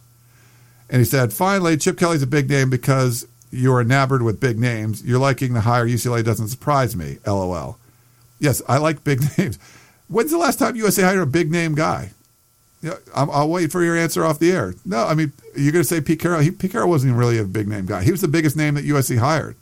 and 0.88 0.98
he 0.98 1.04
said, 1.04 1.32
finally, 1.32 1.76
Chip 1.76 1.98
Kelly's 1.98 2.22
a 2.22 2.26
big 2.26 2.48
name 2.48 2.70
because 2.70 3.26
you're 3.50 3.80
enamored 3.80 4.22
with 4.22 4.40
big 4.40 4.58
names. 4.58 5.04
You're 5.04 5.18
liking 5.18 5.52
the 5.52 5.60
hire 5.60 5.86
UCLA 5.86 6.24
doesn't 6.24 6.48
surprise 6.48 6.96
me. 6.96 7.18
LOL. 7.26 7.78
Yes, 8.38 8.62
I 8.66 8.78
like 8.78 9.04
big 9.04 9.20
names. 9.38 9.58
When's 10.12 10.30
the 10.30 10.36
last 10.36 10.58
time 10.58 10.76
USC 10.76 11.02
hired 11.02 11.20
a 11.20 11.26
big 11.26 11.50
name 11.50 11.74
guy? 11.74 12.10
Yeah, 12.82 12.96
I'll, 13.14 13.30
I'll, 13.30 13.48
wait 13.48 13.72
for 13.72 13.82
your 13.82 13.96
answer 13.96 14.24
off 14.24 14.38
the 14.38 14.52
air. 14.52 14.74
No, 14.84 15.06
I 15.06 15.14
mean 15.14 15.32
you're 15.56 15.72
going 15.72 15.84
to 15.84 15.88
say 15.88 16.00
Pete 16.02 16.20
Carroll. 16.20 16.40
He, 16.40 16.50
Pete 16.50 16.72
Carroll 16.72 16.90
wasn't 16.90 17.16
really 17.16 17.38
a 17.38 17.44
big 17.44 17.66
name 17.66 17.86
guy. 17.86 18.02
He 18.02 18.10
was 18.10 18.20
the 18.20 18.28
biggest 18.28 18.54
name 18.54 18.74
that 18.74 18.84
USC 18.84 19.18
hired. 19.18 19.56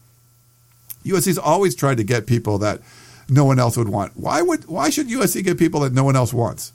USC's 1.04 1.38
always 1.38 1.76
tried 1.76 1.98
to 1.98 2.04
get 2.04 2.26
people 2.26 2.58
that 2.58 2.80
no 3.28 3.44
one 3.44 3.60
else 3.60 3.76
would 3.76 3.88
want. 3.88 4.16
Why 4.16 4.42
would 4.42 4.66
why 4.66 4.90
should 4.90 5.08
USC 5.08 5.44
get 5.44 5.58
people 5.58 5.80
that 5.80 5.92
no 5.92 6.02
one 6.02 6.16
else 6.16 6.34
wants? 6.34 6.72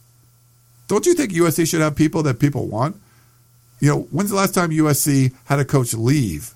Don't 0.87 1.05
you 1.05 1.13
think 1.13 1.33
USC 1.33 1.67
should 1.67 1.81
have 1.81 1.95
people 1.95 2.23
that 2.23 2.39
people 2.39 2.67
want? 2.67 2.95
You 3.81 3.89
know, 3.89 4.01
when's 4.11 4.29
the 4.29 4.37
last 4.37 4.53
time 4.53 4.69
USC 4.69 5.33
had 5.45 5.59
a 5.59 5.65
coach 5.65 5.93
leave? 5.93 6.53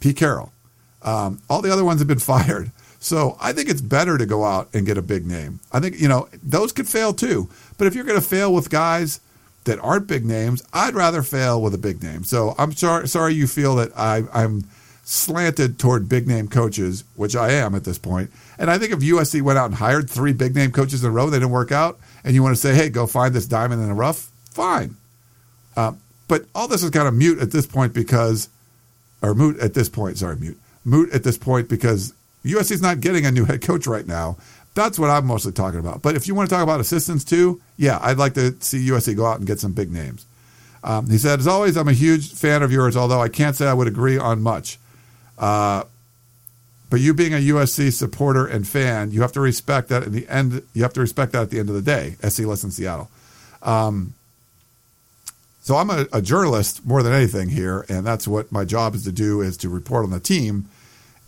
Pete 0.00 0.16
Carroll. 0.16 0.52
Um, 1.02 1.42
all 1.50 1.60
the 1.60 1.72
other 1.72 1.84
ones 1.84 2.00
have 2.00 2.08
been 2.08 2.18
fired. 2.32 2.70
So 3.02 3.36
I 3.40 3.52
think 3.52 3.68
it's 3.68 3.80
better 3.80 4.16
to 4.16 4.24
go 4.24 4.44
out 4.44 4.68
and 4.72 4.86
get 4.86 4.96
a 4.96 5.02
big 5.02 5.26
name. 5.26 5.58
I 5.72 5.80
think, 5.80 6.00
you 6.00 6.06
know, 6.06 6.28
those 6.40 6.70
could 6.70 6.88
fail 6.88 7.12
too. 7.12 7.50
But 7.76 7.88
if 7.88 7.96
you're 7.96 8.04
going 8.04 8.18
to 8.18 8.24
fail 8.24 8.54
with 8.54 8.70
guys 8.70 9.20
that 9.64 9.80
aren't 9.80 10.06
big 10.06 10.24
names, 10.24 10.62
I'd 10.72 10.94
rather 10.94 11.24
fail 11.24 11.60
with 11.60 11.74
a 11.74 11.78
big 11.78 12.00
name. 12.00 12.22
So 12.22 12.54
I'm 12.58 12.72
sorry, 12.72 13.08
sorry 13.08 13.34
you 13.34 13.48
feel 13.48 13.74
that 13.74 13.90
I, 13.96 14.22
I'm 14.32 14.68
slanted 15.02 15.80
toward 15.80 16.08
big 16.08 16.28
name 16.28 16.46
coaches, 16.46 17.02
which 17.16 17.34
I 17.34 17.50
am 17.50 17.74
at 17.74 17.82
this 17.82 17.98
point. 17.98 18.30
And 18.56 18.70
I 18.70 18.78
think 18.78 18.92
if 18.92 19.00
USC 19.00 19.42
went 19.42 19.58
out 19.58 19.66
and 19.66 19.74
hired 19.74 20.08
three 20.08 20.32
big 20.32 20.54
name 20.54 20.70
coaches 20.70 21.02
in 21.02 21.10
a 21.10 21.12
row, 21.12 21.28
they 21.28 21.40
didn't 21.40 21.50
work 21.50 21.72
out, 21.72 21.98
and 22.22 22.36
you 22.36 22.42
want 22.44 22.54
to 22.54 22.60
say, 22.60 22.72
hey, 22.72 22.88
go 22.88 23.08
find 23.08 23.34
this 23.34 23.46
diamond 23.46 23.82
in 23.82 23.88
the 23.88 23.94
rough, 23.94 24.30
fine. 24.50 24.96
Uh, 25.76 25.94
but 26.28 26.44
all 26.54 26.68
this 26.68 26.84
is 26.84 26.90
kind 26.90 27.08
of 27.08 27.14
mute 27.14 27.40
at 27.40 27.50
this 27.50 27.66
point 27.66 27.92
because, 27.92 28.48
or 29.22 29.34
moot 29.34 29.58
at 29.58 29.74
this 29.74 29.88
point, 29.88 30.18
sorry, 30.18 30.36
mute, 30.36 30.58
moot 30.84 31.12
at 31.12 31.24
this 31.24 31.36
point 31.36 31.68
because 31.68 32.14
USC 32.44 32.72
is 32.72 32.82
not 32.82 33.00
getting 33.00 33.26
a 33.26 33.30
new 33.30 33.44
head 33.44 33.62
coach 33.62 33.86
right 33.86 34.06
now. 34.06 34.36
That's 34.74 34.98
what 34.98 35.10
I'm 35.10 35.26
mostly 35.26 35.52
talking 35.52 35.80
about. 35.80 36.02
But 36.02 36.16
if 36.16 36.26
you 36.26 36.34
want 36.34 36.48
to 36.48 36.54
talk 36.54 36.62
about 36.62 36.80
assistants 36.80 37.24
too, 37.24 37.60
yeah, 37.76 37.98
I'd 38.02 38.16
like 38.16 38.34
to 38.34 38.56
see 38.60 38.88
USC 38.88 39.14
go 39.16 39.26
out 39.26 39.38
and 39.38 39.46
get 39.46 39.60
some 39.60 39.72
big 39.72 39.92
names. 39.92 40.24
Um, 40.84 41.08
he 41.08 41.18
said, 41.18 41.38
as 41.38 41.46
always, 41.46 41.76
I'm 41.76 41.88
a 41.88 41.92
huge 41.92 42.32
fan 42.32 42.62
of 42.62 42.72
yours, 42.72 42.96
although 42.96 43.20
I 43.20 43.28
can't 43.28 43.54
say 43.54 43.66
I 43.66 43.74
would 43.74 43.86
agree 43.86 44.18
on 44.18 44.42
much. 44.42 44.78
Uh, 45.38 45.84
but 46.90 47.00
you 47.00 47.14
being 47.14 47.32
a 47.32 47.38
USC 47.38 47.92
supporter 47.92 48.46
and 48.46 48.66
fan, 48.66 49.12
you 49.12 49.22
have 49.22 49.32
to 49.32 49.40
respect 49.40 49.88
that 49.88 50.02
in 50.02 50.12
the 50.12 50.28
end. 50.28 50.62
You 50.74 50.82
have 50.82 50.92
to 50.94 51.00
respect 51.00 51.32
that 51.32 51.42
at 51.42 51.50
the 51.50 51.58
end 51.58 51.68
of 51.68 51.74
the 51.74 51.82
day. 51.82 52.16
SC 52.22 52.40
lives 52.40 52.64
in 52.64 52.70
Seattle. 52.70 53.08
Um, 53.62 54.14
so 55.62 55.76
I'm 55.76 55.90
a, 55.90 56.06
a, 56.12 56.20
journalist 56.20 56.84
more 56.84 57.02
than 57.04 57.12
anything 57.12 57.48
here, 57.48 57.86
and 57.88 58.04
that's 58.04 58.26
what 58.26 58.50
my 58.50 58.64
job 58.64 58.94
is 58.94 59.04
to 59.04 59.12
do 59.12 59.40
is 59.40 59.56
to 59.58 59.68
report 59.68 60.04
on 60.04 60.10
the 60.10 60.18
team. 60.18 60.68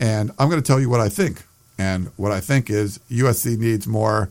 And 0.00 0.30
I'm 0.38 0.48
going 0.48 0.60
to 0.60 0.66
tell 0.66 0.80
you 0.80 0.90
what 0.90 1.00
I 1.00 1.08
think. 1.08 1.44
And 1.78 2.10
what 2.16 2.32
I 2.32 2.40
think 2.40 2.70
is 2.70 3.00
USC 3.10 3.58
needs 3.58 3.86
more 3.86 4.30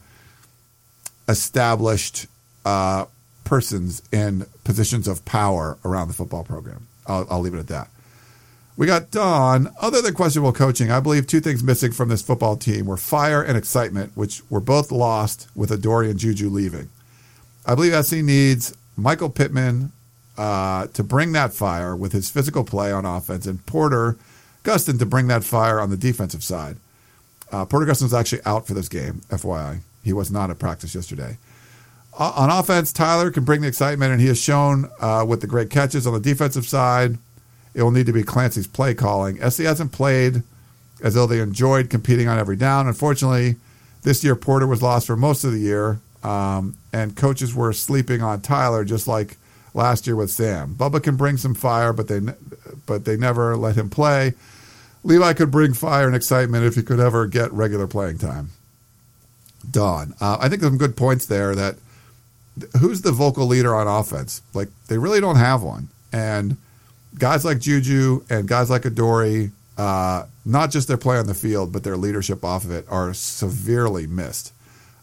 established 1.28 2.28
uh, 2.66 3.06
persons 3.44 4.02
in 4.12 4.46
positions 4.64 5.08
of 5.08 5.24
power 5.26 5.78
around 5.84 6.08
the 6.08 6.14
football 6.14 6.44
program. 6.44 6.88
I'll, 7.06 7.28
I'll 7.30 7.40
leave 7.40 7.54
it 7.54 7.60
at 7.60 7.68
that. 7.68 7.90
We 8.76 8.88
got 8.88 9.12
Don. 9.12 9.70
Other 9.80 10.02
than 10.02 10.14
questionable 10.16 10.54
coaching, 10.54 10.90
I 10.90 11.00
believe 11.00 11.28
two 11.28 11.40
things 11.40 11.64
missing 11.64 11.92
from 11.92 12.10
this 12.10 12.24
football 12.24 12.58
team 12.58 12.86
were 12.86 12.98
fire 12.98 13.44
and 13.44 13.56
excitement, 13.56 14.14
which 14.16 14.42
were 14.50 14.60
both 14.60 14.92
lost 14.92 15.48
with 15.56 15.72
Adoree' 15.72 16.10
and 16.10 16.20
Juju 16.20 16.50
leaving. 16.50 16.90
I 17.66 17.76
believe 17.76 17.94
SC 18.06 18.18
needs 18.18 18.76
Michael 18.98 19.30
Pittman 19.30 19.92
uh, 20.38 20.88
to 20.88 21.04
bring 21.04 21.34
that 21.34 21.54
fire 21.54 21.96
with 21.96 22.14
his 22.14 22.32
physical 22.32 22.64
play 22.64 22.92
on 22.92 23.06
offense, 23.06 23.46
and 23.46 23.64
Porter 23.68 24.18
Gustin 24.64 25.00
to 25.00 25.06
bring 25.06 25.28
that 25.28 25.44
fire 25.44 25.80
on 25.80 25.90
the 25.90 25.98
defensive 25.98 26.44
side. 26.44 26.78
Uh, 27.52 27.66
Porter 27.66 27.86
Gustin 27.86 28.04
was 28.04 28.14
actually 28.14 28.42
out 28.46 28.66
for 28.66 28.74
this 28.74 28.90
game, 28.90 29.22
FYI. 29.30 29.80
He 30.04 30.14
was 30.14 30.32
not 30.32 30.50
at 30.50 30.60
practice 30.60 30.96
yesterday. 30.96 31.38
Uh, 32.18 32.34
on 32.36 32.50
offense, 32.50 32.94
Tyler 32.94 33.32
can 33.32 33.44
bring 33.44 33.62
the 33.62 33.68
excitement, 33.68 34.12
and 34.12 34.22
he 34.22 34.28
has 34.28 34.40
shown 34.40 34.90
uh, 35.00 35.26
with 35.28 35.42
the 35.42 35.48
great 35.48 35.70
catches 35.70 36.06
on 36.06 36.14
the 36.14 36.20
defensive 36.20 36.66
side. 36.66 37.18
It 37.74 37.82
will 37.82 37.92
need 37.92 38.06
to 38.06 38.14
be 38.14 38.24
Clancy's 38.24 38.68
play 38.68 38.94
calling. 38.94 39.38
SC 39.50 39.64
hasn't 39.64 39.92
played 39.92 40.44
as 41.02 41.16
though 41.16 41.26
they 41.26 41.40
enjoyed 41.40 41.90
competing 41.90 42.28
on 42.28 42.38
every 42.38 42.56
down. 42.56 42.88
Unfortunately, 42.88 43.56
this 44.04 44.24
year 44.24 44.36
Porter 44.36 44.68
was 44.68 44.82
lost 44.82 45.08
for 45.08 45.16
most 45.16 45.44
of 45.44 45.52
the 45.52 45.60
year, 45.60 46.00
um, 46.24 46.76
and 46.92 47.16
coaches 47.16 47.54
were 47.56 47.74
sleeping 47.74 48.22
on 48.22 48.42
Tyler 48.42 48.86
just 48.86 49.08
like 49.08 49.38
last 49.74 50.06
year 50.06 50.16
with 50.16 50.30
Sam. 50.30 50.76
Bubba 50.76 51.02
can 51.02 51.16
bring 51.16 51.38
some 51.38 51.56
fire, 51.56 51.94
but 51.94 52.08
they 52.08 52.20
but 52.86 53.06
they 53.06 53.18
never 53.18 53.58
let 53.58 53.76
him 53.76 53.90
play. 53.90 54.34
Levi 55.04 55.34
could 55.34 55.52
bring 55.52 55.74
fire 55.74 56.08
and 56.08 56.16
excitement 56.16 56.66
if 56.66 56.76
he 56.76 56.82
could 56.82 57.00
ever 57.00 57.28
get 57.28 57.52
regular 57.52 57.88
playing 57.88 58.18
time. 58.18 58.50
Don, 59.70 60.14
uh, 60.20 60.38
I 60.40 60.50
think 60.50 60.62
there's 60.62 60.72
some 60.72 60.78
good 60.78 60.98
points 60.98 61.26
there. 61.26 61.56
That 61.56 61.76
who's 62.80 63.02
the 63.02 63.12
vocal 63.12 63.46
leader 63.46 63.76
on 63.76 63.88
offense? 63.88 64.42
Like 64.54 64.70
they 64.88 64.98
really 64.98 65.22
don't 65.22 65.38
have 65.38 65.62
one, 65.62 65.90
and 66.12 66.58
guys 67.18 67.46
like 67.46 67.60
Juju 67.60 68.24
and 68.30 68.48
guys 68.48 68.70
like 68.70 68.86
Adoree', 68.86 69.52
uh, 69.78 70.26
not 70.46 70.72
just 70.72 70.88
their 70.88 70.98
play 70.98 71.18
on 71.18 71.28
the 71.28 71.34
field, 71.34 71.72
but 71.72 71.84
their 71.84 71.98
leadership 71.98 72.44
off 72.44 72.66
of 72.66 72.72
it 72.72 72.86
are 72.90 73.14
severely 73.14 74.08
missed. 74.08 74.54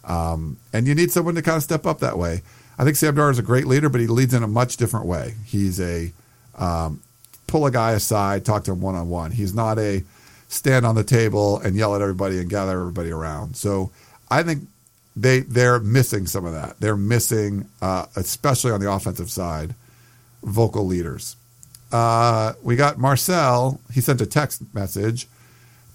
Um, 0.05 0.59
and 0.73 0.87
you 0.87 0.95
need 0.95 1.11
someone 1.11 1.35
to 1.35 1.43
kind 1.43 1.57
of 1.57 1.63
step 1.63 1.87
up 1.87 2.01
that 2.01 2.19
way. 2.19 2.43
I 2.79 2.85
think 2.85 2.97
Sam 2.97 3.15
Darnold 3.15 3.33
is 3.33 3.39
a 3.39 3.43
great 3.43 3.67
leader, 3.67 3.89
but 3.89 4.01
he 4.01 4.07
leads 4.07 4.33
in 4.33 4.43
a 4.43 4.49
much 4.49 4.77
different 4.77 5.07
way. 5.07 5.35
He's 5.45 5.79
a 5.81 6.13
um, 6.57 7.03
pull 7.51 7.67
a 7.67 7.71
guy 7.71 7.93
aside, 7.93 8.45
talk 8.45 8.63
to 8.65 8.73
him 8.73 8.81
one 8.81 8.95
on 8.95 9.11
one. 9.11 9.33
He's 9.33 9.53
not 9.53 9.79
a 9.79 10.05
stand 10.49 10.87
on 10.87 10.95
the 10.95 11.03
table 11.05 11.59
and 11.59 11.75
yell 11.75 11.97
at 11.97 12.01
everybody 12.01 12.39
and 12.39 12.49
gather 12.49 12.79
everybody 12.79 13.11
around. 13.11 13.57
So 13.57 13.91
I 14.31 14.45
think 14.45 14.69
they 15.17 15.41
they're 15.41 15.81
missing 15.81 16.27
some 16.27 16.47
of 16.47 16.53
that. 16.53 16.79
They're 16.79 16.97
missing, 16.97 17.69
uh, 17.83 18.07
especially 18.15 18.71
on 18.71 18.81
the 18.81 18.91
offensive 18.91 19.31
side, 19.31 19.75
vocal 20.45 20.87
leaders. 20.87 21.35
Uh, 21.91 22.53
we 22.63 22.77
got 22.77 22.99
Marcel. 22.99 23.81
He 23.93 24.01
sent 24.01 24.21
a 24.21 24.27
text 24.27 24.63
message. 24.73 25.27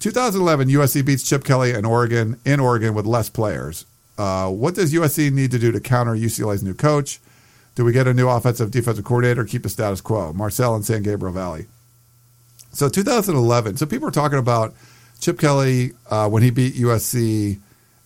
2011, 0.00 0.68
USC 0.68 1.04
beats 1.06 1.22
Chip 1.22 1.42
Kelly 1.42 1.70
in 1.70 1.86
Oregon 1.86 2.38
in 2.44 2.60
Oregon 2.60 2.92
with 2.92 3.06
less 3.06 3.30
players. 3.30 3.86
Uh, 4.18 4.50
what 4.50 4.74
does 4.74 4.92
USC 4.92 5.32
need 5.32 5.50
to 5.52 5.58
do 5.58 5.72
to 5.72 5.80
counter 5.80 6.12
UCLA's 6.12 6.62
new 6.62 6.74
coach? 6.74 7.18
Do 7.76 7.84
we 7.84 7.92
get 7.92 8.08
a 8.08 8.14
new 8.14 8.28
offensive 8.28 8.72
defensive 8.72 9.04
coordinator? 9.04 9.42
Or 9.42 9.44
keep 9.44 9.62
the 9.62 9.68
status 9.68 10.00
quo. 10.00 10.32
Marcel 10.32 10.74
in 10.74 10.82
San 10.82 11.02
Gabriel 11.02 11.32
Valley. 11.32 11.66
So 12.72 12.88
2011. 12.88 13.76
So 13.76 13.86
people 13.86 14.08
are 14.08 14.12
talking 14.12 14.38
about 14.38 14.74
Chip 15.20 15.38
Kelly 15.38 15.92
uh, 16.10 16.28
when 16.28 16.42
he 16.42 16.50
beat 16.50 16.74
USC. 16.74 17.60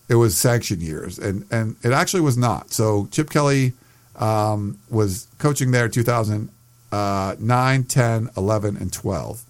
It 0.07 0.15
was 0.15 0.37
sanction 0.37 0.81
years, 0.81 1.17
and 1.17 1.45
and 1.51 1.77
it 1.83 1.93
actually 1.93 2.21
was 2.21 2.37
not. 2.37 2.71
So 2.71 3.07
Chip 3.11 3.29
Kelly 3.29 3.73
um, 4.17 4.77
was 4.89 5.27
coaching 5.39 5.71
there 5.71 5.87
2000 5.87 6.49
uh, 6.91 7.35
9, 7.39 7.83
10, 7.85 8.29
11, 8.35 8.77
and 8.77 8.91
12. 8.91 9.43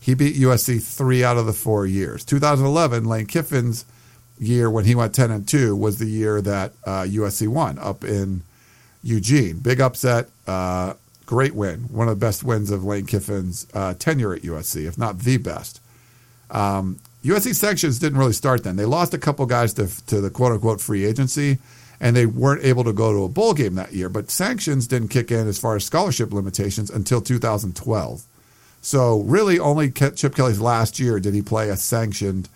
He 0.00 0.14
beat 0.14 0.36
USC 0.36 0.82
three 0.82 1.22
out 1.24 1.36
of 1.36 1.46
the 1.46 1.52
four 1.52 1.84
years. 1.84 2.24
2011, 2.24 3.04
Lane 3.04 3.26
Kiffin's 3.26 3.84
year 4.38 4.70
when 4.70 4.84
he 4.84 4.94
went 4.94 5.14
10 5.14 5.30
and 5.30 5.48
2 5.48 5.74
was 5.74 5.98
the 5.98 6.06
year 6.06 6.40
that 6.40 6.72
uh, 6.84 7.02
USC 7.02 7.48
won 7.48 7.78
up 7.78 8.04
in 8.04 8.42
Eugene. 9.06 9.58
Big 9.58 9.80
upset, 9.80 10.28
uh, 10.46 10.94
great 11.26 11.54
win. 11.54 11.80
One 11.84 12.08
of 12.08 12.18
the 12.18 12.26
best 12.26 12.42
wins 12.42 12.70
of 12.70 12.84
Lane 12.84 13.06
Kiffin's 13.06 13.66
uh, 13.72 13.94
tenure 13.94 14.34
at 14.34 14.42
USC, 14.42 14.86
if 14.86 14.98
not 14.98 15.20
the 15.20 15.36
best. 15.36 15.80
Um, 16.50 16.98
USC 17.24 17.54
sanctions 17.54 17.98
didn't 17.98 18.18
really 18.18 18.32
start 18.32 18.64
then. 18.64 18.76
They 18.76 18.84
lost 18.84 19.14
a 19.14 19.18
couple 19.18 19.46
guys 19.46 19.72
to, 19.74 19.88
to 20.06 20.20
the 20.20 20.30
quote 20.30 20.52
unquote 20.52 20.80
free 20.80 21.04
agency, 21.04 21.58
and 22.00 22.14
they 22.14 22.26
weren't 22.26 22.64
able 22.64 22.84
to 22.84 22.92
go 22.92 23.12
to 23.12 23.24
a 23.24 23.28
bowl 23.28 23.54
game 23.54 23.74
that 23.76 23.92
year. 23.92 24.08
But 24.08 24.30
sanctions 24.30 24.86
didn't 24.86 25.08
kick 25.08 25.30
in 25.30 25.48
as 25.48 25.58
far 25.58 25.76
as 25.76 25.84
scholarship 25.84 26.32
limitations 26.32 26.90
until 26.90 27.20
2012. 27.20 28.24
So 28.80 29.20
really, 29.22 29.58
only 29.58 29.90
Chip 29.90 30.34
Kelly's 30.34 30.60
last 30.60 31.00
year 31.00 31.18
did 31.18 31.34
he 31.34 31.42
play 31.42 31.70
a 31.70 31.76
sanctioned 31.76 32.48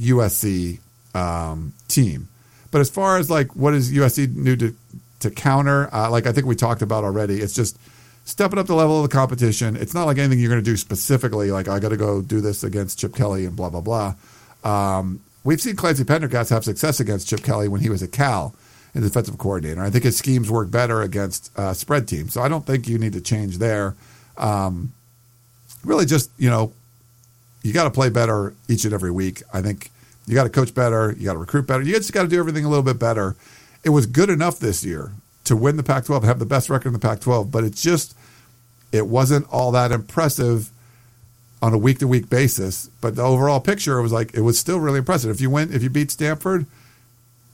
USC 0.00 0.80
um, 1.14 1.74
team. 1.86 2.28
But 2.70 2.80
as 2.80 2.90
far 2.90 3.18
as 3.18 3.30
like 3.30 3.54
what 3.54 3.72
does 3.72 3.92
USC 3.92 4.34
need 4.34 4.60
to 4.60 4.74
to 5.20 5.30
counter, 5.30 5.92
uh, 5.94 6.10
like 6.10 6.26
I 6.26 6.32
think 6.32 6.46
we 6.46 6.54
talked 6.54 6.82
about 6.82 7.04
already, 7.04 7.40
it's 7.40 7.54
just 7.54 7.78
stepping 8.24 8.58
up 8.58 8.66
the 8.66 8.74
level 8.74 9.02
of 9.02 9.08
the 9.08 9.14
competition. 9.14 9.76
It's 9.76 9.94
not 9.94 10.04
like 10.04 10.18
anything 10.18 10.38
you're 10.38 10.50
going 10.50 10.62
to 10.62 10.70
do 10.70 10.76
specifically, 10.76 11.50
like 11.50 11.68
I 11.68 11.78
got 11.80 11.88
to 11.90 11.96
go 11.96 12.22
do 12.22 12.40
this 12.40 12.62
against 12.62 12.98
Chip 12.98 13.14
Kelly 13.14 13.44
and 13.46 13.56
blah 13.56 13.70
blah 13.70 13.80
blah. 13.80 14.14
Um, 14.64 15.20
we've 15.44 15.60
seen 15.60 15.76
Clancy 15.76 16.04
Pendergast 16.04 16.50
have 16.50 16.64
success 16.64 17.00
against 17.00 17.28
Chip 17.28 17.42
Kelly 17.42 17.68
when 17.68 17.80
he 17.80 17.90
was 17.90 18.02
at 18.02 18.12
Cal 18.12 18.54
as 18.94 19.02
defensive 19.02 19.38
coordinator. 19.38 19.82
I 19.82 19.90
think 19.90 20.04
his 20.04 20.16
schemes 20.16 20.50
work 20.50 20.70
better 20.70 21.02
against 21.02 21.56
uh, 21.58 21.72
spread 21.74 22.06
teams, 22.08 22.32
so 22.32 22.42
I 22.42 22.48
don't 22.48 22.66
think 22.66 22.88
you 22.88 22.98
need 22.98 23.12
to 23.14 23.20
change 23.20 23.58
there. 23.58 23.94
Um, 24.36 24.92
really 25.84 26.06
just, 26.06 26.30
you 26.38 26.50
know, 26.50 26.72
you 27.62 27.72
got 27.72 27.84
to 27.84 27.90
play 27.90 28.08
better 28.08 28.54
each 28.68 28.84
and 28.84 28.94
every 28.94 29.10
week. 29.10 29.42
I 29.52 29.62
think 29.62 29.90
you 30.26 30.34
got 30.34 30.44
to 30.44 30.50
coach 30.50 30.74
better, 30.74 31.14
you 31.18 31.24
got 31.24 31.32
to 31.32 31.38
recruit 31.38 31.66
better, 31.66 31.82
you 31.82 31.94
just 31.94 32.12
got 32.12 32.22
to 32.22 32.28
do 32.28 32.38
everything 32.38 32.64
a 32.64 32.68
little 32.68 32.84
bit 32.84 32.98
better. 32.98 33.36
It 33.88 33.92
was 33.92 34.04
good 34.04 34.28
enough 34.28 34.58
this 34.58 34.84
year 34.84 35.12
to 35.44 35.56
win 35.56 35.78
the 35.78 35.82
Pac 35.82 36.04
12 36.04 36.22
and 36.22 36.28
have 36.28 36.38
the 36.38 36.44
best 36.44 36.68
record 36.68 36.88
in 36.88 36.92
the 36.92 36.98
Pac 36.98 37.20
12, 37.20 37.50
but 37.50 37.64
it's 37.64 37.80
just, 37.80 38.14
it 38.92 39.06
wasn't 39.06 39.46
all 39.50 39.72
that 39.72 39.92
impressive 39.92 40.68
on 41.62 41.72
a 41.72 41.78
week 41.78 41.98
to 42.00 42.06
week 42.06 42.28
basis. 42.28 42.90
But 43.00 43.16
the 43.16 43.22
overall 43.22 43.60
picture 43.60 44.02
was 44.02 44.12
like, 44.12 44.34
it 44.34 44.42
was 44.42 44.58
still 44.58 44.78
really 44.78 44.98
impressive. 44.98 45.30
If 45.30 45.40
you 45.40 45.48
win, 45.48 45.72
if 45.72 45.82
you 45.82 45.88
beat 45.88 46.10
Stanford, 46.10 46.66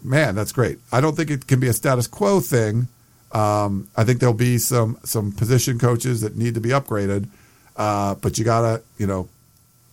man, 0.03 0.35
that's 0.35 0.51
great. 0.51 0.81
I 0.91 1.01
don't 1.01 1.15
think 1.15 1.31
it 1.31 1.47
can 1.47 1.61
be 1.61 1.69
a 1.69 1.73
status 1.73 2.09
quo 2.09 2.41
thing. 2.41 2.89
Um, 3.31 3.87
I 3.97 4.03
think 4.03 4.19
there'll 4.19 4.35
be 4.35 4.59
some 4.59 4.99
some 5.05 5.31
position 5.31 5.79
coaches 5.79 6.21
that 6.23 6.37
need 6.37 6.55
to 6.55 6.61
be 6.61 6.71
upgraded. 6.71 7.29
Uh, 7.77 8.17
but 8.17 8.39
you 8.39 8.45
gotta, 8.45 8.83
you 8.99 9.07
know, 9.07 9.29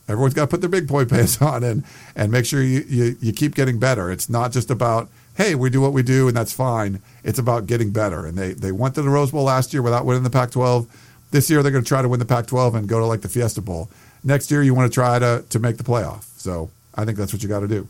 everyone's 0.08 0.34
got 0.34 0.46
to 0.46 0.48
put 0.48 0.62
their 0.62 0.72
big 0.72 0.88
boy 0.88 1.06
pants 1.14 1.40
on 1.40 1.64
and 1.64 1.84
and 2.16 2.32
make 2.32 2.48
sure 2.48 2.64
you, 2.64 2.84
you 2.90 3.16
you 3.22 3.32
keep 3.32 3.54
getting 3.54 3.78
better. 3.78 4.10
It's 4.10 4.28
not 4.28 4.52
just 4.52 4.72
about 4.72 5.08
hey, 5.36 5.56
we 5.56 5.70
do 5.70 5.82
what 5.82 5.94
we 5.94 6.04
do 6.04 6.28
and 6.28 6.36
that's 6.36 6.54
fine. 6.54 7.02
It's 7.24 7.40
about 7.40 7.68
getting 7.68 7.92
better. 7.92 8.26
And 8.26 8.38
they 8.38 8.54
they 8.54 8.72
went 8.72 8.96
to 8.96 9.02
the 9.02 9.10
Rose 9.10 9.32
Bowl 9.32 9.44
last 9.44 9.74
year 9.74 9.82
without 9.82 10.06
winning 10.06 10.24
the 10.24 10.30
Pac-12. 10.30 10.88
This 11.32 11.50
year 11.50 11.64
they're 11.64 11.72
going 11.72 11.84
to 11.84 11.88
try 11.88 12.02
to 12.02 12.10
win 12.10 12.20
the 12.20 12.26
Pac-12 12.26 12.76
and 12.76 12.88
go 12.88 13.00
to 13.00 13.06
like 13.06 13.22
the 13.22 13.30
Fiesta 13.30 13.62
Bowl. 13.62 13.90
Next 14.24 14.52
year 14.52 14.62
you 14.62 14.74
want 14.74 14.92
to 14.92 14.94
try 14.94 15.20
to 15.20 15.44
to 15.50 15.60
make 15.60 15.78
the 15.78 15.84
playoff. 15.84 16.24
So 16.38 16.70
I 16.96 17.06
think 17.06 17.18
that's 17.18 17.34
what 17.34 17.44
you 17.44 17.50
got 17.50 17.62
to 17.62 17.68
do. 17.68 17.88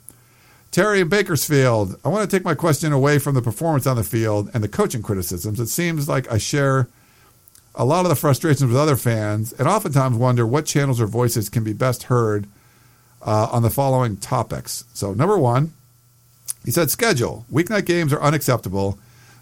Terry 0.71 1.01
in 1.01 1.09
Bakersfield, 1.09 1.99
I 2.05 2.07
want 2.07 2.29
to 2.29 2.33
take 2.33 2.45
my 2.45 2.55
question 2.55 2.93
away 2.93 3.19
from 3.19 3.35
the 3.35 3.41
performance 3.41 3.85
on 3.85 3.97
the 3.97 4.05
field 4.05 4.49
and 4.53 4.63
the 4.63 4.69
coaching 4.69 5.01
criticisms. 5.01 5.59
It 5.59 5.67
seems 5.67 6.07
like 6.07 6.31
I 6.31 6.37
share 6.37 6.87
a 7.75 7.83
lot 7.83 8.05
of 8.05 8.09
the 8.09 8.15
frustrations 8.15 8.69
with 8.69 8.77
other 8.77 8.95
fans, 8.95 9.53
and 9.53 9.67
oftentimes 9.67 10.15
wonder 10.15 10.47
what 10.47 10.65
channels 10.65 11.01
or 11.01 11.07
voices 11.07 11.49
can 11.49 11.63
be 11.63 11.73
best 11.73 12.03
heard 12.03 12.47
uh, 13.21 13.49
on 13.51 13.63
the 13.63 13.69
following 13.69 14.17
topics. 14.17 14.85
So, 14.93 15.13
number 15.13 15.37
one, 15.37 15.73
he 16.65 16.71
said 16.71 16.89
schedule. 16.89 17.45
Weeknight 17.51 17.85
games 17.85 18.13
are 18.13 18.21
unacceptable. 18.21 18.97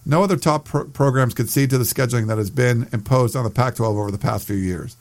No 0.06 0.24
other 0.24 0.38
top 0.38 0.66
pro- 0.66 0.86
programs 0.86 1.34
concede 1.34 1.70
to 1.72 1.78
the 1.78 1.84
scheduling 1.84 2.28
that 2.28 2.38
has 2.38 2.50
been 2.50 2.88
imposed 2.92 3.36
on 3.36 3.44
the 3.44 3.50
Pac 3.50 3.76
12 3.76 3.98
over 3.98 4.12
the 4.12 4.18
past 4.18 4.48
few 4.48 4.56
years. 4.56 4.96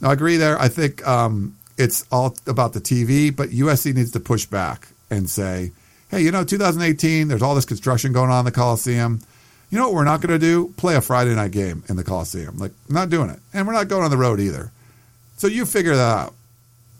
Now, 0.00 0.10
I 0.10 0.12
agree 0.12 0.36
there. 0.36 0.58
I 0.58 0.68
think 0.68 1.06
um, 1.06 1.56
it's 1.76 2.04
all 2.10 2.36
about 2.46 2.72
the 2.72 2.80
TV, 2.80 3.34
but 3.34 3.50
USC 3.50 3.94
needs 3.94 4.12
to 4.12 4.20
push 4.20 4.46
back 4.46 4.88
and 5.10 5.28
say, 5.28 5.72
hey, 6.10 6.22
you 6.22 6.30
know, 6.30 6.44
2018, 6.44 7.28
there's 7.28 7.42
all 7.42 7.54
this 7.54 7.64
construction 7.64 8.12
going 8.12 8.30
on 8.30 8.40
in 8.40 8.44
the 8.44 8.52
Coliseum 8.52 9.20
you 9.74 9.80
know 9.80 9.88
what 9.88 9.94
we're 9.94 10.04
not 10.04 10.20
going 10.20 10.32
to 10.32 10.38
do? 10.38 10.72
Play 10.76 10.94
a 10.94 11.00
Friday 11.00 11.34
night 11.34 11.50
game 11.50 11.82
in 11.88 11.96
the 11.96 12.04
Coliseum. 12.04 12.58
Like, 12.58 12.70
not 12.88 13.10
doing 13.10 13.28
it. 13.28 13.40
And 13.52 13.66
we're 13.66 13.72
not 13.72 13.88
going 13.88 14.04
on 14.04 14.10
the 14.12 14.16
road 14.16 14.38
either. 14.38 14.70
So 15.36 15.48
you 15.48 15.66
figure 15.66 15.96
that 15.96 16.18
out. 16.18 16.34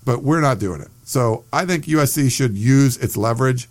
But 0.05 0.25
we're 0.25 0.41
not 0.41 0.59
doing 0.59 0.81
it. 0.81 0.89
So 1.05 1.45
I 1.53 1.67
think 1.67 1.85
USC 1.85 2.33
should 2.33 2.57
use 2.57 2.97
its 2.97 3.17
leverage 3.17 3.69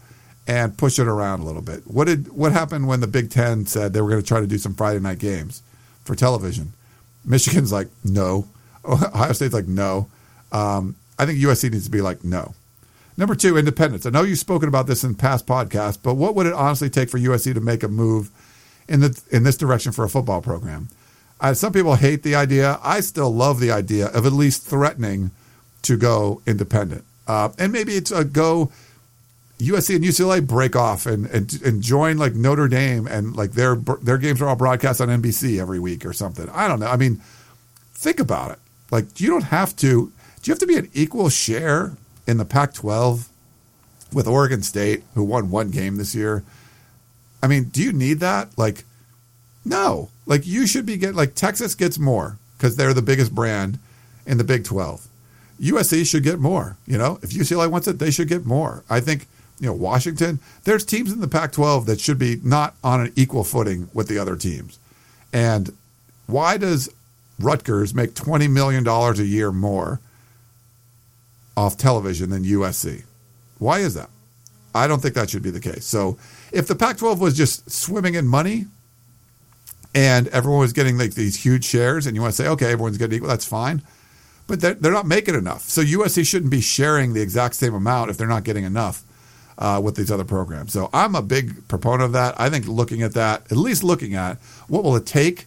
and 0.47 0.77
push 0.77 0.99
it 0.99 1.07
around 1.07 1.39
a 1.39 1.45
little 1.45 1.61
bit. 1.61 1.87
What 1.87 2.07
did 2.07 2.31
what 2.31 2.51
happened 2.51 2.87
when 2.87 2.99
the 2.99 3.07
Big 3.07 3.29
Ten 3.29 3.65
said 3.65 3.93
they 3.93 4.01
were 4.01 4.09
going 4.09 4.21
to 4.21 4.27
try 4.27 4.39
to 4.39 4.47
do 4.47 4.57
some 4.57 4.75
Friday 4.75 4.99
night 4.99 5.19
games 5.19 5.61
for 6.03 6.15
television? 6.15 6.73
Michigan's 7.25 7.71
like 7.71 7.87
no. 8.03 8.47
Ohio 8.85 9.31
State's 9.33 9.53
like 9.53 9.67
no. 9.67 10.07
Um, 10.51 10.95
I 11.17 11.25
think 11.25 11.39
USC 11.39 11.71
needs 11.71 11.85
to 11.85 11.91
be 11.91 12.01
like 12.01 12.23
no. 12.23 12.53
Number 13.15 13.35
two, 13.35 13.57
independence. 13.57 14.05
I 14.05 14.09
know 14.09 14.23
you've 14.23 14.39
spoken 14.39 14.67
about 14.67 14.87
this 14.87 15.03
in 15.03 15.15
past 15.15 15.45
podcasts, 15.45 15.99
but 16.01 16.15
what 16.15 16.35
would 16.35 16.47
it 16.47 16.53
honestly 16.53 16.89
take 16.89 17.09
for 17.09 17.19
USC 17.19 17.53
to 17.53 17.61
make 17.61 17.83
a 17.83 17.87
move 17.87 18.31
in 18.87 18.99
the 18.99 19.21
in 19.31 19.43
this 19.43 19.57
direction 19.57 19.91
for 19.91 20.03
a 20.03 20.09
football 20.09 20.41
program. 20.41 20.89
Uh, 21.39 21.53
some 21.53 21.73
people 21.73 21.95
hate 21.95 22.23
the 22.23 22.35
idea. 22.35 22.79
I 22.83 23.01
still 23.01 23.33
love 23.33 23.59
the 23.59 23.71
idea 23.71 24.07
of 24.07 24.25
at 24.25 24.33
least 24.33 24.65
threatening 24.65 25.31
to 25.83 25.97
go 25.97 26.41
independent, 26.45 27.03
uh, 27.27 27.49
and 27.57 27.71
maybe 27.71 27.93
it's 27.93 28.11
a 28.11 28.23
go. 28.23 28.71
USC 29.59 29.95
and 29.95 30.03
UCLA 30.03 30.45
break 30.45 30.75
off 30.75 31.05
and, 31.05 31.25
and 31.27 31.61
and 31.63 31.81
join 31.81 32.17
like 32.17 32.33
Notre 32.33 32.67
Dame 32.67 33.07
and 33.07 33.35
like 33.35 33.51
their 33.51 33.75
their 33.75 34.17
games 34.17 34.41
are 34.41 34.47
all 34.47 34.55
broadcast 34.55 34.99
on 34.99 35.09
NBC 35.09 35.59
every 35.59 35.79
week 35.79 36.05
or 36.05 36.13
something. 36.13 36.49
I 36.49 36.67
don't 36.67 36.79
know. 36.79 36.87
I 36.87 36.97
mean, 36.97 37.21
think 37.93 38.19
about 38.19 38.51
it. 38.51 38.59
Like 38.91 39.19
you 39.19 39.29
don't 39.29 39.45
have 39.45 39.75
to. 39.77 40.11
Do 40.41 40.49
you 40.49 40.51
have 40.51 40.59
to 40.59 40.67
be 40.67 40.75
an 40.75 40.89
equal 40.93 41.29
share 41.29 41.95
in 42.27 42.37
the 42.37 42.43
Pac-12 42.43 43.29
with 44.11 44.27
Oregon 44.27 44.61
State, 44.61 45.03
who 45.13 45.23
won 45.23 45.49
one 45.49 45.69
game 45.69 45.95
this 45.95 46.13
year? 46.13 46.43
I 47.41 47.47
mean, 47.47 47.65
do 47.65 47.81
you 47.81 47.91
need 47.91 48.19
that? 48.19 48.57
Like, 48.57 48.85
no. 49.65 50.09
Like, 50.25 50.45
you 50.45 50.67
should 50.67 50.85
be 50.85 50.97
getting, 50.97 51.15
like, 51.15 51.35
Texas 51.35 51.75
gets 51.75 51.99
more 51.99 52.37
because 52.57 52.75
they're 52.75 52.93
the 52.93 53.01
biggest 53.01 53.33
brand 53.35 53.79
in 54.25 54.37
the 54.37 54.43
Big 54.43 54.63
12. 54.63 55.07
USC 55.61 56.05
should 56.05 56.23
get 56.23 56.39
more. 56.39 56.77
You 56.85 56.97
know, 56.97 57.19
if 57.21 57.31
UCLA 57.31 57.69
wants 57.69 57.87
it, 57.87 57.99
they 57.99 58.11
should 58.11 58.27
get 58.27 58.45
more. 58.45 58.83
I 58.89 58.99
think, 58.99 59.27
you 59.63 59.69
know, 59.69 59.75
Washington, 59.75 60.41
there's 60.65 60.83
teams 60.83 61.13
in 61.13 61.21
the 61.21 61.27
Pac 61.27 61.53
12 61.53 61.85
that 61.85 62.01
should 62.01 62.19
be 62.19 62.37
not 62.43 62.75
on 62.83 62.99
an 62.99 63.13
equal 63.15 63.45
footing 63.45 63.89
with 63.93 64.09
the 64.09 64.17
other 64.19 64.35
teams. 64.35 64.77
And 65.31 65.73
why 66.27 66.57
does 66.57 66.89
Rutgers 67.39 67.95
make 67.95 68.13
$20 68.13 68.51
million 68.51 68.85
a 68.85 69.13
year 69.23 69.53
more 69.53 70.01
off 71.55 71.77
television 71.77 72.29
than 72.29 72.43
USC? 72.43 73.03
Why 73.57 73.79
is 73.79 73.93
that? 73.93 74.09
I 74.75 74.85
don't 74.85 75.01
think 75.01 75.15
that 75.15 75.29
should 75.29 75.43
be 75.43 75.49
the 75.49 75.61
case. 75.61 75.85
So 75.85 76.17
if 76.51 76.67
the 76.67 76.75
Pac 76.75 76.97
12 76.97 77.21
was 77.21 77.37
just 77.37 77.71
swimming 77.71 78.15
in 78.15 78.27
money 78.27 78.65
and 79.95 80.27
everyone 80.27 80.59
was 80.59 80.73
getting 80.73 80.97
like 80.97 81.13
these 81.13 81.41
huge 81.41 81.63
shares 81.63 82.05
and 82.05 82.17
you 82.17 82.21
want 82.21 82.33
to 82.35 82.43
say, 82.43 82.49
okay, 82.49 82.73
everyone's 82.73 82.97
getting 82.97 83.15
equal, 83.15 83.29
that's 83.29 83.45
fine. 83.45 83.81
But 84.45 84.59
they're, 84.59 84.73
they're 84.73 84.91
not 84.91 85.07
making 85.07 85.35
enough. 85.35 85.61
So 85.61 85.81
USC 85.81 86.27
shouldn't 86.27 86.51
be 86.51 86.59
sharing 86.59 87.13
the 87.13 87.21
exact 87.21 87.55
same 87.55 87.73
amount 87.73 88.09
if 88.09 88.17
they're 88.17 88.27
not 88.27 88.43
getting 88.43 88.65
enough 88.65 89.03
uh, 89.57 89.79
with 89.83 89.95
these 89.95 90.11
other 90.11 90.23
programs. 90.23 90.73
So 90.73 90.89
I'm 90.93 91.15
a 91.15 91.21
big 91.21 91.67
proponent 91.67 92.03
of 92.03 92.11
that. 92.13 92.39
I 92.39 92.49
think 92.49 92.67
looking 92.67 93.01
at 93.01 93.13
that, 93.13 93.51
at 93.51 93.57
least 93.57 93.83
looking 93.83 94.15
at 94.15 94.37
what 94.67 94.83
will 94.83 94.95
it 94.95 95.05
take. 95.05 95.45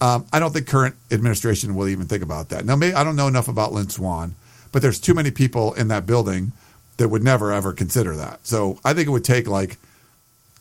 Um, 0.00 0.26
I 0.32 0.40
don't 0.40 0.52
think 0.52 0.66
current 0.66 0.96
administration 1.10 1.74
will 1.74 1.88
even 1.88 2.06
think 2.06 2.22
about 2.22 2.48
that. 2.48 2.64
Now, 2.64 2.74
maybe, 2.74 2.94
I 2.94 3.04
don't 3.04 3.14
know 3.14 3.28
enough 3.28 3.48
about 3.48 3.72
Lynn 3.72 3.88
Swann, 3.88 4.34
but 4.72 4.82
there's 4.82 4.98
too 4.98 5.14
many 5.14 5.30
people 5.30 5.74
in 5.74 5.88
that 5.88 6.06
building 6.06 6.52
that 6.96 7.08
would 7.08 7.22
never 7.22 7.52
ever 7.52 7.72
consider 7.72 8.16
that. 8.16 8.46
So 8.46 8.78
I 8.84 8.94
think 8.94 9.06
it 9.06 9.10
would 9.10 9.24
take 9.24 9.46
like 9.46 9.76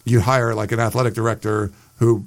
you 0.06 0.22
hire 0.22 0.54
like 0.54 0.72
an 0.72 0.80
athletic 0.80 1.14
director 1.14 1.72
who 2.00 2.26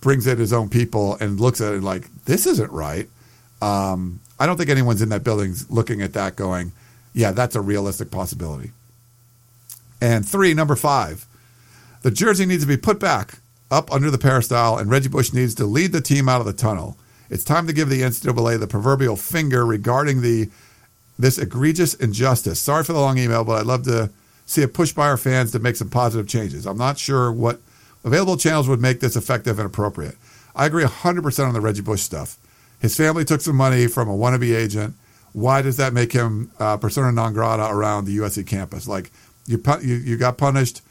brings 0.00 0.26
in 0.26 0.38
his 0.38 0.52
own 0.52 0.68
people 0.68 1.16
and 1.20 1.40
looks 1.40 1.60
at 1.60 1.74
it 1.74 1.82
like 1.82 2.08
this 2.24 2.46
isn't 2.46 2.70
right. 2.70 3.08
Um, 3.62 4.20
I 4.38 4.46
don't 4.46 4.56
think 4.56 4.70
anyone's 4.70 5.02
in 5.02 5.08
that 5.08 5.24
building 5.24 5.54
looking 5.68 6.02
at 6.02 6.12
that 6.12 6.36
going, 6.36 6.72
yeah, 7.14 7.32
that's 7.32 7.56
a 7.56 7.60
realistic 7.60 8.10
possibility. 8.10 8.70
And 10.00 10.26
three, 10.28 10.54
number 10.54 10.76
five, 10.76 11.26
the 12.02 12.10
jersey 12.10 12.46
needs 12.46 12.62
to 12.62 12.68
be 12.68 12.76
put 12.76 13.00
back 13.00 13.38
up 13.70 13.90
under 13.92 14.10
the 14.10 14.18
peristyle, 14.18 14.78
and 14.78 14.90
Reggie 14.90 15.08
Bush 15.08 15.32
needs 15.32 15.54
to 15.56 15.64
lead 15.64 15.92
the 15.92 16.00
team 16.00 16.28
out 16.28 16.40
of 16.40 16.46
the 16.46 16.52
tunnel. 16.52 16.96
It's 17.30 17.44
time 17.44 17.66
to 17.66 17.72
give 17.72 17.88
the 17.88 18.02
NCAA 18.02 18.60
the 18.60 18.66
proverbial 18.66 19.16
finger 19.16 19.64
regarding 19.66 20.22
the 20.22 20.48
this 21.18 21.38
egregious 21.38 21.94
injustice. 21.94 22.60
Sorry 22.60 22.84
for 22.84 22.92
the 22.92 23.00
long 23.00 23.16
email, 23.16 23.42
but 23.42 23.58
I'd 23.58 23.66
love 23.66 23.84
to 23.84 24.10
see 24.44 24.62
a 24.62 24.68
push 24.68 24.92
by 24.92 25.08
our 25.08 25.16
fans 25.16 25.50
to 25.52 25.58
make 25.58 25.76
some 25.76 25.88
positive 25.88 26.28
changes. 26.28 26.66
I'm 26.66 26.76
not 26.76 26.98
sure 26.98 27.32
what 27.32 27.60
available 28.04 28.36
channels 28.36 28.68
would 28.68 28.80
make 28.80 29.00
this 29.00 29.16
effective 29.16 29.58
and 29.58 29.66
appropriate. 29.66 30.16
I 30.54 30.66
agree 30.66 30.84
100% 30.84 31.46
on 31.46 31.54
the 31.54 31.60
Reggie 31.60 31.82
Bush 31.82 32.02
stuff. 32.02 32.36
His 32.80 32.96
family 32.96 33.24
took 33.24 33.40
some 33.40 33.56
money 33.56 33.86
from 33.86 34.08
a 34.08 34.16
wannabe 34.16 34.54
agent. 34.54 34.94
Why 35.32 35.62
does 35.62 35.78
that 35.78 35.92
make 35.92 36.12
him 36.12 36.50
uh, 36.58 36.76
persona 36.76 37.12
non 37.12 37.32
grata 37.32 37.66
around 37.66 38.04
the 38.04 38.16
USC 38.18 38.46
campus? 38.46 38.86
Like 38.86 39.10
you, 39.46 39.62
you, 39.82 39.94
you 39.96 40.16
got 40.16 40.38
punished. 40.38 40.82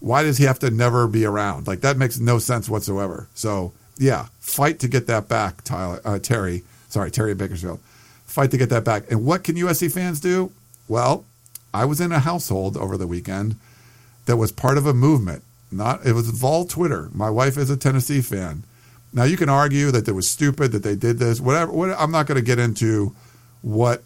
Why 0.00 0.22
does 0.22 0.38
he 0.38 0.44
have 0.44 0.58
to 0.60 0.70
never 0.70 1.06
be 1.06 1.24
around? 1.24 1.66
Like 1.66 1.80
that 1.80 1.96
makes 1.96 2.18
no 2.18 2.38
sense 2.38 2.68
whatsoever. 2.68 3.28
So 3.34 3.72
yeah, 3.98 4.26
fight 4.40 4.78
to 4.80 4.88
get 4.88 5.06
that 5.06 5.28
back, 5.28 5.62
Tyler 5.62 6.00
uh, 6.04 6.18
Terry. 6.18 6.62
Sorry, 6.88 7.10
Terry 7.10 7.34
Bakersfield. 7.34 7.80
Fight 8.26 8.50
to 8.50 8.56
get 8.56 8.70
that 8.70 8.84
back. 8.84 9.10
And 9.10 9.24
what 9.24 9.44
can 9.44 9.56
USC 9.56 9.92
fans 9.92 10.20
do? 10.20 10.52
Well, 10.88 11.24
I 11.72 11.84
was 11.84 12.00
in 12.00 12.12
a 12.12 12.18
household 12.18 12.76
over 12.76 12.96
the 12.96 13.06
weekend 13.06 13.56
that 14.26 14.36
was 14.36 14.52
part 14.52 14.78
of 14.78 14.86
a 14.86 14.94
movement. 14.94 15.42
Not 15.70 16.04
it 16.04 16.12
was 16.12 16.28
Vol 16.28 16.66
Twitter. 16.66 17.08
My 17.14 17.30
wife 17.30 17.56
is 17.56 17.70
a 17.70 17.76
Tennessee 17.76 18.20
fan. 18.20 18.64
Now 19.12 19.24
you 19.24 19.36
can 19.36 19.48
argue 19.48 19.90
that 19.90 20.08
it 20.08 20.12
was 20.12 20.28
stupid 20.28 20.72
that 20.72 20.82
they 20.82 20.96
did 20.96 21.18
this. 21.18 21.40
Whatever. 21.40 21.72
What, 21.72 21.90
I'm 21.98 22.10
not 22.10 22.26
going 22.26 22.36
to 22.36 22.44
get 22.44 22.58
into 22.58 23.14
what 23.62 24.02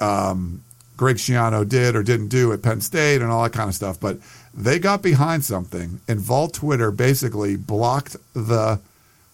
um, 0.00 0.62
Greg 1.00 1.16
Schiano 1.16 1.66
did 1.66 1.96
or 1.96 2.02
didn't 2.02 2.28
do 2.28 2.52
at 2.52 2.60
Penn 2.60 2.82
State 2.82 3.22
and 3.22 3.30
all 3.30 3.42
that 3.42 3.54
kind 3.54 3.70
of 3.70 3.74
stuff. 3.74 3.98
But 3.98 4.18
they 4.52 4.78
got 4.78 5.00
behind 5.00 5.42
something, 5.46 6.02
and 6.06 6.20
Vol 6.20 6.48
Twitter 6.48 6.90
basically 6.90 7.56
blocked 7.56 8.18
the 8.34 8.80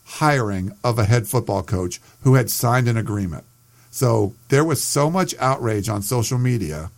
hiring 0.05 0.71
of 0.85 0.97
a 0.97 1.07
head 1.07 1.27
football 1.27 1.65
coach 1.65 2.01
who 2.23 2.35
had 2.35 2.53
signed 2.53 2.87
an 2.87 2.97
agreement. 2.97 3.43
So 3.91 4.35
there 4.49 4.65
was 4.65 4.81
so 4.81 5.11
much 5.11 5.35
outrage 5.41 5.89
on 5.89 6.03
social 6.03 6.39
media 6.39 6.93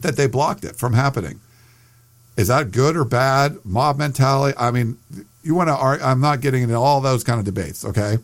that 0.00 0.16
they 0.16 0.26
blocked 0.26 0.64
it 0.64 0.76
from 0.76 0.94
happening. 0.94 1.38
Is 2.38 2.48
that 2.48 2.70
good 2.70 2.96
or 2.96 3.04
bad? 3.04 3.58
Mob 3.66 3.98
mentality? 3.98 4.56
I 4.58 4.70
mean, 4.70 4.96
you 5.42 5.54
want 5.54 5.68
to 5.68 5.76
argue, 5.76 6.06
I'm 6.06 6.22
not 6.22 6.40
getting 6.40 6.62
into 6.62 6.76
all 6.76 7.02
those 7.02 7.22
kind 7.22 7.38
of 7.38 7.44
debates, 7.44 7.84
okay? 7.84 8.16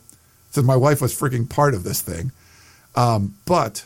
Since 0.49 0.65
my 0.65 0.75
wife 0.75 1.03
was 1.03 1.13
freaking 1.13 1.47
part 1.47 1.75
of 1.75 1.83
this 1.83 2.01
thing. 2.01 2.31
Um, 2.95 3.35
but 3.45 3.85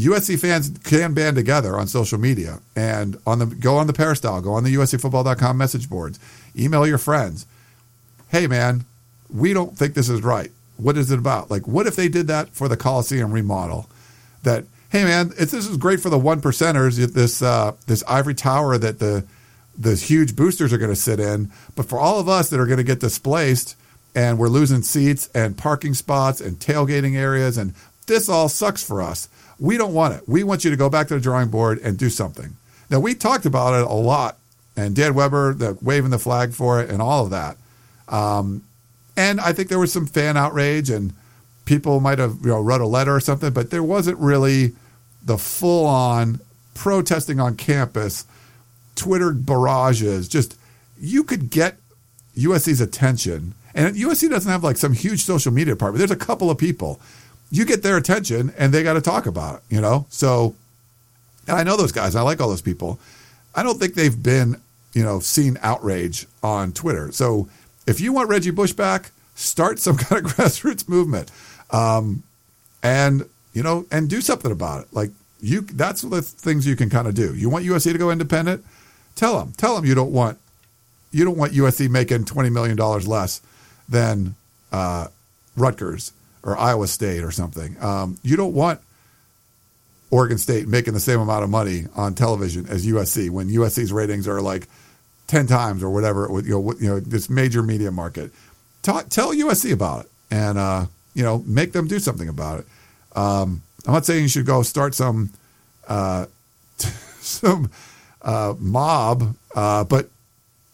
USC 0.00 0.40
fans 0.40 0.70
can 0.84 1.14
band 1.14 1.36
together 1.36 1.76
on 1.78 1.86
social 1.86 2.18
media 2.18 2.60
and 2.74 3.18
on 3.26 3.38
the 3.38 3.46
go 3.46 3.76
on 3.76 3.86
the 3.86 3.92
peristyle, 3.92 4.40
go 4.40 4.52
on 4.52 4.64
the 4.64 4.74
USCfootball.com 4.74 5.56
message 5.58 5.90
boards, 5.90 6.18
email 6.56 6.86
your 6.86 6.98
friends. 6.98 7.46
Hey 8.28 8.46
man, 8.46 8.84
we 9.28 9.52
don't 9.52 9.76
think 9.76 9.94
this 9.94 10.08
is 10.08 10.22
right. 10.22 10.50
What 10.76 10.96
is 10.96 11.10
it 11.10 11.18
about? 11.18 11.50
Like, 11.50 11.68
what 11.68 11.86
if 11.86 11.96
they 11.96 12.08
did 12.08 12.28
that 12.28 12.50
for 12.50 12.68
the 12.68 12.76
Coliseum 12.76 13.32
remodel? 13.32 13.88
That 14.42 14.64
hey 14.90 15.04
man, 15.04 15.30
this 15.30 15.52
is 15.52 15.76
great 15.76 16.00
for 16.00 16.08
the 16.08 16.18
one 16.18 16.40
percenters. 16.40 16.96
This 17.12 17.42
uh, 17.42 17.72
this 17.86 18.02
ivory 18.08 18.34
tower 18.34 18.78
that 18.78 19.00
the 19.00 19.26
the 19.78 19.96
huge 19.96 20.34
boosters 20.36 20.72
are 20.72 20.78
going 20.78 20.90
to 20.90 20.96
sit 20.96 21.20
in, 21.20 21.50
but 21.74 21.86
for 21.86 21.98
all 21.98 22.18
of 22.18 22.28
us 22.28 22.50
that 22.50 22.60
are 22.60 22.66
going 22.66 22.78
to 22.78 22.84
get 22.84 23.00
displaced 23.00 23.76
and 24.14 24.38
we're 24.38 24.48
losing 24.48 24.82
seats 24.82 25.28
and 25.34 25.56
parking 25.56 25.94
spots 25.94 26.40
and 26.40 26.58
tailgating 26.58 27.16
areas 27.16 27.56
and 27.56 27.74
this 28.06 28.28
all 28.28 28.48
sucks 28.48 28.82
for 28.82 29.00
us. 29.00 29.28
We 29.60 29.76
don't 29.76 29.94
want 29.94 30.14
it. 30.14 30.22
We 30.26 30.42
want 30.42 30.64
you 30.64 30.70
to 30.70 30.76
go 30.76 30.88
back 30.88 31.08
to 31.08 31.14
the 31.14 31.20
drawing 31.20 31.48
board 31.48 31.78
and 31.78 31.98
do 31.98 32.08
something. 32.10 32.56
Now 32.88 32.98
we 32.98 33.14
talked 33.14 33.46
about 33.46 33.74
it 33.80 33.86
a 33.86 33.94
lot, 33.94 34.38
and 34.76 34.96
Dan 34.96 35.14
Weber 35.14 35.54
the, 35.54 35.78
waving 35.80 36.10
the 36.10 36.18
flag 36.18 36.52
for 36.52 36.80
it 36.80 36.90
and 36.90 37.00
all 37.00 37.24
of 37.24 37.30
that. 37.30 37.56
Um, 38.08 38.64
and 39.16 39.40
I 39.40 39.52
think 39.52 39.68
there 39.68 39.78
was 39.78 39.92
some 39.92 40.06
fan 40.06 40.36
outrage 40.36 40.90
and 40.90 41.12
people 41.66 42.00
might 42.00 42.18
have 42.18 42.38
you 42.40 42.48
know 42.48 42.60
wrote 42.60 42.80
a 42.80 42.86
letter 42.86 43.14
or 43.14 43.20
something, 43.20 43.52
but 43.52 43.70
there 43.70 43.82
wasn't 43.82 44.18
really 44.18 44.72
the 45.22 45.38
full 45.38 45.86
on 45.86 46.40
protesting 46.74 47.38
on 47.38 47.56
campus, 47.56 48.24
Twitter 48.96 49.32
barrages. 49.32 50.26
Just 50.26 50.56
you 50.98 51.22
could 51.22 51.50
get 51.50 51.76
USC's 52.36 52.80
attention, 52.80 53.54
and 53.74 53.94
USC 53.94 54.28
doesn't 54.30 54.50
have 54.50 54.64
like 54.64 54.78
some 54.78 54.94
huge 54.94 55.22
social 55.22 55.52
media 55.52 55.74
department. 55.74 55.98
There's 55.98 56.10
a 56.10 56.16
couple 56.16 56.50
of 56.50 56.58
people. 56.58 57.00
You 57.50 57.64
get 57.64 57.82
their 57.82 57.96
attention, 57.96 58.52
and 58.56 58.72
they 58.72 58.82
got 58.82 58.94
to 58.94 59.00
talk 59.00 59.26
about 59.26 59.56
it. 59.56 59.74
You 59.74 59.80
know, 59.80 60.06
so 60.08 60.54
and 61.46 61.56
I 61.56 61.62
know 61.62 61.76
those 61.76 61.92
guys. 61.92 62.14
I 62.14 62.22
like 62.22 62.40
all 62.40 62.48
those 62.48 62.62
people. 62.62 62.98
I 63.54 63.62
don't 63.62 63.78
think 63.78 63.94
they've 63.94 64.22
been 64.22 64.60
you 64.92 65.02
know 65.02 65.20
seen 65.20 65.58
outrage 65.62 66.26
on 66.42 66.72
Twitter. 66.72 67.12
So 67.12 67.48
if 67.86 68.00
you 68.00 68.12
want 68.12 68.28
Reggie 68.28 68.50
Bush 68.50 68.72
back, 68.72 69.10
start 69.34 69.78
some 69.78 69.96
kind 69.98 70.24
of 70.24 70.32
grassroots 70.32 70.88
movement 70.88 71.30
um, 71.70 72.22
and 72.82 73.24
you 73.52 73.62
know, 73.62 73.86
and 73.90 74.08
do 74.08 74.20
something 74.20 74.52
about 74.52 74.82
it. 74.82 74.88
Like 74.92 75.10
you, 75.40 75.62
that's 75.62 76.02
the 76.02 76.22
things 76.22 76.66
you 76.66 76.76
can 76.76 76.90
kind 76.90 77.08
of 77.08 77.14
do. 77.14 77.34
You 77.34 77.50
want 77.50 77.64
USC 77.64 77.92
to 77.92 77.98
go 77.98 78.10
independent? 78.10 78.64
Tell 79.16 79.38
them, 79.38 79.52
tell 79.56 79.74
them 79.74 79.84
you 79.84 79.94
don't 79.94 80.12
want 80.12 80.38
you 81.10 81.24
don't 81.24 81.36
want 81.36 81.52
USC 81.52 81.88
making 81.90 82.24
twenty 82.24 82.50
million 82.50 82.76
dollars 82.76 83.08
less 83.08 83.40
than 83.88 84.36
uh, 84.70 85.08
Rutgers 85.56 86.12
or 86.42 86.58
Iowa 86.58 86.86
State 86.86 87.22
or 87.22 87.30
something. 87.30 87.82
Um, 87.82 88.18
you 88.22 88.36
don't 88.36 88.54
want 88.54 88.80
Oregon 90.10 90.38
State 90.38 90.68
making 90.68 90.94
the 90.94 91.00
same 91.00 91.20
amount 91.20 91.44
of 91.44 91.50
money 91.50 91.84
on 91.94 92.14
television 92.14 92.66
as 92.68 92.86
USC 92.86 93.30
when 93.30 93.48
USC's 93.48 93.92
ratings 93.92 94.26
are 94.26 94.40
like 94.40 94.68
ten 95.26 95.46
times 95.46 95.82
or 95.82 95.90
whatever. 95.90 96.28
You 96.42 96.50
know, 96.50 96.72
you 96.80 96.88
know 96.88 97.00
this 97.00 97.30
major 97.30 97.62
media 97.62 97.90
market. 97.90 98.32
Talk, 98.82 99.08
tell 99.08 99.34
USC 99.34 99.72
about 99.72 100.06
it, 100.06 100.10
and 100.30 100.58
uh, 100.58 100.86
you 101.14 101.22
know, 101.22 101.42
make 101.46 101.72
them 101.72 101.86
do 101.86 101.98
something 101.98 102.28
about 102.28 102.60
it. 102.60 102.66
Um, 103.14 103.62
I'm 103.86 103.94
not 103.94 104.06
saying 104.06 104.22
you 104.22 104.28
should 104.28 104.46
go 104.46 104.62
start 104.62 104.94
some 104.94 105.30
uh, 105.88 106.26
some 106.78 107.70
uh, 108.22 108.54
mob, 108.58 109.34
uh, 109.54 109.84
but 109.84 110.08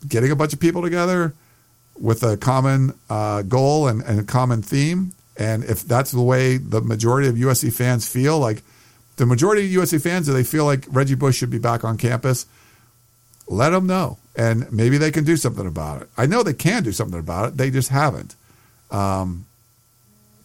getting 0.06 0.30
a 0.30 0.36
bunch 0.36 0.52
of 0.52 0.60
people 0.60 0.82
together 0.82 1.34
with 1.98 2.22
a 2.22 2.36
common 2.36 2.92
uh, 3.08 3.42
goal 3.42 3.88
and, 3.88 4.02
and, 4.02 4.20
a 4.20 4.22
common 4.22 4.60
theme, 4.60 5.12
and 5.38 5.64
if 5.64 5.82
that's 5.82 6.10
the 6.10 6.22
way 6.22 6.56
the 6.56 6.80
majority 6.80 7.28
of 7.28 7.34
USC 7.34 7.72
fans 7.72 8.08
feel, 8.08 8.38
like 8.38 8.62
the 9.16 9.26
majority 9.26 9.66
of 9.66 9.82
USC 9.82 10.00
fans, 10.02 10.26
do 10.26 10.32
they 10.32 10.44
feel 10.44 10.64
like 10.64 10.86
Reggie 10.88 11.14
Bush 11.14 11.36
should 11.36 11.50
be 11.50 11.58
back 11.58 11.84
on 11.84 11.96
campus? 11.96 12.46
Let 13.48 13.70
them 13.70 13.86
know, 13.86 14.18
and 14.34 14.70
maybe 14.72 14.98
they 14.98 15.10
can 15.10 15.24
do 15.24 15.36
something 15.36 15.66
about 15.66 16.02
it. 16.02 16.08
I 16.16 16.26
know 16.26 16.42
they 16.42 16.54
can 16.54 16.82
do 16.82 16.92
something 16.92 17.18
about 17.18 17.48
it; 17.50 17.56
they 17.56 17.70
just 17.70 17.90
haven't. 17.90 18.34
Um, 18.90 19.46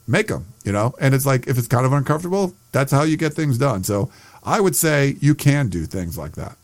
make 0.07 0.27
them, 0.27 0.45
you 0.63 0.71
know? 0.71 0.93
And 0.99 1.15
it's 1.15 1.25
like, 1.25 1.47
if 1.47 1.57
it's 1.57 1.67
kind 1.67 1.85
of 1.85 1.93
uncomfortable, 1.93 2.53
that's 2.71 2.91
how 2.91 3.03
you 3.03 3.17
get 3.17 3.33
things 3.33 3.57
done. 3.57 3.83
So 3.83 4.11
I 4.43 4.59
would 4.59 4.75
say 4.75 5.15
you 5.19 5.33
can 5.35 5.69
do 5.69 5.85
things 5.85 6.17
like 6.17 6.33
that. 6.33 6.57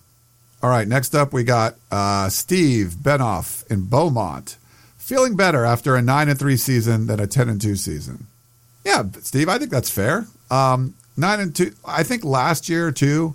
All 0.61 0.69
right, 0.69 0.88
next 0.88 1.13
up, 1.15 1.34
we 1.34 1.43
got 1.43 1.75
uh, 1.91 2.30
Steve 2.30 2.95
Benoff 3.01 3.65
in 3.71 3.86
Beaumont. 3.86 4.57
Feeling 5.08 5.38
better 5.38 5.64
after 5.64 5.95
a 5.95 6.01
9 6.01 6.28
and 6.28 6.38
3 6.38 6.58
season 6.58 7.08
than 7.08 7.22
a 7.22 7.28
10 7.28 7.47
and 7.47 7.62
2 7.62 7.78
season. 7.78 8.28
Yeah, 8.84 9.03
Steve, 9.22 9.47
I 9.47 9.58
think 9.58 9.72
that's 9.72 9.89
fair. 9.89 10.28
Um, 10.51 10.95
9 11.16 11.39
and 11.39 11.55
2, 11.55 11.72
I 11.86 12.03
think 12.03 12.26
last 12.26 12.68
year, 12.68 12.91
too, 12.91 13.34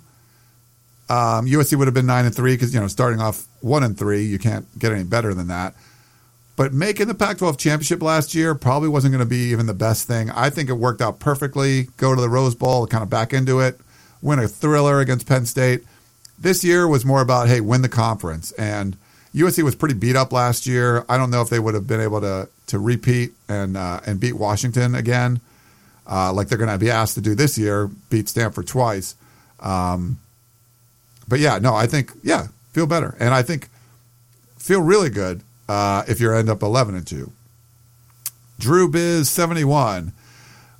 um, 1.09 1.47
USC 1.47 1.75
would 1.75 1.87
have 1.87 1.95
been 1.95 2.05
9 2.05 2.25
and 2.25 2.35
3 2.35 2.53
because, 2.53 2.75
you 2.75 2.79
know, 2.79 2.85
starting 2.85 3.19
off 3.19 3.47
1 3.61 3.81
and 3.81 3.97
3, 3.97 4.21
you 4.23 4.37
can't 4.37 4.67
get 4.77 4.91
any 4.91 5.03
better 5.03 5.33
than 5.33 5.47
that. 5.47 5.73
But 6.55 6.73
making 6.73 7.07
the 7.07 7.15
Pac 7.15 7.39
12 7.39 7.57
championship 7.57 8.03
last 8.03 8.35
year 8.35 8.53
probably 8.53 8.89
wasn't 8.89 9.13
going 9.13 9.25
to 9.25 9.29
be 9.29 9.49
even 9.49 9.65
the 9.65 9.73
best 9.73 10.07
thing. 10.07 10.29
I 10.29 10.51
think 10.51 10.69
it 10.69 10.73
worked 10.73 11.01
out 11.01 11.17
perfectly. 11.17 11.87
Go 11.97 12.13
to 12.13 12.21
the 12.21 12.29
Rose 12.29 12.53
Bowl, 12.53 12.85
kind 12.85 13.01
of 13.01 13.09
back 13.09 13.33
into 13.33 13.61
it, 13.61 13.79
win 14.21 14.37
a 14.37 14.47
thriller 14.47 14.99
against 14.99 15.27
Penn 15.27 15.47
State. 15.47 15.81
This 16.37 16.63
year 16.63 16.87
was 16.87 17.03
more 17.03 17.21
about, 17.21 17.47
hey, 17.47 17.61
win 17.61 17.81
the 17.81 17.89
conference. 17.89 18.51
And 18.51 18.95
USC 19.35 19.63
was 19.63 19.75
pretty 19.75 19.95
beat 19.95 20.15
up 20.15 20.31
last 20.31 20.67
year. 20.67 21.05
I 21.09 21.17
don't 21.17 21.31
know 21.31 21.41
if 21.41 21.49
they 21.49 21.59
would 21.59 21.73
have 21.73 21.87
been 21.87 22.01
able 22.01 22.21
to 22.21 22.49
to 22.67 22.79
repeat 22.79 23.31
and 23.49 23.75
uh, 23.75 23.99
and 24.05 24.19
beat 24.19 24.33
Washington 24.33 24.95
again, 24.95 25.41
uh, 26.07 26.31
like 26.31 26.47
they're 26.47 26.57
going 26.57 26.69
to 26.69 26.77
be 26.77 26.91
asked 26.91 27.15
to 27.15 27.21
do 27.21 27.35
this 27.35 27.57
year, 27.57 27.89
beat 28.09 28.29
Stanford 28.29 28.67
twice. 28.67 29.15
Um, 29.59 30.19
but 31.27 31.39
yeah, 31.39 31.57
no, 31.59 31.73
I 31.73 31.87
think 31.87 32.11
yeah, 32.21 32.47
feel 32.71 32.85
better, 32.85 33.15
and 33.19 33.33
I 33.33 33.41
think 33.41 33.69
feel 34.57 34.81
really 34.81 35.09
good 35.09 35.41
uh, 35.67 36.03
if 36.07 36.21
you 36.21 36.31
end 36.33 36.49
up 36.49 36.61
11 36.61 36.95
and 36.95 37.07
2. 37.07 37.31
Drew 38.59 38.89
Biz 38.89 39.29
71. 39.29 40.13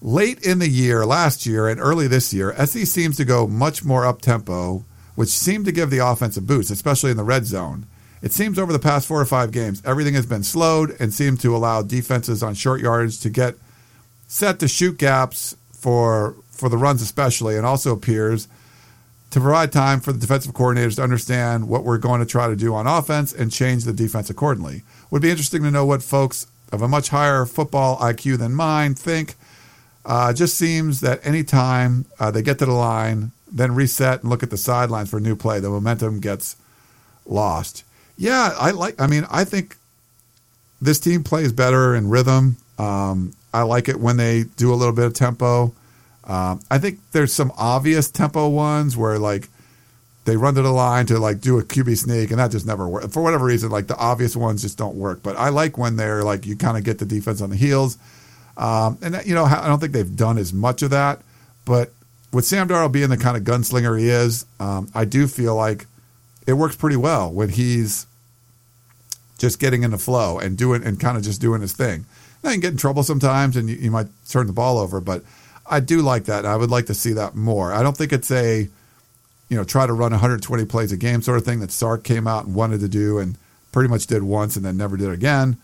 Late 0.01 0.45
in 0.45 0.60
the 0.60 0.68
year, 0.68 1.06
last 1.06 1.45
year, 1.45 1.68
and 1.68 1.80
early 1.80 2.08
this 2.08 2.34
year, 2.34 2.54
SC 2.66 2.80
seems 2.80 3.16
to 3.18 3.26
go 3.26 3.47
much 3.47 3.86
more 3.86 4.06
up 4.06 4.22
tempo, 4.22 4.84
which 5.16 5.30
seemed 5.30 5.66
to 5.66 5.72
give 5.72 5.89
the 5.89 6.06
offense 6.06 6.36
a 6.36 6.41
boost, 6.41 6.70
especially 6.72 7.10
in 7.10 7.18
the 7.18 7.24
red 7.24 7.45
zone. 7.45 7.86
It 8.24 8.32
seems 8.32 8.58
over 8.58 8.72
the 8.72 8.80
past 8.80 9.06
four 9.06 9.20
or 9.20 9.26
five 9.26 9.52
games, 9.52 9.82
everything 9.86 10.14
has 10.14 10.26
been 10.26 10.44
slowed 10.44 10.96
and 11.00 11.14
seemed 11.14 11.42
to 11.42 11.54
allow 11.54 11.82
defenses 11.82 12.42
on 12.42 12.56
short 12.56 12.80
yardage 12.80 13.20
to 13.20 13.30
get 13.30 13.56
set 14.28 14.60
to 14.60 14.68
shoot 14.70 14.98
gaps 14.98 15.58
for 15.74 16.36
for 16.50 16.70
the 16.70 16.78
runs 16.78 17.02
especially, 17.02 17.58
and 17.58 17.66
also 17.66 17.92
appears 17.92 18.48
to 19.32 19.42
provide 19.42 19.74
time 19.74 20.00
for 20.00 20.14
the 20.14 20.20
defensive 20.20 20.54
coordinators 20.54 20.96
to 20.96 21.04
understand 21.04 21.68
what 21.68 21.84
we're 21.84 21.98
going 21.98 22.22
to 22.22 22.26
try 22.26 22.48
to 22.48 22.56
do 22.56 22.74
on 22.74 22.88
offense 22.88 23.34
and 23.34 23.52
change 23.52 23.84
the 23.84 23.92
defense 23.92 24.30
accordingly. 24.30 24.84
Would 25.12 25.22
be 25.22 25.32
interesting 25.32 25.64
to 25.64 25.72
know 25.72 25.86
what 25.86 26.02
folks 26.02 26.48
of 26.72 26.82
a 26.82 26.88
much 26.88 27.10
higher 27.10 27.46
football 27.46 27.98
IQ 27.98 28.38
than 28.38 28.56
mine 28.56 28.96
think. 28.96 29.36
Uh, 30.06 30.32
just 30.32 30.58
seems 30.58 31.02
that 31.02 31.26
anytime 31.26 32.06
uh, 32.20 32.32
they 32.32 32.42
get 32.42 32.60
to 32.60 32.66
the 32.66 32.72
line, 32.72 33.32
then 33.52 33.76
reset 33.76 34.22
and 34.22 34.30
look 34.30 34.44
at 34.44 34.50
the 34.50 34.58
sidelines 34.58 35.10
for 35.10 35.18
a 35.18 35.22
new 35.22 35.36
play, 35.36 35.60
the 35.60 35.70
momentum 35.70 36.20
gets 36.20 36.56
lost. 37.26 37.84
Yeah, 38.18 38.53
I 38.57 38.72
like. 38.72 38.99
I 39.01 39.07
mean, 39.07 39.26
I 39.32 39.43
think 39.43 39.76
this 40.82 40.99
team 40.99 41.24
plays 41.24 41.51
better 41.51 41.95
in 41.95 42.09
rhythm. 42.09 42.57
Um, 42.78 43.34
I 43.53 43.64
like 43.64 43.89
it 43.89 43.99
when 43.99 44.18
they 44.18 44.43
do 44.43 44.74
a 44.74 44.76
little 44.76 44.93
bit 44.93 45.05
of 45.05 45.14
tempo. 45.14 45.74
Um, 46.26 46.61
I 46.72 46.78
think 46.78 46.99
there's 47.11 47.34
some 47.34 47.51
obvious 47.57 48.09
tempo 48.09 48.47
ones 48.49 48.95
where 48.95 49.20
like 49.20 49.49
they 50.26 50.38
run 50.38 50.55
to 50.55 50.61
the 50.61 50.72
line 50.72 51.05
to 51.07 51.20
like 51.20 51.41
do 51.41 51.59
a 51.59 51.64
QB 51.64 51.97
sneak, 51.97 52.32
and 52.32 52.39
that 52.39 52.51
just 52.51 52.66
never 52.66 52.88
works 52.88 53.14
for 53.14 53.22
whatever 53.22 53.45
reason. 53.45 53.70
Like 53.70 53.88
the 53.88 53.97
obvious 53.97 54.36
ones 54.36 54.61
just 54.61 54.78
don't 54.78 54.95
work. 54.95 55.22
But 55.22 55.38
I 55.38 55.49
like 55.49 55.78
when 55.78 55.95
they're 55.95 56.24
like 56.24 56.45
you 56.45 56.55
kind 56.55 56.78
of 56.78 56.84
get 56.84 56.99
the 56.99 57.05
defense 57.05 57.41
on 57.41 57.49
the 57.49 57.55
heels, 57.57 57.97
um, 58.57 58.97
and 59.01 59.22
you 59.26 59.36
know 59.36 59.45
I 59.45 59.68
don't 59.68 59.80
think 59.80 59.91
they've 59.91 60.16
done 60.16 60.38
as 60.38 60.53
much 60.53 60.82
of 60.82 60.91
that. 60.91 61.22
But 61.66 61.91
with 62.32 62.45
Sam 62.45 62.68
Darnold 62.68 62.91
being 62.91 63.09
the 63.09 63.18
kind 63.18 63.38
of 63.38 63.43
gunslinger 63.43 63.99
he 63.99 64.09
is, 64.09 64.45
um, 64.59 64.89
I 64.95 65.05
do 65.05 65.28
feel 65.28 65.55
like 65.55 65.86
it 66.46 66.54
works 66.54 66.76
pretty 66.76 66.96
well 66.96 67.32
when 67.32 67.50
he's 67.50 68.06
just 69.38 69.60
getting 69.60 69.84
in 69.84 69.91
the 69.91 69.98
flow 69.98 70.39
and 70.39 70.58
doing 70.58 70.84
and 70.84 71.00
kind 71.00 71.18
of 71.18 71.24
just 71.24 71.41
doing 71.41 71.62
his 71.62 71.74
thing. 71.74 72.06
Now 72.44 72.50
you 72.50 72.56
can 72.56 72.62
get 72.62 72.72
in 72.72 72.78
trouble 72.78 73.04
sometimes, 73.04 73.56
and 73.56 73.70
you, 73.70 73.76
you 73.76 73.91
might 73.91 74.08
turn 74.28 74.48
the 74.48 74.54
ball 74.54 74.78
over, 74.78 75.00
but 75.00 75.24
I 75.66 75.80
do 75.80 76.02
like 76.02 76.26
that. 76.26 76.46
I 76.46 76.56
would 76.56 76.70
like 76.70 76.88
to 76.88 76.94
see 76.94 77.14
that 77.14 77.36
more. 77.36 77.72
I 77.72 77.84
don't 77.84 77.96
think 77.96 78.14
it's 78.14 78.32
a 78.32 78.68
you 79.50 79.58
know 79.58 79.64
try 79.64 79.86
to 79.86 79.94
run 79.94 80.12
120 80.12 80.66
plays 80.66 80.91
a 80.91 80.98
game 80.98 81.22
sort 81.22 81.38
of 81.38 81.46
thing 81.46 81.60
that 81.62 81.72
Sark 81.72 82.04
came 82.04 82.28
out 82.28 82.46
and 82.46 82.56
wanted 82.56 82.80
to 82.82 82.89
do 82.89 83.20
and 83.20 83.38
pretty 83.72 83.89
much 83.89 84.08
did 84.08 84.24
once 84.24 84.56
and 84.56 84.66
then 84.66 84.78
never 84.78 84.98
did 84.98 85.10
again. 85.10 85.58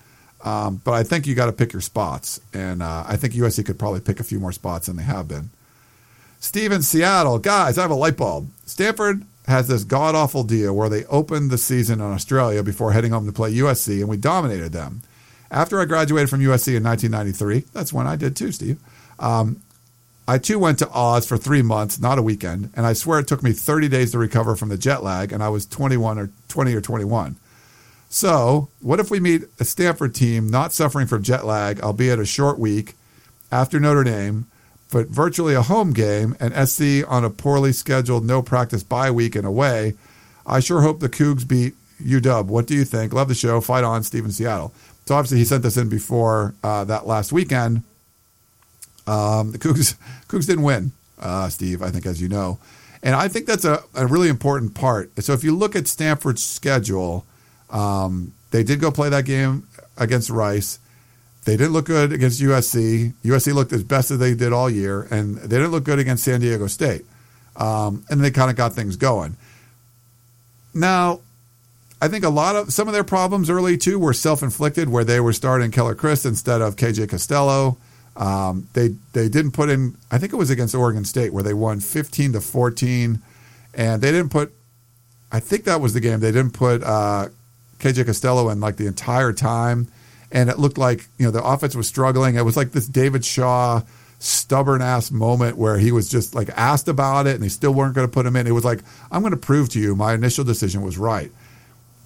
Um, 0.43 0.81
but 0.83 0.93
I 0.93 1.03
think 1.03 1.27
you 1.27 1.35
got 1.35 1.47
to 1.47 1.51
pick 1.51 1.73
your 1.73 1.81
spots, 1.81 2.39
and 2.53 2.81
uh, 2.81 3.03
I 3.05 3.17
think 3.17 3.33
USC 3.33 3.65
could 3.65 3.77
probably 3.77 3.99
pick 3.99 4.21
a 4.21 4.23
few 4.23 4.39
more 4.39 4.53
spots 4.53 4.87
than 4.87 4.95
they 4.95 5.03
have 5.03 5.27
been. 5.27 5.49
Steve 6.39 6.83
Seattle, 6.85 7.39
guys, 7.39 7.77
I 7.77 7.81
have 7.81 7.91
a 7.91 7.95
light 7.95 8.15
bulb. 8.15 8.49
Stanford 8.65 9.25
has 9.49 9.67
this 9.67 9.83
god 9.83 10.15
awful 10.15 10.43
deal 10.43 10.75
where 10.75 10.89
they 10.89 11.05
opened 11.05 11.51
the 11.51 11.57
season 11.57 11.99
in 11.99 12.05
Australia 12.05 12.63
before 12.63 12.91
heading 12.91 13.11
home 13.11 13.25
to 13.25 13.31
play 13.31 13.53
USC, 13.53 13.99
and 13.99 14.07
we 14.07 14.17
dominated 14.17 14.71
them. 14.71 15.01
After 15.51 15.79
I 15.79 15.85
graduated 15.85 16.29
from 16.29 16.41
USC 16.41 16.75
in 16.75 16.83
1993, 16.83 17.65
that's 17.73 17.91
when 17.91 18.07
I 18.07 18.15
did 18.15 18.35
too, 18.35 18.51
Steve. 18.51 18.79
Um, 19.17 19.61
I 20.27 20.37
too 20.37 20.59
went 20.59 20.77
to 20.79 20.89
Oz 20.91 21.25
for 21.25 21.37
three 21.37 21.63
months, 21.63 21.99
not 21.99 22.19
a 22.19 22.21
weekend, 22.21 22.71
and 22.75 22.85
I 22.85 22.93
swear 22.93 23.19
it 23.19 23.27
took 23.27 23.41
me 23.41 23.51
30 23.51 23.87
days 23.89 24.11
to 24.11 24.19
recover 24.19 24.55
from 24.55 24.69
the 24.69 24.77
jet 24.77 25.03
lag, 25.03 25.33
and 25.33 25.41
I 25.41 25.49
was 25.49 25.65
21 25.65 26.19
or 26.19 26.29
20 26.49 26.75
or 26.75 26.81
21. 26.81 27.35
So, 28.11 28.69
what 28.79 28.99
if 28.99 29.09
we 29.09 29.19
meet 29.19 29.43
a 29.59 29.65
Stanford 29.65 30.13
team 30.13 30.47
not 30.49 30.71
suffering 30.73 31.07
from 31.07 31.23
jet 31.23 31.45
lag, 31.45 31.81
albeit 31.81 32.19
a 32.19 32.25
short 32.25 32.59
week 32.59 32.93
after 33.51 33.79
Notre 33.79 34.03
Dame, 34.03 34.45
but 34.91 35.07
virtually 35.07 35.53
a 35.53 35.61
home 35.61 35.93
game, 35.93 36.35
and 36.39 36.67
SC 36.67 37.03
on 37.07 37.23
a 37.23 37.29
poorly 37.29 37.71
scheduled 37.71 38.25
no 38.25 38.41
practice 38.41 38.83
bye 38.83 39.11
week 39.11 39.35
and 39.35 39.45
away? 39.45 39.95
I 40.45 40.59
sure 40.59 40.81
hope 40.81 40.99
the 40.99 41.09
Cougs 41.09 41.47
beat 41.47 41.75
UW. 42.03 42.45
What 42.45 42.65
do 42.65 42.73
you 42.73 42.85
think? 42.85 43.13
Love 43.13 43.27
the 43.27 43.35
show. 43.35 43.61
Fight 43.61 43.83
on, 43.83 44.03
Steven 44.03 44.31
Seattle. 44.31 44.73
So 45.05 45.15
obviously 45.15 45.39
he 45.39 45.45
sent 45.45 45.63
this 45.63 45.77
in 45.77 45.89
before 45.89 46.53
uh, 46.63 46.83
that 46.85 47.07
last 47.07 47.31
weekend. 47.31 47.83
Um, 49.07 49.51
the 49.51 49.59
Cougs, 49.59 49.95
Cougs 50.27 50.45
didn't 50.45 50.63
win, 50.63 50.91
uh, 51.19 51.49
Steve, 51.49 51.81
I 51.81 51.89
think, 51.89 52.05
as 52.05 52.21
you 52.21 52.29
know. 52.29 52.59
And 53.01 53.15
I 53.15 53.27
think 53.27 53.45
that's 53.45 53.65
a, 53.65 53.81
a 53.95 54.05
really 54.05 54.27
important 54.27 54.75
part. 54.75 55.11
So 55.23 55.33
if 55.33 55.43
you 55.43 55.55
look 55.55 55.75
at 55.75 55.87
Stanford's 55.87 56.43
schedule, 56.43 57.25
um, 57.69 58.33
they 58.51 58.63
did 58.63 58.79
go 58.79 58.91
play 58.91 59.09
that 59.09 59.25
game 59.25 59.67
against 59.97 60.29
Rice. 60.29 60.79
They 61.49 61.57
didn't 61.57 61.73
look 61.73 61.85
good 61.85 62.13
against 62.13 62.39
USC. 62.39 63.11
USC 63.23 63.55
looked 63.55 63.73
as 63.73 63.83
best 63.83 64.11
as 64.11 64.19
they 64.19 64.35
did 64.35 64.53
all 64.53 64.69
year, 64.69 65.07
and 65.09 65.35
they 65.35 65.57
didn't 65.57 65.71
look 65.71 65.83
good 65.83 65.97
against 65.97 66.23
San 66.23 66.41
Diego 66.41 66.67
State. 66.67 67.05
Um, 67.55 68.05
and 68.07 68.23
they 68.23 68.29
kind 68.29 68.51
of 68.51 68.55
got 68.55 68.73
things 68.73 68.97
going. 68.97 69.35
Now, 70.75 71.21
I 71.99 72.07
think 72.07 72.23
a 72.23 72.29
lot 72.29 72.55
of 72.55 72.71
some 72.71 72.87
of 72.87 72.93
their 72.93 73.03
problems 73.03 73.49
early 73.49 73.77
too 73.77 73.97
were 73.97 74.13
self 74.13 74.43
inflicted, 74.43 74.89
where 74.89 75.03
they 75.03 75.19
were 75.19 75.33
starting 75.33 75.71
Keller 75.71 75.95
Chryst 75.95 76.23
instead 76.23 76.61
of 76.61 76.75
KJ 76.75 77.09
Costello. 77.09 77.77
Um, 78.15 78.67
they 78.73 78.89
they 79.13 79.27
didn't 79.27 79.53
put 79.53 79.69
in. 79.69 79.97
I 80.11 80.19
think 80.19 80.33
it 80.33 80.35
was 80.35 80.51
against 80.51 80.75
Oregon 80.75 81.03
State 81.03 81.33
where 81.33 81.41
they 81.41 81.55
won 81.55 81.79
fifteen 81.79 82.31
to 82.33 82.41
fourteen, 82.41 83.23
and 83.73 84.03
they 84.03 84.11
didn't 84.11 84.29
put. 84.29 84.53
I 85.31 85.39
think 85.39 85.63
that 85.63 85.81
was 85.81 85.95
the 85.95 85.99
game 85.99 86.19
they 86.19 86.31
didn't 86.31 86.53
put 86.53 86.83
uh, 86.83 87.29
KJ 87.79 88.05
Costello 88.05 88.49
in 88.49 88.59
like 88.59 88.75
the 88.75 88.85
entire 88.85 89.33
time, 89.33 89.87
and 90.31 90.49
it 90.49 90.59
looked 90.59 90.77
like 90.77 91.07
you 91.17 91.25
know 91.25 91.31
the 91.31 91.43
offense 91.43 91.75
was 91.75 91.87
struggling. 91.87 92.35
It 92.35 92.45
was 92.45 92.57
like 92.57 92.71
this 92.71 92.87
David 92.87 93.25
Shaw 93.25 93.81
stubborn 94.19 94.81
ass 94.81 95.11
moment 95.11 95.57
where 95.57 95.77
he 95.77 95.91
was 95.93 96.09
just 96.09 96.35
like 96.35 96.49
asked 96.49 96.89
about 96.89 97.25
it 97.25 97.35
and 97.35 97.43
they 97.43 97.47
still 97.47 97.73
weren't 97.73 97.95
going 97.95 98.05
to 98.05 98.11
put 98.11 98.25
him 98.25 98.35
in. 98.35 98.47
It 98.47 98.51
was 98.51 98.65
like 98.65 98.81
I'm 99.11 99.21
going 99.21 99.31
to 99.31 99.37
prove 99.37 99.69
to 99.69 99.79
you 99.79 99.95
my 99.95 100.13
initial 100.13 100.43
decision 100.43 100.81
was 100.81 100.97
right 100.97 101.31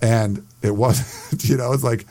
and 0.03 0.45
it 0.61 0.71
wasn't. 0.75 1.43
You 1.45 1.57
know, 1.57 1.73
it's 1.73 1.83
like 1.83 2.05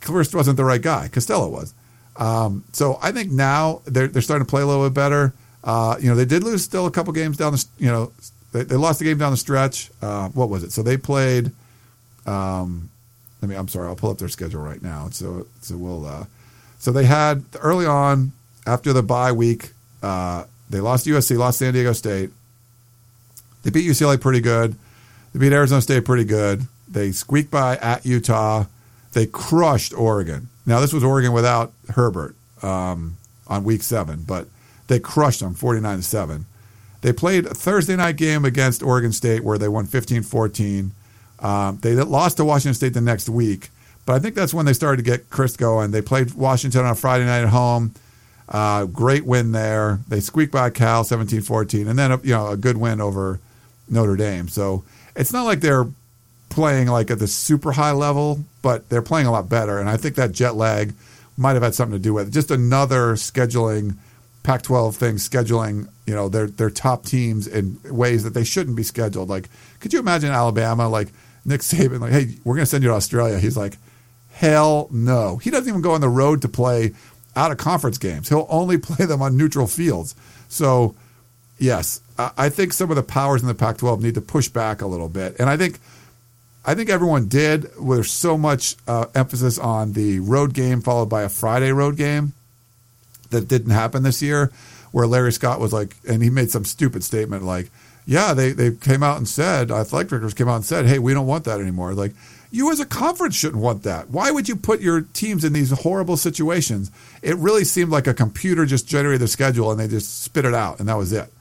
Chryst 0.00 0.34
wasn't 0.34 0.56
the 0.56 0.64
right 0.64 0.80
guy. 0.80 1.08
Costello 1.08 1.48
was. 1.48 1.74
Um, 2.16 2.64
so 2.72 2.98
I 3.02 3.12
think 3.12 3.32
now 3.32 3.82
they're 3.84 4.08
they're 4.08 4.22
starting 4.22 4.46
to 4.46 4.50
play 4.50 4.62
a 4.62 4.66
little 4.66 4.88
bit 4.88 4.94
better. 4.94 5.34
Uh, 5.62 5.96
you 6.00 6.08
know, 6.08 6.14
they 6.14 6.24
did 6.24 6.44
lose 6.44 6.62
still 6.62 6.86
a 6.86 6.90
couple 6.90 7.12
games 7.12 7.36
down 7.36 7.52
the. 7.52 7.64
You 7.78 7.88
know, 7.88 8.12
they, 8.52 8.62
they 8.62 8.76
lost 8.76 9.00
the 9.00 9.04
game 9.04 9.18
down 9.18 9.32
the 9.32 9.36
stretch. 9.36 9.90
Uh, 10.00 10.28
what 10.28 10.48
was 10.48 10.62
it? 10.62 10.72
So 10.72 10.82
they 10.82 10.96
played. 10.96 11.50
Um, 12.26 12.90
let 13.44 13.50
me. 13.50 13.56
I'm 13.56 13.68
sorry. 13.68 13.88
I'll 13.88 13.96
pull 13.96 14.10
up 14.10 14.16
their 14.16 14.30
schedule 14.30 14.62
right 14.62 14.82
now. 14.82 15.10
So 15.10 15.46
so 15.60 15.76
we'll. 15.76 16.06
Uh, 16.06 16.24
so 16.78 16.92
they 16.92 17.04
had 17.04 17.44
early 17.60 17.84
on 17.84 18.32
after 18.66 18.94
the 18.94 19.02
bye 19.02 19.32
week. 19.32 19.72
Uh, 20.02 20.44
they 20.70 20.80
lost 20.80 21.06
USC, 21.06 21.36
lost 21.36 21.58
San 21.58 21.74
Diego 21.74 21.92
State. 21.92 22.30
They 23.62 23.70
beat 23.70 23.86
UCLA 23.86 24.18
pretty 24.18 24.40
good. 24.40 24.76
They 25.32 25.40
beat 25.40 25.52
Arizona 25.52 25.82
State 25.82 26.06
pretty 26.06 26.24
good. 26.24 26.62
They 26.88 27.12
squeaked 27.12 27.50
by 27.50 27.76
at 27.76 28.06
Utah. 28.06 28.64
They 29.12 29.26
crushed 29.26 29.92
Oregon. 29.92 30.48
Now, 30.64 30.80
this 30.80 30.92
was 30.92 31.04
Oregon 31.04 31.32
without 31.32 31.72
Herbert 31.90 32.34
um, 32.62 33.18
on 33.46 33.64
week 33.64 33.82
seven, 33.82 34.24
but 34.26 34.46
they 34.86 34.98
crushed 34.98 35.40
them 35.40 35.54
49 35.54 35.98
to 35.98 36.02
7. 36.02 36.46
They 37.02 37.12
played 37.12 37.44
a 37.44 37.54
Thursday 37.54 37.96
night 37.96 38.16
game 38.16 38.46
against 38.46 38.82
Oregon 38.82 39.12
State 39.12 39.44
where 39.44 39.58
they 39.58 39.68
won 39.68 39.84
15 39.86 40.22
14. 40.22 40.92
Um, 41.44 41.78
they 41.82 41.94
lost 41.94 42.38
to 42.38 42.44
Washington 42.44 42.72
State 42.72 42.94
the 42.94 43.02
next 43.02 43.28
week, 43.28 43.68
but 44.06 44.14
I 44.14 44.18
think 44.18 44.34
that's 44.34 44.54
when 44.54 44.64
they 44.64 44.72
started 44.72 45.04
to 45.04 45.10
get 45.10 45.28
Chryst 45.28 45.58
going. 45.58 45.90
They 45.90 46.00
played 46.00 46.32
Washington 46.32 46.86
on 46.86 46.92
a 46.92 46.94
Friday 46.94 47.26
night 47.26 47.42
at 47.42 47.50
home. 47.50 47.94
Uh, 48.48 48.86
great 48.86 49.26
win 49.26 49.52
there. 49.52 50.00
They 50.08 50.20
squeaked 50.20 50.52
by 50.52 50.70
Cal 50.70 51.04
17 51.04 51.42
14, 51.42 51.86
and 51.86 51.98
then 51.98 52.12
a, 52.12 52.16
you 52.22 52.30
know 52.30 52.48
a 52.48 52.56
good 52.56 52.78
win 52.78 53.00
over 53.00 53.40
Notre 53.90 54.16
Dame. 54.16 54.48
So 54.48 54.84
it's 55.14 55.34
not 55.34 55.44
like 55.44 55.60
they're 55.60 55.86
playing 56.48 56.88
like 56.88 57.10
at 57.10 57.18
the 57.18 57.26
super 57.26 57.72
high 57.72 57.92
level, 57.92 58.44
but 58.62 58.88
they're 58.88 59.02
playing 59.02 59.26
a 59.26 59.32
lot 59.32 59.48
better. 59.48 59.78
And 59.78 59.90
I 59.90 59.98
think 59.98 60.14
that 60.14 60.32
jet 60.32 60.54
lag 60.54 60.94
might 61.36 61.52
have 61.52 61.62
had 61.62 61.74
something 61.74 61.98
to 61.98 62.02
do 62.02 62.14
with 62.14 62.28
it. 62.28 62.30
Just 62.30 62.50
another 62.50 63.14
scheduling 63.14 63.96
Pac-12 64.44 64.94
thing, 64.94 65.14
scheduling 65.16 65.88
you 66.06 66.14
know 66.14 66.30
their 66.30 66.46
their 66.46 66.70
top 66.70 67.04
teams 67.04 67.46
in 67.46 67.78
ways 67.84 68.24
that 68.24 68.32
they 68.32 68.44
shouldn't 68.44 68.76
be 68.76 68.82
scheduled. 68.82 69.28
Like, 69.28 69.50
could 69.80 69.92
you 69.92 69.98
imagine 69.98 70.30
Alabama 70.30 70.88
like 70.88 71.08
Nick 71.44 71.60
Saban 71.60 72.00
like, 72.00 72.12
hey, 72.12 72.34
we're 72.44 72.54
going 72.54 72.64
to 72.64 72.70
send 72.70 72.82
you 72.82 72.90
to 72.90 72.96
Australia? 72.96 73.38
He's 73.38 73.56
like, 73.56 73.76
hell 74.32 74.88
no. 74.90 75.36
He 75.36 75.50
doesn't 75.50 75.68
even 75.68 75.82
go 75.82 75.92
on 75.92 76.00
the 76.00 76.08
road 76.08 76.42
to 76.42 76.48
play 76.48 76.92
out 77.36 77.50
of 77.50 77.58
conference 77.58 77.98
games. 77.98 78.28
He'll 78.28 78.46
only 78.48 78.78
play 78.78 79.06
them 79.06 79.22
on 79.22 79.36
neutral 79.36 79.66
fields. 79.66 80.14
So, 80.48 80.94
yes, 81.58 82.00
I 82.18 82.48
think 82.48 82.72
some 82.72 82.90
of 82.90 82.96
the 82.96 83.02
powers 83.02 83.42
in 83.42 83.48
the 83.48 83.54
Pac-12 83.54 84.00
need 84.00 84.14
to 84.14 84.20
push 84.20 84.48
back 84.48 84.82
a 84.82 84.86
little 84.86 85.08
bit, 85.08 85.36
and 85.40 85.50
I 85.50 85.56
think 85.56 85.80
I 86.64 86.74
think 86.74 86.88
everyone 86.88 87.26
did. 87.26 87.66
There's 87.80 88.10
so 88.10 88.38
much 88.38 88.76
uh, 88.86 89.06
emphasis 89.14 89.58
on 89.58 89.92
the 89.92 90.20
road 90.20 90.54
game 90.54 90.80
followed 90.80 91.10
by 91.10 91.22
a 91.22 91.28
Friday 91.28 91.72
road 91.72 91.96
game 91.96 92.32
that 93.30 93.48
didn't 93.48 93.72
happen 93.72 94.02
this 94.02 94.22
year, 94.22 94.52
where 94.92 95.06
Larry 95.06 95.32
Scott 95.32 95.60
was 95.60 95.72
like, 95.72 95.96
and 96.08 96.22
he 96.22 96.30
made 96.30 96.50
some 96.50 96.64
stupid 96.64 97.02
statement 97.02 97.42
like, 97.42 97.70
yeah, 98.06 98.34
they, 98.34 98.52
they 98.52 98.72
came 98.72 99.02
out 99.02 99.16
and 99.16 99.28
said, 99.28 99.70
athletic 99.70 100.08
directors 100.08 100.34
came 100.34 100.48
out 100.48 100.56
and 100.56 100.64
said, 100.64 100.86
hey, 100.86 100.98
we 100.98 101.14
don't 101.14 101.26
want 101.26 101.44
that 101.44 101.60
anymore. 101.60 101.94
Like, 101.94 102.12
you 102.50 102.70
as 102.70 102.78
a 102.78 102.86
conference 102.86 103.34
shouldn't 103.34 103.62
want 103.62 103.82
that. 103.82 104.10
Why 104.10 104.30
would 104.30 104.48
you 104.48 104.54
put 104.54 104.80
your 104.80 105.00
teams 105.00 105.44
in 105.44 105.52
these 105.52 105.70
horrible 105.70 106.16
situations? 106.16 106.90
It 107.22 107.36
really 107.36 107.64
seemed 107.64 107.90
like 107.90 108.06
a 108.06 108.14
computer 108.14 108.64
just 108.66 108.86
generated 108.86 109.22
the 109.22 109.28
schedule 109.28 109.70
and 109.70 109.80
they 109.80 109.88
just 109.88 110.22
spit 110.22 110.44
it 110.44 110.54
out, 110.54 110.78
and 110.78 110.88
that 110.88 110.96
was 110.96 111.12
it. 111.12 111.32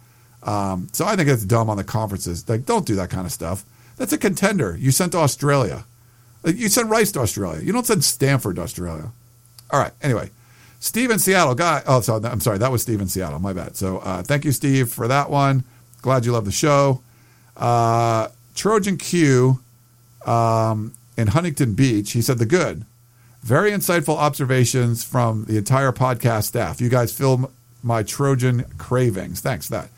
Um, 0.41 0.89
so 0.91 1.05
I 1.05 1.15
think 1.15 1.29
it's 1.29 1.45
dumb 1.45 1.69
on 1.69 1.77
the 1.77 1.83
conferences. 1.83 2.47
Like, 2.49 2.65
don't 2.65 2.85
do 2.85 2.95
that 2.95 3.09
kind 3.09 3.25
of 3.25 3.31
stuff. 3.31 3.63
That's 3.97 4.11
a 4.11 4.17
contender. 4.17 4.75
You 4.75 4.91
sent 4.91 5.11
to 5.11 5.19
Australia. 5.19 5.85
You 6.45 6.67
sent 6.67 6.89
Rice 6.89 7.11
to 7.13 7.19
Australia. 7.19 7.61
You 7.61 7.71
don't 7.71 7.85
send 7.85 8.03
Stanford 8.03 8.55
to 8.55 8.63
Australia. 8.63 9.11
All 9.71 9.79
right. 9.79 9.93
Anyway, 10.01 10.31
Steve 10.79 11.11
in 11.11 11.19
Seattle. 11.19 11.55
Guy. 11.55 11.83
Oh, 11.85 12.01
so 12.01 12.19
I'm 12.23 12.41
sorry. 12.41 12.57
That 12.57 12.71
was 12.71 12.81
Steve 12.81 12.99
in 12.99 13.07
Seattle. 13.07 13.39
My 13.39 13.53
bad. 13.53 13.77
So 13.77 13.99
uh, 13.99 14.23
thank 14.23 14.43
you, 14.43 14.51
Steve, 14.51 14.91
for 14.91 15.07
that 15.07 15.29
one. 15.29 15.63
Glad 16.03 16.25
you 16.25 16.33
love 16.33 16.45
the 16.45 16.51
show. 16.51 17.01
Uh, 17.57 18.27
Trojan 18.53 18.97
Q 18.97 19.59
um, 20.25 20.93
in 21.17 21.27
Huntington 21.27 21.73
Beach. 21.73 22.11
He 22.11 22.21
said 22.21 22.37
the 22.37 22.45
good. 22.45 22.85
Very 23.41 23.71
insightful 23.71 24.17
observations 24.17 25.03
from 25.03 25.45
the 25.45 25.57
entire 25.57 25.91
podcast 25.91 26.43
staff. 26.43 26.79
You 26.79 26.89
guys 26.89 27.11
fill 27.11 27.51
my 27.81 28.03
Trojan 28.03 28.65
cravings. 28.77 29.39
Thanks 29.39 29.67
for 29.67 29.73
that 29.73 29.89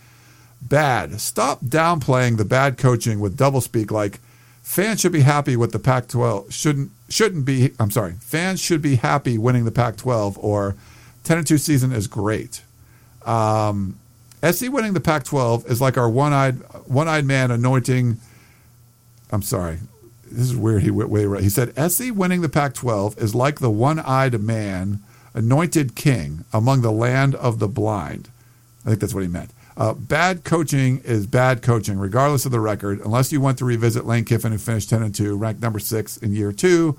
bad. 0.62 1.20
Stop 1.20 1.62
downplaying 1.62 2.38
the 2.38 2.46
bad 2.46 2.78
coaching 2.78 3.20
with 3.20 3.38
doublespeak 3.38 3.92
like 3.92 4.20
fans 4.62 5.02
should 5.02 5.12
be 5.12 5.22
happy 5.22 5.56
with 5.56 5.72
the 5.72 5.80
Pac-12 5.80 6.52
shouldn't 6.52 6.92
shouldn't 7.10 7.46
be 7.46 7.72
I'm 7.80 7.92
sorry. 7.92 8.14
Fans 8.20 8.60
should 8.60 8.82
be 8.82 8.96
happy 8.96 9.38
winning 9.38 9.66
the 9.66 9.72
Pac-12 9.72 10.38
or 10.40 10.76
10 11.24 11.40
and 11.40 11.48
2 11.48 11.58
season 11.58 11.92
is 11.92 12.08
great. 12.08 12.62
Um, 13.26 14.00
SC 14.52 14.72
winning 14.72 14.94
the 14.94 15.00
Pac 15.00 15.24
12 15.24 15.66
is 15.70 15.82
like 15.82 15.98
our 15.98 16.10
one 16.10 16.34
eyed 16.34 16.56
one 16.86 17.08
eyed 17.08 17.26
man 17.26 17.52
anointing. 17.52 18.18
I'm 19.32 19.42
sorry. 19.42 19.80
This 20.26 20.42
is 20.42 20.56
weird. 20.56 20.84
He 20.84 20.92
went 20.92 21.10
way 21.10 21.26
right. 21.26 21.44
He 21.44 21.50
said 21.50 21.74
SC 21.92 22.12
winning 22.14 22.42
the 22.42 22.50
Pac 22.50 22.74
12 22.74 23.18
is 23.18 23.34
like 23.34 23.60
the 23.60 23.70
one 23.70 24.00
eyed 24.00 24.40
man 24.42 25.00
anointed 25.34 25.96
king 25.96 26.46
among 26.54 26.82
the 26.82 26.92
land 26.92 27.36
of 27.36 27.60
the 27.60 27.68
blind. 27.68 28.30
I 28.86 28.90
think 28.90 29.02
that's 29.02 29.14
what 29.14 29.24
he 29.24 29.30
meant. 29.30 29.52
Uh, 29.78 29.94
bad 29.94 30.44
coaching 30.46 31.00
is 31.00 31.28
bad 31.28 31.62
coaching, 31.62 32.00
regardless 32.00 32.46
of 32.46 32.52
the 32.52 32.62
record, 32.62 33.02
unless 33.02 33.32
you 33.32 33.42
went 33.42 33.58
to 33.58 33.66
revisit 33.66 34.06
Lane 34.06 34.24
Kiffin 34.24 34.54
and 34.54 34.62
finished 34.62 34.90
10 34.90 35.04
and 35.04 35.14
2, 35.14 35.36
ranked 35.36 35.62
number 35.62 35.80
six 35.80 36.16
in 36.16 36.34
year 36.34 36.54
two. 36.54 36.98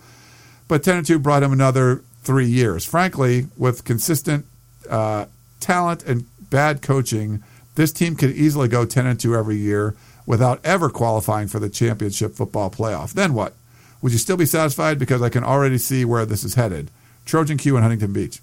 But 0.69 0.83
10 0.83 0.99
and 0.99 1.07
2 1.07 1.19
brought 1.19 1.43
him 1.43 1.53
another 1.53 2.03
three 2.23 2.47
years. 2.47 2.85
Frankly, 2.85 3.47
with 3.57 3.85
consistent 3.85 4.45
uh, 4.91 5.27
talent 5.61 6.03
and 6.05 6.27
bad 6.51 6.83
coaching, 6.83 7.43
this 7.75 7.93
team 7.93 8.17
could 8.17 8.31
easily 8.31 8.69
go 8.69 8.85
10 8.85 9.07
and 9.07 9.21
2 9.21 9.35
every 9.35 9.57
year 9.57 9.95
without 10.27 10.61
ever 10.65 10.91
qualifying 10.91 11.49
for 11.49 11.59
the 11.59 11.69
championship 11.69 12.35
football 12.35 12.71
playoff. 12.71 13.13
Then 13.13 13.35
what? 13.35 13.55
Would 14.03 14.13
you 14.13 14.19
still 14.19 14.37
be 14.37 14.47
satisfied? 14.47 14.99
Because 14.99 15.23
I 15.23 15.29
can 15.29 15.45
already 15.45 15.79
see 15.79 16.05
where 16.05 16.27
this 16.27 16.45
is 16.45 16.55
headed. 16.55 16.91
Trojan 17.25 17.57
Q 17.57 17.77
in 17.77 17.83
Huntington 17.83 18.13
Beach. 18.13 18.41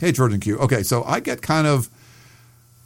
Hey, 0.00 0.12
Trojan 0.12 0.40
Q. 0.40 0.58
Okay, 0.58 0.82
so 0.82 1.04
I 1.04 1.20
get 1.20 1.42
kind 1.42 1.66
of 1.66 1.88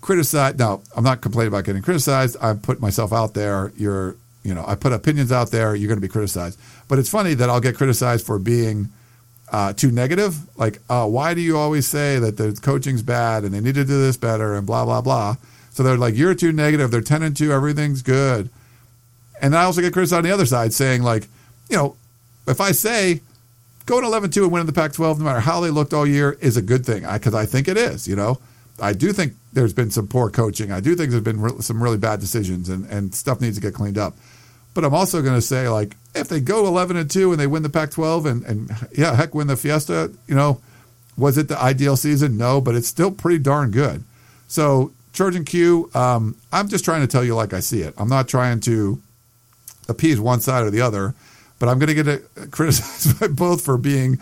criticized. 0.01 0.59
Now, 0.59 0.83
I'm 0.97 1.05
not 1.05 1.21
complaining 1.21 1.49
about 1.49 1.65
getting 1.65 1.83
criticized. 1.83 2.37
I 2.41 2.55
put 2.55 2.81
myself 2.81 3.13
out 3.13 3.35
there. 3.35 3.73
You're, 3.77 4.17
you 4.43 4.55
know, 4.55 4.65
I 4.67 4.75
put 4.75 4.93
opinions 4.93 5.33
out 5.33 5.51
there. 5.51 5.75
You're 5.75 5.89
going 5.89 6.01
to 6.01 6.07
be 6.07 6.13
criticized. 6.13 6.59
But 6.89 6.99
it's 6.99 7.09
funny 7.09 7.35
that 7.35 7.49
I'll 7.49 7.61
get 7.61 7.77
criticized 7.77 8.27
for 8.27 8.39
being 8.39 8.91
uh, 9.53 9.73
too 9.75 9.93
negative. 9.93 10.37
Like, 10.59 10.81
uh, 10.89 11.07
why 11.07 11.35
do 11.35 11.41
you 11.41 11.57
always 11.57 11.87
say 11.87 12.19
that 12.19 12.37
the 12.39 12.59
coaching's 12.61 13.03
bad 13.03 13.45
and 13.45 13.55
they 13.55 13.61
need 13.61 13.75
to 13.75 13.85
do 13.85 14.01
this 14.01 14.17
better 14.17 14.55
and 14.55 14.67
blah 14.67 14.85
blah 14.85 15.03
blah? 15.03 15.37
So 15.71 15.83
they're 15.83 15.97
like, 15.97 16.17
you're 16.17 16.35
too 16.35 16.53
negative. 16.53 16.91
They're 16.91 17.03
ten 17.03 17.23
and 17.23 17.37
two. 17.37 17.53
Everything's 17.53 18.03
good. 18.03 18.51
And 19.41 19.55
I 19.55 19.65
also 19.65 19.81
get 19.81 19.93
criticized 19.93 20.19
on 20.19 20.25
the 20.25 20.31
other 20.31 20.47
side, 20.47 20.73
saying 20.73 21.03
like, 21.03 21.29
you 21.69 21.77
know, 21.77 21.97
if 22.47 22.61
I 22.61 22.73
say 22.73 23.21
going 23.87 24.05
11-2 24.05 24.45
and 24.45 24.53
winning 24.53 24.67
the 24.67 24.73
Pac-12, 24.73 25.19
no 25.19 25.25
matter 25.25 25.41
how 25.41 25.61
they 25.61 25.71
looked 25.71 25.93
all 25.93 26.07
year, 26.07 26.39
is 26.41 26.57
a 26.57 26.63
good 26.63 26.87
thing 26.87 27.05
because 27.13 27.35
I, 27.35 27.43
I 27.43 27.47
think 27.47 27.69
it 27.69 27.77
is. 27.77 28.07
You 28.07 28.17
know, 28.17 28.39
I 28.81 28.93
do 28.93 29.13
think 29.13 29.35
there's 29.53 29.73
been 29.73 29.91
some 29.91 30.07
poor 30.07 30.31
coaching. 30.31 30.71
I 30.71 30.81
do 30.81 30.95
think 30.95 31.11
there's 31.11 31.23
been 31.23 31.41
re- 31.41 31.61
some 31.61 31.83
really 31.83 31.99
bad 31.99 32.21
decisions 32.21 32.69
and, 32.69 32.87
and 32.87 33.15
stuff 33.15 33.41
needs 33.41 33.57
to 33.57 33.63
get 33.63 33.75
cleaned 33.75 33.99
up. 33.99 34.17
But 34.75 34.85
I'm 34.85 34.95
also 34.95 35.21
going 35.21 35.35
to 35.35 35.43
say, 35.43 35.69
like, 35.69 35.97
if 36.15 36.29
they 36.29 36.41
go 36.41 36.67
11 36.67 36.97
and 36.97 37.11
2 37.11 37.33
and 37.33 37.41
they 37.41 37.47
win 37.47 37.63
the 37.63 37.71
Pac 37.71 37.91
12 37.91 38.27
and, 38.27 38.45
and, 38.45 38.71
yeah, 38.97 39.15
heck, 39.15 39.35
win 39.35 39.47
the 39.47 39.57
Fiesta, 39.57 40.13
you 40.27 40.35
know, 40.35 40.61
was 41.17 41.39
it 41.39 41.49
the 41.49 41.59
ideal 41.59 41.97
season? 41.97 42.37
No, 42.37 42.61
but 42.61 42.75
it's 42.75 42.89
still 42.89 43.11
pretty 43.11 43.39
darn 43.39 43.71
good. 43.71 44.05
So, 44.49 44.93
Trojan 45.13 45.45
Q, 45.45 45.91
um, 45.95 46.37
I'm 46.53 46.69
just 46.69 46.85
trying 46.85 47.03
to 47.03 47.07
tell 47.07 47.25
you 47.25 47.35
like 47.35 47.53
I 47.53 47.61
see 47.61 47.81
it. 47.81 47.95
I'm 47.99 48.09
not 48.09 48.29
trying 48.29 48.61
to 48.61 49.01
appease 49.89 50.21
one 50.21 50.41
side 50.41 50.65
or 50.65 50.71
the 50.71 50.81
other, 50.81 51.15
but 51.59 51.69
I'm 51.69 51.79
going 51.79 51.95
to 51.95 52.03
get 52.03 52.51
criticized 52.51 53.21
by 53.21 53.29
both 53.29 53.65
for 53.65 53.77
being 53.77 54.19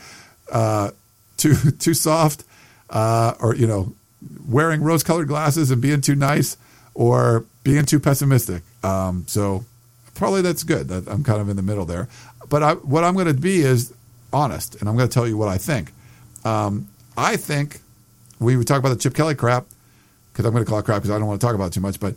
uh, 0.50 0.90
too 1.36 1.54
too 1.78 1.94
soft 1.94 2.44
uh, 2.90 3.34
or, 3.40 3.54
you 3.54 3.66
know, 3.66 3.94
wearing 4.48 4.82
rose 4.82 5.02
colored 5.02 5.28
glasses 5.28 5.70
and 5.70 5.80
being 5.80 6.00
too 6.00 6.16
nice 6.16 6.56
or 6.94 7.44
being 7.62 7.84
too 7.84 8.00
pessimistic. 8.00 8.62
Um, 8.82 9.24
so, 9.28 9.64
probably 10.14 10.42
that's 10.42 10.62
good. 10.62 10.90
I'm 10.90 11.24
kind 11.24 11.40
of 11.40 11.48
in 11.48 11.56
the 11.56 11.62
middle 11.62 11.84
there. 11.84 12.08
But 12.48 12.62
I, 12.62 12.74
what 12.74 13.04
I'm 13.04 13.14
going 13.14 13.26
to 13.26 13.34
be 13.34 13.60
is 13.60 13.92
honest, 14.32 14.76
and 14.76 14.88
I'm 14.88 14.96
going 14.96 15.08
to 15.08 15.12
tell 15.12 15.26
you 15.26 15.36
what 15.36 15.48
I 15.48 15.58
think. 15.58 15.92
Um, 16.44 16.88
I 17.16 17.36
think 17.36 17.80
we 18.38 18.56
would 18.56 18.66
talk 18.66 18.78
about 18.78 18.90
the 18.90 18.96
Chip 18.96 19.14
Kelly 19.14 19.34
crap 19.34 19.66
because 20.32 20.44
I'm 20.44 20.52
going 20.52 20.64
to 20.64 20.68
call 20.68 20.78
it 20.78 20.84
crap 20.84 20.98
because 21.02 21.10
I 21.10 21.18
don't 21.18 21.28
want 21.28 21.40
to 21.40 21.46
talk 21.46 21.54
about 21.54 21.66
it 21.66 21.72
too 21.72 21.80
much. 21.80 22.00
But 22.00 22.16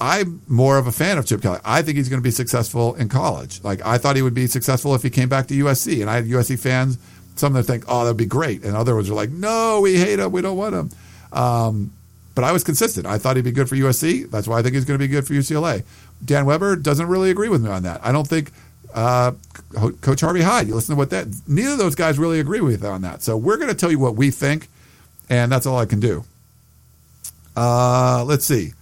I'm 0.00 0.42
more 0.48 0.78
of 0.78 0.86
a 0.86 0.92
fan 0.92 1.18
of 1.18 1.26
Chip 1.26 1.42
Kelly. 1.42 1.58
I 1.64 1.82
think 1.82 1.96
he's 1.96 2.08
going 2.08 2.20
to 2.20 2.24
be 2.24 2.30
successful 2.30 2.94
in 2.94 3.08
college. 3.08 3.62
Like 3.62 3.84
I 3.84 3.98
thought 3.98 4.16
he 4.16 4.22
would 4.22 4.34
be 4.34 4.46
successful 4.46 4.94
if 4.94 5.02
he 5.02 5.10
came 5.10 5.28
back 5.28 5.46
to 5.48 5.54
USC, 5.54 6.00
and 6.00 6.10
I 6.10 6.16
had 6.16 6.24
USC 6.26 6.58
fans. 6.58 6.98
Some 7.36 7.54
that 7.54 7.62
think, 7.62 7.84
"Oh, 7.88 8.04
that'd 8.04 8.16
be 8.16 8.26
great," 8.26 8.62
and 8.62 8.76
others 8.76 9.08
are 9.10 9.14
like, 9.14 9.30
"No, 9.30 9.80
we 9.80 9.96
hate 9.96 10.18
him. 10.18 10.32
We 10.32 10.42
don't 10.42 10.56
want 10.56 10.74
him." 10.74 10.90
Um, 11.32 11.92
but 12.34 12.44
I 12.44 12.52
was 12.52 12.64
consistent. 12.64 13.06
I 13.06 13.18
thought 13.18 13.36
he'd 13.36 13.44
be 13.44 13.52
good 13.52 13.68
for 13.68 13.76
USC. 13.76 14.30
That's 14.30 14.48
why 14.48 14.58
I 14.58 14.62
think 14.62 14.74
he's 14.74 14.84
going 14.84 14.98
to 14.98 15.02
be 15.02 15.08
good 15.08 15.26
for 15.26 15.34
UCLA. 15.34 15.84
Dan 16.24 16.46
Weber 16.46 16.76
doesn't 16.76 17.06
really 17.06 17.30
agree 17.30 17.48
with 17.48 17.62
me 17.62 17.70
on 17.70 17.82
that. 17.82 18.00
I 18.04 18.12
don't 18.12 18.26
think 18.26 18.52
uh, 18.94 19.32
Coach 20.00 20.20
Harvey 20.20 20.42
Hyde. 20.42 20.68
You 20.68 20.74
listen 20.74 20.94
to 20.94 20.98
what 20.98 21.10
that. 21.10 21.28
Neither 21.46 21.72
of 21.72 21.78
those 21.78 21.94
guys 21.94 22.18
really 22.18 22.40
agree 22.40 22.60
with 22.60 22.84
on 22.84 23.02
that. 23.02 23.22
So 23.22 23.36
we're 23.36 23.56
going 23.56 23.68
to 23.68 23.74
tell 23.74 23.90
you 23.90 23.98
what 23.98 24.14
we 24.14 24.30
think, 24.30 24.68
and 25.28 25.50
that's 25.50 25.66
all 25.66 25.78
I 25.78 25.86
can 25.86 26.00
do. 26.00 26.24
Uh, 27.56 28.24
let's 28.26 28.44
see. 28.44 28.72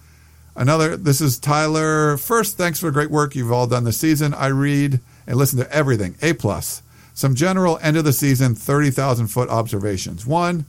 Another. 0.55 0.97
This 0.97 1.21
is 1.21 1.39
Tyler. 1.39 2.17
First, 2.17 2.57
thanks 2.57 2.79
for 2.79 2.87
the 2.87 2.91
great 2.91 3.09
work 3.09 3.35
you've 3.35 3.51
all 3.51 3.67
done 3.67 3.83
this 3.83 3.97
season. 3.97 4.33
I 4.33 4.47
read 4.47 4.99
and 5.25 5.37
listen 5.37 5.59
to 5.59 5.71
everything. 5.71 6.15
A 6.21 6.33
plus. 6.33 6.81
Some 7.13 7.35
general 7.35 7.79
end 7.81 7.97
of 7.97 8.03
the 8.03 8.13
season 8.13 8.55
thirty 8.55 8.91
thousand 8.91 9.27
foot 9.27 9.49
observations. 9.49 10.25
One. 10.25 10.65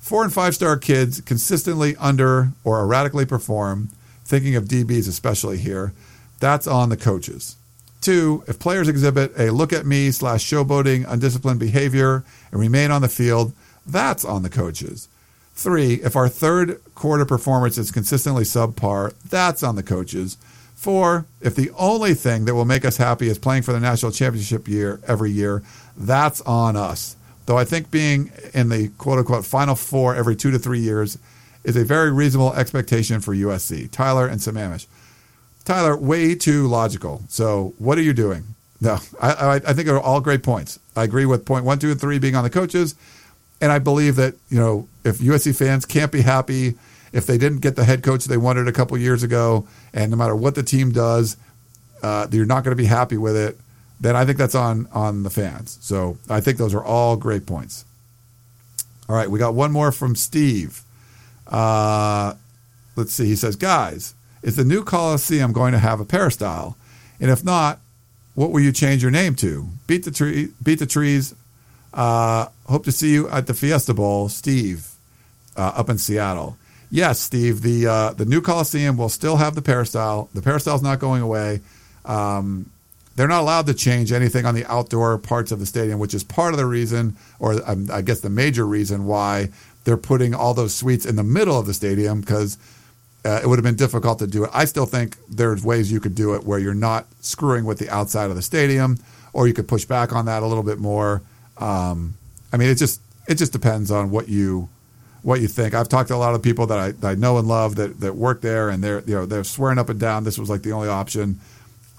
Four 0.00 0.24
and 0.24 0.32
five 0.32 0.54
star 0.54 0.78
kids 0.78 1.20
consistently 1.20 1.94
under 1.96 2.52
or 2.64 2.80
erratically 2.80 3.26
perform, 3.26 3.90
thinking 4.24 4.56
of 4.56 4.64
DBs 4.64 5.06
especially 5.06 5.58
here, 5.58 5.92
that's 6.40 6.66
on 6.66 6.88
the 6.88 6.96
coaches. 6.96 7.56
Two, 8.00 8.42
if 8.48 8.58
players 8.58 8.88
exhibit 8.88 9.32
a 9.38 9.52
look 9.52 9.72
at 9.72 9.84
me 9.86 10.10
slash 10.10 10.44
showboating 10.44 11.04
undisciplined 11.06 11.60
behavior 11.60 12.24
and 12.50 12.60
remain 12.60 12.90
on 12.90 13.02
the 13.02 13.08
field, 13.08 13.52
that's 13.86 14.24
on 14.24 14.42
the 14.42 14.48
coaches. 14.48 15.08
Three, 15.54 15.94
if 15.94 16.16
our 16.16 16.28
third 16.28 16.80
quarter 16.94 17.26
performance 17.26 17.76
is 17.76 17.90
consistently 17.90 18.44
subpar, 18.44 19.12
that's 19.28 19.62
on 19.62 19.76
the 19.76 19.82
coaches. 19.82 20.38
Four, 20.74 21.26
if 21.42 21.54
the 21.54 21.70
only 21.78 22.14
thing 22.14 22.46
that 22.46 22.54
will 22.54 22.64
make 22.64 22.86
us 22.86 22.96
happy 22.96 23.28
is 23.28 23.38
playing 23.38 23.64
for 23.64 23.72
the 23.72 23.80
national 23.80 24.12
championship 24.12 24.66
year 24.66 24.98
every 25.06 25.30
year, 25.30 25.62
that's 25.94 26.40
on 26.42 26.76
us. 26.76 27.16
Though 27.44 27.58
I 27.58 27.64
think 27.64 27.90
being 27.90 28.32
in 28.54 28.70
the 28.70 28.88
quote 28.96 29.18
unquote 29.18 29.44
final 29.44 29.74
four 29.74 30.14
every 30.14 30.36
two 30.36 30.50
to 30.52 30.58
three 30.58 30.78
years 30.78 31.18
is 31.64 31.76
a 31.76 31.84
very 31.84 32.10
reasonable 32.10 32.54
expectation 32.54 33.20
for 33.20 33.34
USC. 33.34 33.90
Tyler 33.90 34.26
and 34.26 34.40
Sammamish. 34.40 34.86
Tyler, 35.64 35.96
way 35.96 36.34
too 36.34 36.66
logical. 36.66 37.22
So 37.28 37.74
what 37.78 37.98
are 37.98 38.02
you 38.02 38.12
doing? 38.12 38.44
No, 38.80 38.98
I, 39.20 39.60
I, 39.66 39.72
think 39.74 39.88
are 39.88 40.00
all 40.00 40.22
great 40.22 40.42
points. 40.42 40.78
I 40.96 41.04
agree 41.04 41.26
with 41.26 41.44
point 41.44 41.66
one, 41.66 41.78
two, 41.78 41.90
and 41.90 42.00
three 42.00 42.18
being 42.18 42.34
on 42.34 42.44
the 42.44 42.50
coaches. 42.50 42.94
And 43.60 43.70
I 43.70 43.78
believe 43.78 44.16
that, 44.16 44.34
you 44.48 44.58
know, 44.58 44.88
if 45.04 45.18
USC 45.18 45.54
fans 45.54 45.84
can't 45.84 46.10
be 46.10 46.22
happy 46.22 46.76
if 47.12 47.26
they 47.26 47.36
didn't 47.36 47.58
get 47.58 47.76
the 47.76 47.84
head 47.84 48.02
coach 48.02 48.24
they 48.24 48.38
wanted 48.38 48.68
a 48.68 48.72
couple 48.72 48.96
years 48.96 49.22
ago, 49.22 49.66
and 49.92 50.10
no 50.10 50.16
matter 50.16 50.34
what 50.34 50.54
the 50.54 50.62
team 50.62 50.92
does, 50.92 51.36
uh, 52.02 52.26
you're 52.30 52.46
not 52.46 52.64
going 52.64 52.74
to 52.74 52.82
be 52.82 52.86
happy 52.86 53.18
with 53.18 53.36
it 53.36 53.58
then 54.00 54.16
I 54.16 54.24
think 54.24 54.38
that's 54.38 54.54
on 54.54 54.88
on 54.92 55.22
the 55.22 55.30
fans. 55.30 55.78
So 55.82 56.16
I 56.28 56.40
think 56.40 56.56
those 56.56 56.74
are 56.74 56.82
all 56.82 57.16
great 57.16 57.46
points. 57.46 57.84
All 59.08 59.14
right, 59.14 59.30
we 59.30 59.38
got 59.38 59.54
one 59.54 59.70
more 59.70 59.92
from 59.92 60.16
Steve. 60.16 60.82
Uh, 61.46 62.34
let's 62.96 63.12
see. 63.12 63.26
He 63.26 63.36
says, 63.36 63.56
"Guys, 63.56 64.14
is 64.42 64.56
the 64.56 64.64
new 64.64 64.82
Coliseum 64.82 65.52
going 65.52 65.72
to 65.72 65.78
have 65.78 66.00
a 66.00 66.04
peristyle? 66.04 66.76
And 67.20 67.30
if 67.30 67.44
not, 67.44 67.78
what 68.34 68.50
will 68.50 68.60
you 68.60 68.72
change 68.72 69.02
your 69.02 69.10
name 69.10 69.34
to? 69.36 69.68
Beat 69.86 70.04
the 70.04 70.10
tree, 70.10 70.50
beat 70.62 70.78
the 70.78 70.86
trees. 70.86 71.34
Uh, 71.92 72.46
hope 72.66 72.84
to 72.84 72.92
see 72.92 73.12
you 73.12 73.28
at 73.28 73.46
the 73.46 73.54
Fiesta 73.54 73.92
Bowl, 73.92 74.28
Steve, 74.28 74.88
uh, 75.56 75.72
up 75.74 75.90
in 75.90 75.98
Seattle. 75.98 76.56
Yes, 76.90 77.20
Steve. 77.20 77.62
The 77.62 77.86
uh, 77.86 78.12
the 78.14 78.24
new 78.24 78.40
Coliseum 78.40 78.96
will 78.96 79.08
still 79.08 79.36
have 79.36 79.54
the 79.54 79.62
peristyle. 79.62 80.28
The 80.34 80.42
peristyle 80.42 80.76
is 80.76 80.82
not 80.82 80.98
going 80.98 81.22
away. 81.22 81.60
Um, 82.04 82.70
they're 83.16 83.28
not 83.28 83.42
allowed 83.42 83.66
to 83.66 83.74
change 83.74 84.12
anything 84.12 84.46
on 84.46 84.54
the 84.54 84.64
outdoor 84.64 85.18
parts 85.18 85.52
of 85.52 85.58
the 85.58 85.66
stadium, 85.66 85.98
which 85.98 86.14
is 86.14 86.24
part 86.24 86.54
of 86.54 86.58
the 86.58 86.66
reason, 86.66 87.16
or 87.38 87.60
um, 87.68 87.88
I 87.92 88.02
guess 88.02 88.20
the 88.20 88.30
major 88.30 88.64
reason 88.66 89.04
why 89.04 89.50
they're 89.84 89.96
putting 89.96 90.34
all 90.34 90.54
those 90.54 90.74
suites 90.74 91.04
in 91.04 91.16
the 91.16 91.22
middle 91.22 91.58
of 91.58 91.66
the 91.66 91.74
stadium 91.74 92.20
because 92.20 92.56
uh, 93.24 93.40
it 93.42 93.46
would 93.46 93.58
have 93.58 93.64
been 93.64 93.76
difficult 93.76 94.18
to 94.20 94.26
do 94.26 94.44
it. 94.44 94.50
I 94.52 94.64
still 94.64 94.86
think 94.86 95.16
there's 95.28 95.62
ways 95.62 95.92
you 95.92 96.00
could 96.00 96.14
do 96.14 96.34
it 96.34 96.44
where 96.44 96.58
you're 96.58 96.74
not 96.74 97.06
screwing 97.20 97.64
with 97.64 97.78
the 97.78 97.90
outside 97.90 98.30
of 98.30 98.36
the 98.36 98.42
stadium, 98.42 98.98
or 99.32 99.46
you 99.46 99.54
could 99.54 99.68
push 99.68 99.84
back 99.84 100.12
on 100.12 100.26
that 100.26 100.42
a 100.42 100.46
little 100.46 100.62
bit 100.62 100.78
more. 100.78 101.22
Um, 101.58 102.14
I 102.52 102.56
mean, 102.56 102.68
it 102.68 102.76
just 102.76 103.00
it 103.28 103.34
just 103.34 103.52
depends 103.52 103.90
on 103.90 104.10
what 104.10 104.28
you 104.28 104.68
what 105.22 105.40
you 105.40 105.48
think. 105.48 105.74
I've 105.74 105.88
talked 105.88 106.08
to 106.08 106.14
a 106.14 106.16
lot 106.16 106.34
of 106.34 106.42
people 106.42 106.66
that 106.68 106.78
I, 106.78 106.90
that 106.92 107.08
I 107.08 107.14
know 107.14 107.38
and 107.38 107.46
love 107.46 107.76
that 107.76 108.00
that 108.00 108.16
work 108.16 108.40
there, 108.40 108.70
and 108.70 108.82
they're 108.82 109.00
you 109.00 109.14
know 109.14 109.26
they're 109.26 109.44
swearing 109.44 109.78
up 109.78 109.88
and 109.88 110.00
down 110.00 110.24
this 110.24 110.38
was 110.38 110.48
like 110.48 110.62
the 110.62 110.72
only 110.72 110.88
option. 110.88 111.40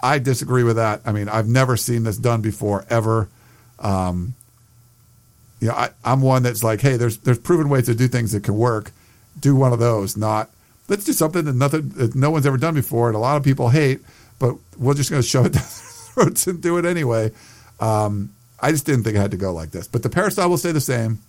I 0.04 0.18
disagree 0.18 0.64
with 0.64 0.78
that. 0.78 1.02
I 1.06 1.12
mean, 1.12 1.30
I've 1.30 1.48
never 1.48 1.78
seen 1.78 2.04
this 2.04 2.18
done 2.18 2.42
before 2.42 2.86
ever. 2.90 3.30
Um, 3.80 4.34
you 5.60 5.68
know, 5.68 5.76
I, 5.76 5.92
I'm 6.04 6.22
one 6.22 6.42
that's 6.42 6.64
like, 6.64 6.82
hey, 6.82 6.98
there's 6.98 7.18
there's 7.18 7.38
proven 7.38 7.70
ways 7.70 7.86
to 7.86 7.94
do 7.94 8.08
things 8.08 8.32
that 8.32 8.44
can 8.44 8.58
work. 8.58 8.92
Do 9.40 9.56
one 9.56 9.72
of 9.72 9.80
those. 9.80 10.18
Not 10.18 10.50
let's 10.92 11.06
do 11.06 11.14
something 11.14 11.46
that 11.46 11.56
nothing 11.56 11.88
that 11.90 12.16
no 12.16 12.30
one's 12.30 12.46
ever 12.46 12.58
done 12.58 12.76
before, 12.76 13.08
and 13.08 13.16
a 13.16 13.20
lot 13.20 13.38
of 13.38 13.44
people 13.44 13.70
hate. 13.70 14.02
But 14.40 14.56
we're 14.78 14.94
just 14.94 15.10
going 15.10 15.22
to 15.22 15.28
shove 15.28 15.46
it 15.46 15.54
down 15.54 15.64
their 15.64 16.26
throats 16.26 16.48
and 16.48 16.62
do 16.62 16.78
it 16.78 16.86
anyway. 16.86 17.32
Um, 17.80 18.34
I 18.60 18.72
just 18.72 18.86
didn't 18.86 19.04
think 19.04 19.16
it 19.16 19.20
had 19.20 19.32
to 19.32 19.38
go 19.38 19.54
like 19.54 19.72
this. 19.72 19.88
But 19.88 20.04
the 20.04 20.10
peristyle 20.10 20.50
will 20.50 20.58
stay 20.58 20.74
the 20.74 20.82
same. 20.82 21.20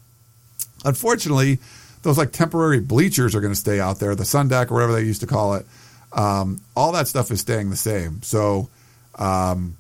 Unfortunately, 0.84 1.60
those 2.02 2.18
like 2.18 2.32
temporary 2.32 2.80
bleachers 2.80 3.36
are 3.36 3.40
going 3.40 3.52
to 3.52 3.58
stay 3.58 3.78
out 3.78 4.00
there, 4.00 4.16
the 4.16 4.24
sun 4.24 4.48
deck 4.48 4.70
or 4.70 4.74
whatever 4.74 4.92
they 4.92 5.02
used 5.02 5.20
to 5.20 5.26
call 5.28 5.54
it. 5.54 5.64
Um, 6.12 6.60
all 6.76 6.90
that 6.92 7.06
stuff 7.06 7.30
is 7.30 7.40
staying 7.40 7.70
the 7.70 7.76
same. 7.76 8.20
So 8.22 8.68
um, 9.14 9.76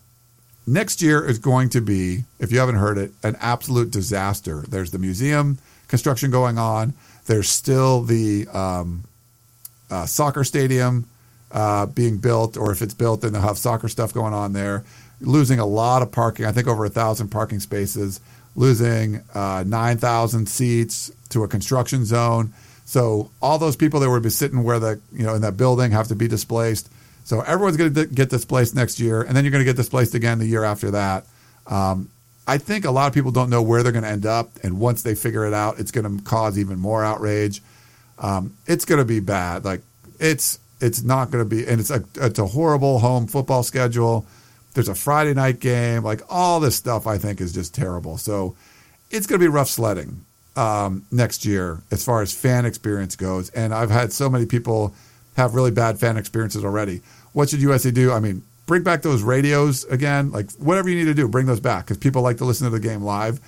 next 0.64 1.02
year 1.02 1.26
is 1.26 1.38
going 1.40 1.70
to 1.70 1.80
be, 1.80 2.22
if 2.38 2.52
you 2.52 2.60
haven't 2.60 2.76
heard 2.76 2.98
it, 2.98 3.10
an 3.24 3.36
absolute 3.40 3.90
disaster. 3.90 4.64
There's 4.68 4.92
the 4.92 4.98
museum 4.98 5.58
construction 5.88 6.30
going 6.30 6.56
on. 6.56 6.94
There's 7.26 7.48
still 7.50 8.02
the 8.02 8.46
um, 8.48 9.02
uh, 9.92 10.06
soccer 10.06 10.42
stadium 10.42 11.06
uh, 11.52 11.86
being 11.86 12.16
built, 12.16 12.56
or 12.56 12.72
if 12.72 12.80
it's 12.80 12.94
built, 12.94 13.20
then 13.20 13.32
they'll 13.32 13.42
have 13.42 13.58
soccer 13.58 13.88
stuff 13.88 14.12
going 14.14 14.32
on 14.32 14.54
there. 14.54 14.84
Losing 15.20 15.58
a 15.58 15.66
lot 15.66 16.02
of 16.02 16.10
parking. 16.10 16.46
I 16.46 16.52
think 16.52 16.66
over 16.66 16.84
a 16.84 16.88
thousand 16.88 17.28
parking 17.28 17.60
spaces. 17.60 18.20
Losing 18.56 19.22
uh, 19.34 19.64
nine 19.66 19.98
thousand 19.98 20.48
seats 20.48 21.12
to 21.28 21.44
a 21.44 21.48
construction 21.48 22.04
zone. 22.04 22.52
So 22.84 23.30
all 23.40 23.58
those 23.58 23.76
people 23.76 24.00
that 24.00 24.10
would 24.10 24.22
be 24.22 24.30
sitting 24.30 24.62
where 24.64 24.78
the 24.78 25.00
you 25.12 25.24
know 25.24 25.34
in 25.34 25.42
that 25.42 25.56
building 25.56 25.92
have 25.92 26.08
to 26.08 26.14
be 26.14 26.28
displaced. 26.28 26.90
So 27.24 27.40
everyone's 27.42 27.76
going 27.76 27.94
to 27.94 28.06
get 28.06 28.30
displaced 28.30 28.74
next 28.74 28.98
year, 28.98 29.22
and 29.22 29.36
then 29.36 29.44
you're 29.44 29.52
going 29.52 29.64
to 29.64 29.70
get 29.70 29.76
displaced 29.76 30.14
again 30.14 30.38
the 30.38 30.46
year 30.46 30.64
after 30.64 30.90
that. 30.90 31.24
Um, 31.66 32.10
I 32.46 32.58
think 32.58 32.84
a 32.84 32.90
lot 32.90 33.06
of 33.06 33.14
people 33.14 33.30
don't 33.30 33.48
know 33.48 33.62
where 33.62 33.82
they're 33.82 33.92
going 33.92 34.04
to 34.04 34.10
end 34.10 34.26
up, 34.26 34.50
and 34.64 34.80
once 34.80 35.02
they 35.02 35.14
figure 35.14 35.46
it 35.46 35.54
out, 35.54 35.78
it's 35.78 35.92
going 35.92 36.18
to 36.18 36.24
cause 36.24 36.58
even 36.58 36.78
more 36.78 37.04
outrage. 37.04 37.62
Um, 38.22 38.56
it's 38.66 38.84
going 38.86 39.00
to 39.00 39.04
be 39.04 39.20
bad. 39.20 39.64
Like 39.64 39.82
it's 40.18 40.58
it's 40.80 41.02
not 41.02 41.30
going 41.30 41.44
to 41.44 41.48
be, 41.48 41.66
and 41.66 41.80
it's 41.80 41.90
a 41.90 42.02
it's 42.16 42.38
a 42.38 42.46
horrible 42.46 43.00
home 43.00 43.26
football 43.26 43.62
schedule. 43.62 44.24
There's 44.74 44.88
a 44.88 44.94
Friday 44.94 45.34
night 45.34 45.60
game. 45.60 46.02
Like 46.02 46.22
all 46.30 46.60
this 46.60 46.76
stuff, 46.76 47.06
I 47.06 47.18
think 47.18 47.40
is 47.40 47.52
just 47.52 47.74
terrible. 47.74 48.16
So 48.16 48.56
it's 49.10 49.26
going 49.26 49.38
to 49.40 49.44
be 49.44 49.48
rough 49.48 49.68
sledding 49.68 50.24
um, 50.56 51.04
next 51.10 51.44
year 51.44 51.82
as 51.90 52.04
far 52.04 52.22
as 52.22 52.32
fan 52.32 52.64
experience 52.64 53.16
goes. 53.16 53.50
And 53.50 53.74
I've 53.74 53.90
had 53.90 54.12
so 54.12 54.30
many 54.30 54.46
people 54.46 54.94
have 55.36 55.54
really 55.54 55.70
bad 55.70 55.98
fan 55.98 56.16
experiences 56.16 56.64
already. 56.64 57.02
What 57.32 57.50
should 57.50 57.60
USC 57.60 57.92
do? 57.92 58.12
I 58.12 58.20
mean, 58.20 58.42
bring 58.66 58.82
back 58.82 59.02
those 59.02 59.22
radios 59.22 59.84
again. 59.84 60.30
Like 60.30 60.50
whatever 60.52 60.88
you 60.88 60.96
need 60.96 61.06
to 61.06 61.14
do, 61.14 61.28
bring 61.28 61.46
those 61.46 61.60
back 61.60 61.84
because 61.84 61.98
people 61.98 62.22
like 62.22 62.38
to 62.38 62.44
listen 62.44 62.64
to 62.64 62.70
the 62.70 62.80
game 62.80 63.02
live. 63.02 63.40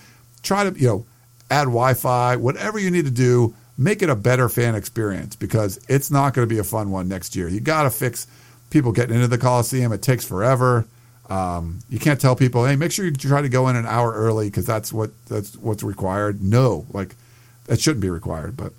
Try 0.43 0.69
to 0.69 0.79
you 0.79 0.87
know 0.87 1.07
add 1.51 1.65
Wi-Fi, 1.65 2.37
whatever 2.37 2.79
you 2.79 2.91
need 2.91 3.05
to 3.05 3.11
do. 3.11 3.55
Make 3.77 4.03
it 4.03 4.11
a 4.11 4.15
better 4.15 4.49
fan 4.49 4.75
experience 4.75 5.35
because 5.37 5.81
it's 5.89 6.11
not 6.11 6.35
going 6.35 6.49
to 6.49 6.53
be 6.55 6.61
a 6.61 6.65
fun 6.65 6.91
one 6.91 7.09
next 7.09 7.35
year. 7.35 7.49
You 7.49 7.61
got 7.61 7.85
to 7.85 7.91
fix 7.91 8.27
people 8.71 8.93
getting 8.93 9.17
into 9.17 9.29
the 9.29 9.39
Coliseum. 9.39 9.93
It 9.93 10.03
takes 10.03 10.25
forever. 10.25 10.87
Um, 11.29 11.81
you 11.89 11.99
can't 11.99 12.21
tell 12.21 12.37
people, 12.37 12.67
hey, 12.67 12.77
make 12.77 12.93
sure 12.93 13.05
you 13.05 13.13
try 13.13 13.41
to 13.43 13.49
go 13.49 13.69
in 13.69 13.77
an 13.77 13.87
hour 13.87 14.13
early 14.13 14.49
because 14.49 14.67
that's 14.67 14.93
what 14.93 15.11
that's 15.27 15.57
what's 15.57 15.83
required. 15.83 16.43
No, 16.43 16.87
like 16.93 17.15
that 17.67 17.81
shouldn't 17.81 18.03
be 18.03 18.11
required. 18.11 18.57
But 18.57 18.73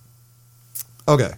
okay, 1.07 1.33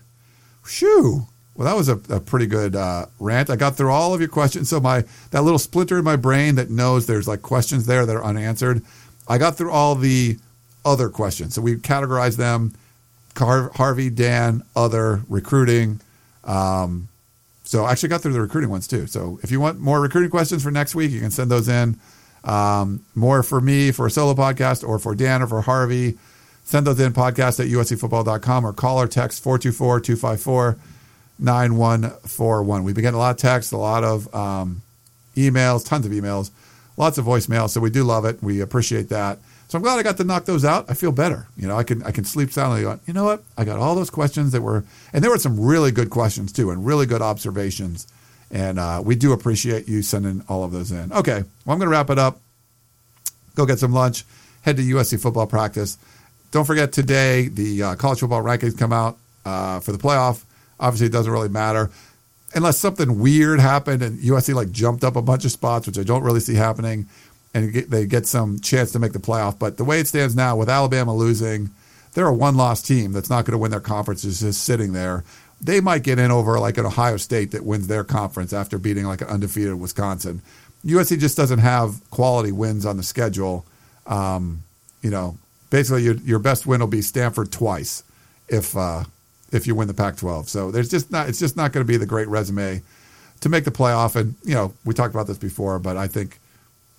shoo. 0.65 1.27
Well, 1.55 1.65
that 1.65 1.75
was 1.75 1.89
a, 1.89 1.99
a 2.13 2.19
pretty 2.19 2.45
good 2.45 2.75
uh, 2.75 3.07
rant. 3.19 3.49
I 3.49 3.55
got 3.55 3.75
through 3.75 3.91
all 3.91 4.13
of 4.13 4.19
your 4.19 4.29
questions. 4.29 4.69
So 4.69 4.79
my 4.79 5.05
that 5.31 5.43
little 5.43 5.59
splinter 5.59 5.97
in 5.97 6.03
my 6.03 6.15
brain 6.15 6.55
that 6.55 6.69
knows 6.69 7.05
there's 7.05 7.27
like 7.27 7.41
questions 7.41 7.85
there 7.85 8.05
that 8.05 8.15
are 8.15 8.23
unanswered. 8.23 8.83
I 9.27 9.37
got 9.37 9.57
through 9.57 9.71
all 9.71 9.95
the 9.95 10.37
other 10.85 11.09
questions. 11.09 11.55
So 11.55 11.61
we 11.61 11.77
categorized 11.77 12.37
them: 12.37 12.73
Car- 13.37 13.71
Harvey, 13.75 14.09
Dan, 14.09 14.63
other, 14.75 15.21
recruiting. 15.29 16.01
Um, 16.43 17.07
so 17.63 17.85
I 17.85 17.91
actually 17.91 18.09
got 18.09 18.21
through 18.21 18.33
the 18.33 18.41
recruiting 18.41 18.69
ones 18.69 18.87
too. 18.87 19.07
So 19.07 19.39
if 19.43 19.51
you 19.51 19.59
want 19.61 19.79
more 19.79 20.01
recruiting 20.01 20.31
questions 20.31 20.63
for 20.63 20.71
next 20.71 20.95
week, 20.95 21.11
you 21.11 21.19
can 21.19 21.31
send 21.31 21.51
those 21.51 21.69
in. 21.69 21.99
Um, 22.43 23.05
more 23.13 23.43
for 23.43 23.61
me 23.61 23.91
for 23.91 24.07
a 24.07 24.11
solo 24.11 24.33
podcast 24.33 24.87
or 24.87 24.99
for 24.99 25.13
Dan 25.13 25.41
or 25.41 25.47
for 25.47 25.61
Harvey. 25.61 26.17
Send 26.63 26.87
those 26.87 26.99
in 26.99 27.13
podcast 27.13 27.59
at 27.59 27.67
uscfootball.com 27.67 28.65
or 28.65 28.73
call 28.73 28.99
or 28.99 29.07
text 29.07 29.43
424 29.43 29.99
254 30.01 30.77
9141. 31.39 32.83
We've 32.83 32.95
been 32.95 33.03
getting 33.03 33.15
a 33.15 33.19
lot 33.19 33.31
of 33.31 33.37
texts, 33.37 33.71
a 33.71 33.77
lot 33.77 34.03
of 34.03 34.33
um, 34.33 34.81
emails, 35.35 35.85
tons 35.85 36.05
of 36.05 36.11
emails, 36.11 36.49
lots 36.97 37.17
of 37.17 37.25
voicemails. 37.25 37.69
So 37.69 37.81
we 37.81 37.91
do 37.91 38.03
love 38.03 38.25
it. 38.25 38.41
We 38.41 38.61
appreciate 38.61 39.09
that. 39.09 39.37
So 39.67 39.77
I'm 39.77 39.83
glad 39.83 39.99
I 39.99 40.03
got 40.03 40.17
to 40.17 40.23
knock 40.23 40.45
those 40.45 40.63
out. 40.63 40.89
I 40.89 40.93
feel 40.93 41.11
better. 41.11 41.47
You 41.57 41.67
know, 41.67 41.77
I 41.77 41.83
can 41.83 42.01
I 42.03 42.11
can 42.11 42.23
sleep 42.23 42.51
soundly. 42.51 42.81
You 42.81 43.13
know 43.13 43.25
what? 43.25 43.43
I 43.57 43.65
got 43.65 43.79
all 43.79 43.95
those 43.95 44.09
questions 44.09 44.53
that 44.53 44.61
were, 44.61 44.85
and 45.11 45.23
there 45.23 45.31
were 45.31 45.37
some 45.37 45.59
really 45.59 45.91
good 45.91 46.09
questions 46.09 46.53
too, 46.53 46.71
and 46.71 46.85
really 46.85 47.05
good 47.05 47.21
observations. 47.21 48.07
And 48.49 48.79
uh, 48.79 49.01
we 49.03 49.15
do 49.15 49.33
appreciate 49.33 49.89
you 49.89 50.01
sending 50.01 50.41
all 50.47 50.63
of 50.63 50.71
those 50.71 50.91
in. 50.91 51.11
Okay, 51.11 51.43
well 51.65 51.73
I'm 51.73 51.79
going 51.79 51.81
to 51.81 51.87
wrap 51.89 52.09
it 52.09 52.17
up. 52.17 52.39
Go 53.55 53.65
get 53.65 53.79
some 53.79 53.91
lunch. 53.91 54.23
Head 54.61 54.77
to 54.77 54.83
USC 54.83 55.21
football 55.21 55.47
practice. 55.47 55.97
Don't 56.51 56.65
forget 56.65 56.93
today 56.93 57.49
the 57.49 57.83
uh, 57.83 57.95
college 57.95 58.19
football 58.19 58.41
rankings 58.41 58.77
come 58.77 58.93
out 58.93 59.17
uh, 59.45 59.81
for 59.81 59.91
the 59.91 59.97
playoff. 59.97 60.43
Obviously, 60.79 61.07
it 61.07 61.11
doesn't 61.11 61.31
really 61.31 61.49
matter 61.49 61.89
unless 62.55 62.77
something 62.77 63.19
weird 63.19 63.59
happened 63.59 64.01
and 64.01 64.19
USC 64.19 64.53
like 64.53 64.71
jumped 64.71 65.03
up 65.03 65.17
a 65.17 65.21
bunch 65.21 65.43
of 65.43 65.51
spots, 65.51 65.85
which 65.85 65.99
I 65.99 66.03
don't 66.03 66.23
really 66.23 66.39
see 66.39 66.55
happening 66.55 67.07
and 67.57 67.73
they 67.73 68.05
get 68.05 68.27
some 68.27 68.59
chance 68.59 68.91
to 68.91 68.99
make 68.99 69.13
the 69.13 69.19
playoff. 69.19 69.57
But 69.57 69.77
the 69.77 69.83
way 69.83 69.99
it 69.99 70.07
stands 70.07 70.35
now, 70.35 70.55
with 70.55 70.69
Alabama 70.69 71.15
losing, 71.15 71.71
they're 72.13 72.27
a 72.27 72.33
one-loss 72.33 72.81
team 72.81 73.11
that's 73.11 73.29
not 73.29 73.45
going 73.45 73.53
to 73.53 73.57
win 73.57 73.71
their 73.71 73.79
conference. 73.79 74.23
Is 74.23 74.41
just 74.41 74.63
sitting 74.63 74.93
there. 74.93 75.23
They 75.59 75.81
might 75.81 76.03
get 76.03 76.19
in 76.19 76.29
over 76.29 76.59
like 76.59 76.77
an 76.77 76.85
Ohio 76.85 77.17
State 77.17 77.51
that 77.51 77.65
wins 77.65 77.87
their 77.87 78.03
conference 78.03 78.53
after 78.53 78.77
beating 78.77 79.05
like 79.05 79.21
an 79.21 79.27
undefeated 79.27 79.79
Wisconsin. 79.79 80.41
USC 80.85 81.19
just 81.19 81.35
doesn't 81.35 81.59
have 81.59 81.99
quality 82.11 82.51
wins 82.51 82.85
on 82.85 82.97
the 82.97 83.03
schedule. 83.03 83.65
Um, 84.05 84.61
you 85.01 85.09
know, 85.09 85.37
basically 85.69 86.03
your, 86.03 86.15
your 86.17 86.39
best 86.39 86.67
win 86.67 86.79
will 86.79 86.87
be 86.87 87.01
Stanford 87.01 87.51
twice 87.51 88.03
if 88.47 88.77
uh, 88.77 89.03
if 89.51 89.65
you 89.65 89.73
win 89.73 89.87
the 89.87 89.93
Pac-12. 89.93 90.47
So 90.47 90.69
there's 90.69 90.89
just 90.89 91.11
not 91.11 91.27
it's 91.27 91.39
just 91.39 91.57
not 91.57 91.71
going 91.71 91.85
to 91.85 91.87
be 91.87 91.97
the 91.97 92.05
great 92.05 92.27
resume 92.27 92.83
to 93.41 93.49
make 93.49 93.63
the 93.63 93.71
playoff. 93.71 94.15
And 94.15 94.35
you 94.43 94.53
know, 94.53 94.73
we 94.85 94.93
talked 94.93 95.13
about 95.13 95.27
this 95.27 95.37
before, 95.37 95.79
but 95.79 95.97
I 95.97 96.07
think 96.07 96.39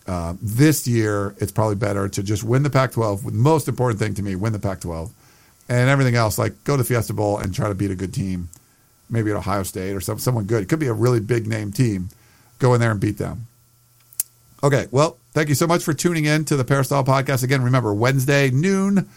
uh, 0.09 0.35
this 0.41 0.89
year, 0.89 1.35
it's 1.37 1.53
probably 1.53 1.77
better 1.77 2.09
to 2.09 2.23
just 2.23 2.43
win 2.43 2.63
the 2.63 2.71
Pac 2.71 2.93
12. 2.93 3.25
The 3.25 3.33
most 3.33 3.69
important 3.69 4.01
thing 4.01 4.15
to 4.15 4.23
me, 4.23 4.35
win 4.35 4.55
the 4.55 4.59
Pac 4.59 4.81
12. 4.81 5.13
And 5.69 5.91
everything 5.91 6.15
else, 6.15 6.39
like 6.39 6.65
go 6.65 6.79
to 6.79 6.85
Fiesta 6.85 7.13
Bowl 7.13 7.37
and 7.37 7.55
try 7.55 7.69
to 7.69 7.75
beat 7.75 7.91
a 7.91 7.95
good 7.95 8.15
team, 8.15 8.49
maybe 9.11 9.31
at 9.31 9.37
Ohio 9.37 9.63
State 9.65 9.95
or 9.95 10.01
some, 10.01 10.19
someone 10.19 10.47
good. 10.47 10.63
It 10.63 10.69
could 10.71 10.79
be 10.79 10.87
a 10.87 10.95
really 10.95 11.21
big 11.21 11.47
name 11.47 11.73
team. 11.73 12.09
Go 12.59 12.73
in 12.73 12.81
there 12.81 12.91
and 12.91 12.99
beat 12.99 13.19
them. 13.19 13.47
Okay, 14.65 14.89
well, 14.91 15.19
thank 15.35 15.51
you 15.51 15.55
so 15.55 15.67
much 15.67 15.85
for 15.85 15.93
tuning 15.93 16.25
in 16.25 16.47
to 16.47 16.57
the 16.57 16.65
Peristyle 16.65 17.05
Podcast. 17.05 17.45
Again, 17.45 17.63
remember, 17.63 17.93
Wednesday, 17.93 18.51
noon, 18.51 19.09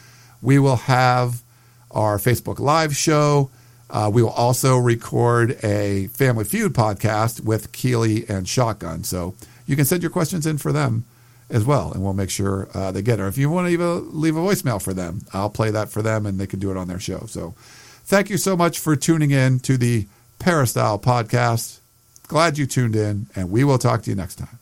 we 0.41 0.59
will 0.59 0.75
have 0.75 1.41
our 1.89 2.17
Facebook 2.17 2.59
Live 2.59 2.95
show. 2.95 3.49
Uh, 3.89 4.11
we 4.13 4.21
will 4.21 4.29
also 4.29 4.77
record 4.77 5.57
a 5.63 6.07
Family 6.07 6.43
Feud 6.43 6.73
podcast 6.73 7.43
with 7.43 7.71
Keely 7.71 8.27
and 8.29 8.47
Shotgun. 8.47 9.03
So 9.03 9.35
you 9.72 9.78
can 9.78 9.86
send 9.86 10.03
your 10.03 10.11
questions 10.11 10.45
in 10.45 10.57
for 10.57 10.74
them 10.74 11.05
as 11.49 11.63
well, 11.63 11.93
and 11.93 12.03
we'll 12.03 12.13
make 12.13 12.30
sure 12.30 12.67
uh, 12.74 12.91
they 12.91 13.01
get 13.01 13.22
it. 13.22 13.24
If 13.24 13.38
you 13.38 13.49
want 13.49 13.67
to 13.67 13.72
even 13.72 14.22
leave 14.22 14.36
a 14.36 14.39
voicemail 14.41 14.82
for 14.82 14.93
them, 14.93 15.22
I'll 15.34 15.49
play 15.49 15.72
that 15.72 15.89
for 15.89 16.01
them, 16.01 16.26
and 16.26 16.38
they 16.38 16.45
can 16.45 16.59
do 16.59 16.72
it 16.72 16.78
on 16.78 16.89
their 16.89 16.99
show. 16.99 17.26
So, 17.28 17.55
thank 18.03 18.30
you 18.30 18.38
so 18.38 18.57
much 18.57 18.80
for 18.80 18.97
tuning 18.97 19.32
in 19.32 19.59
to 19.61 19.78
the 19.78 20.07
Peristyle 20.39 20.99
podcast. 20.99 21.80
Glad 22.28 22.57
you 22.57 22.65
tuned 22.65 22.97
in, 22.97 23.28
and 23.34 23.49
we 23.49 23.63
will 23.63 23.78
talk 23.78 24.03
to 24.03 24.09
you 24.09 24.15
next 24.15 24.36
time. 24.36 24.59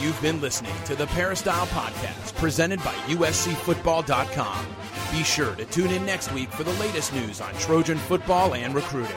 You've 0.00 0.20
been 0.20 0.40
listening 0.40 0.74
to 0.86 0.96
the 0.96 1.06
Peristyle 1.06 1.66
podcast 1.66 2.34
presented 2.34 2.80
by 2.80 2.94
USCFootball.com. 3.06 4.66
Be 5.12 5.22
sure 5.22 5.54
to 5.54 5.64
tune 5.64 5.90
in 5.90 6.04
next 6.04 6.32
week 6.32 6.50
for 6.50 6.64
the 6.64 6.72
latest 6.74 7.12
news 7.12 7.40
on 7.40 7.54
Trojan 7.54 7.98
football 7.98 8.54
and 8.54 8.74
recruiting. 8.74 9.16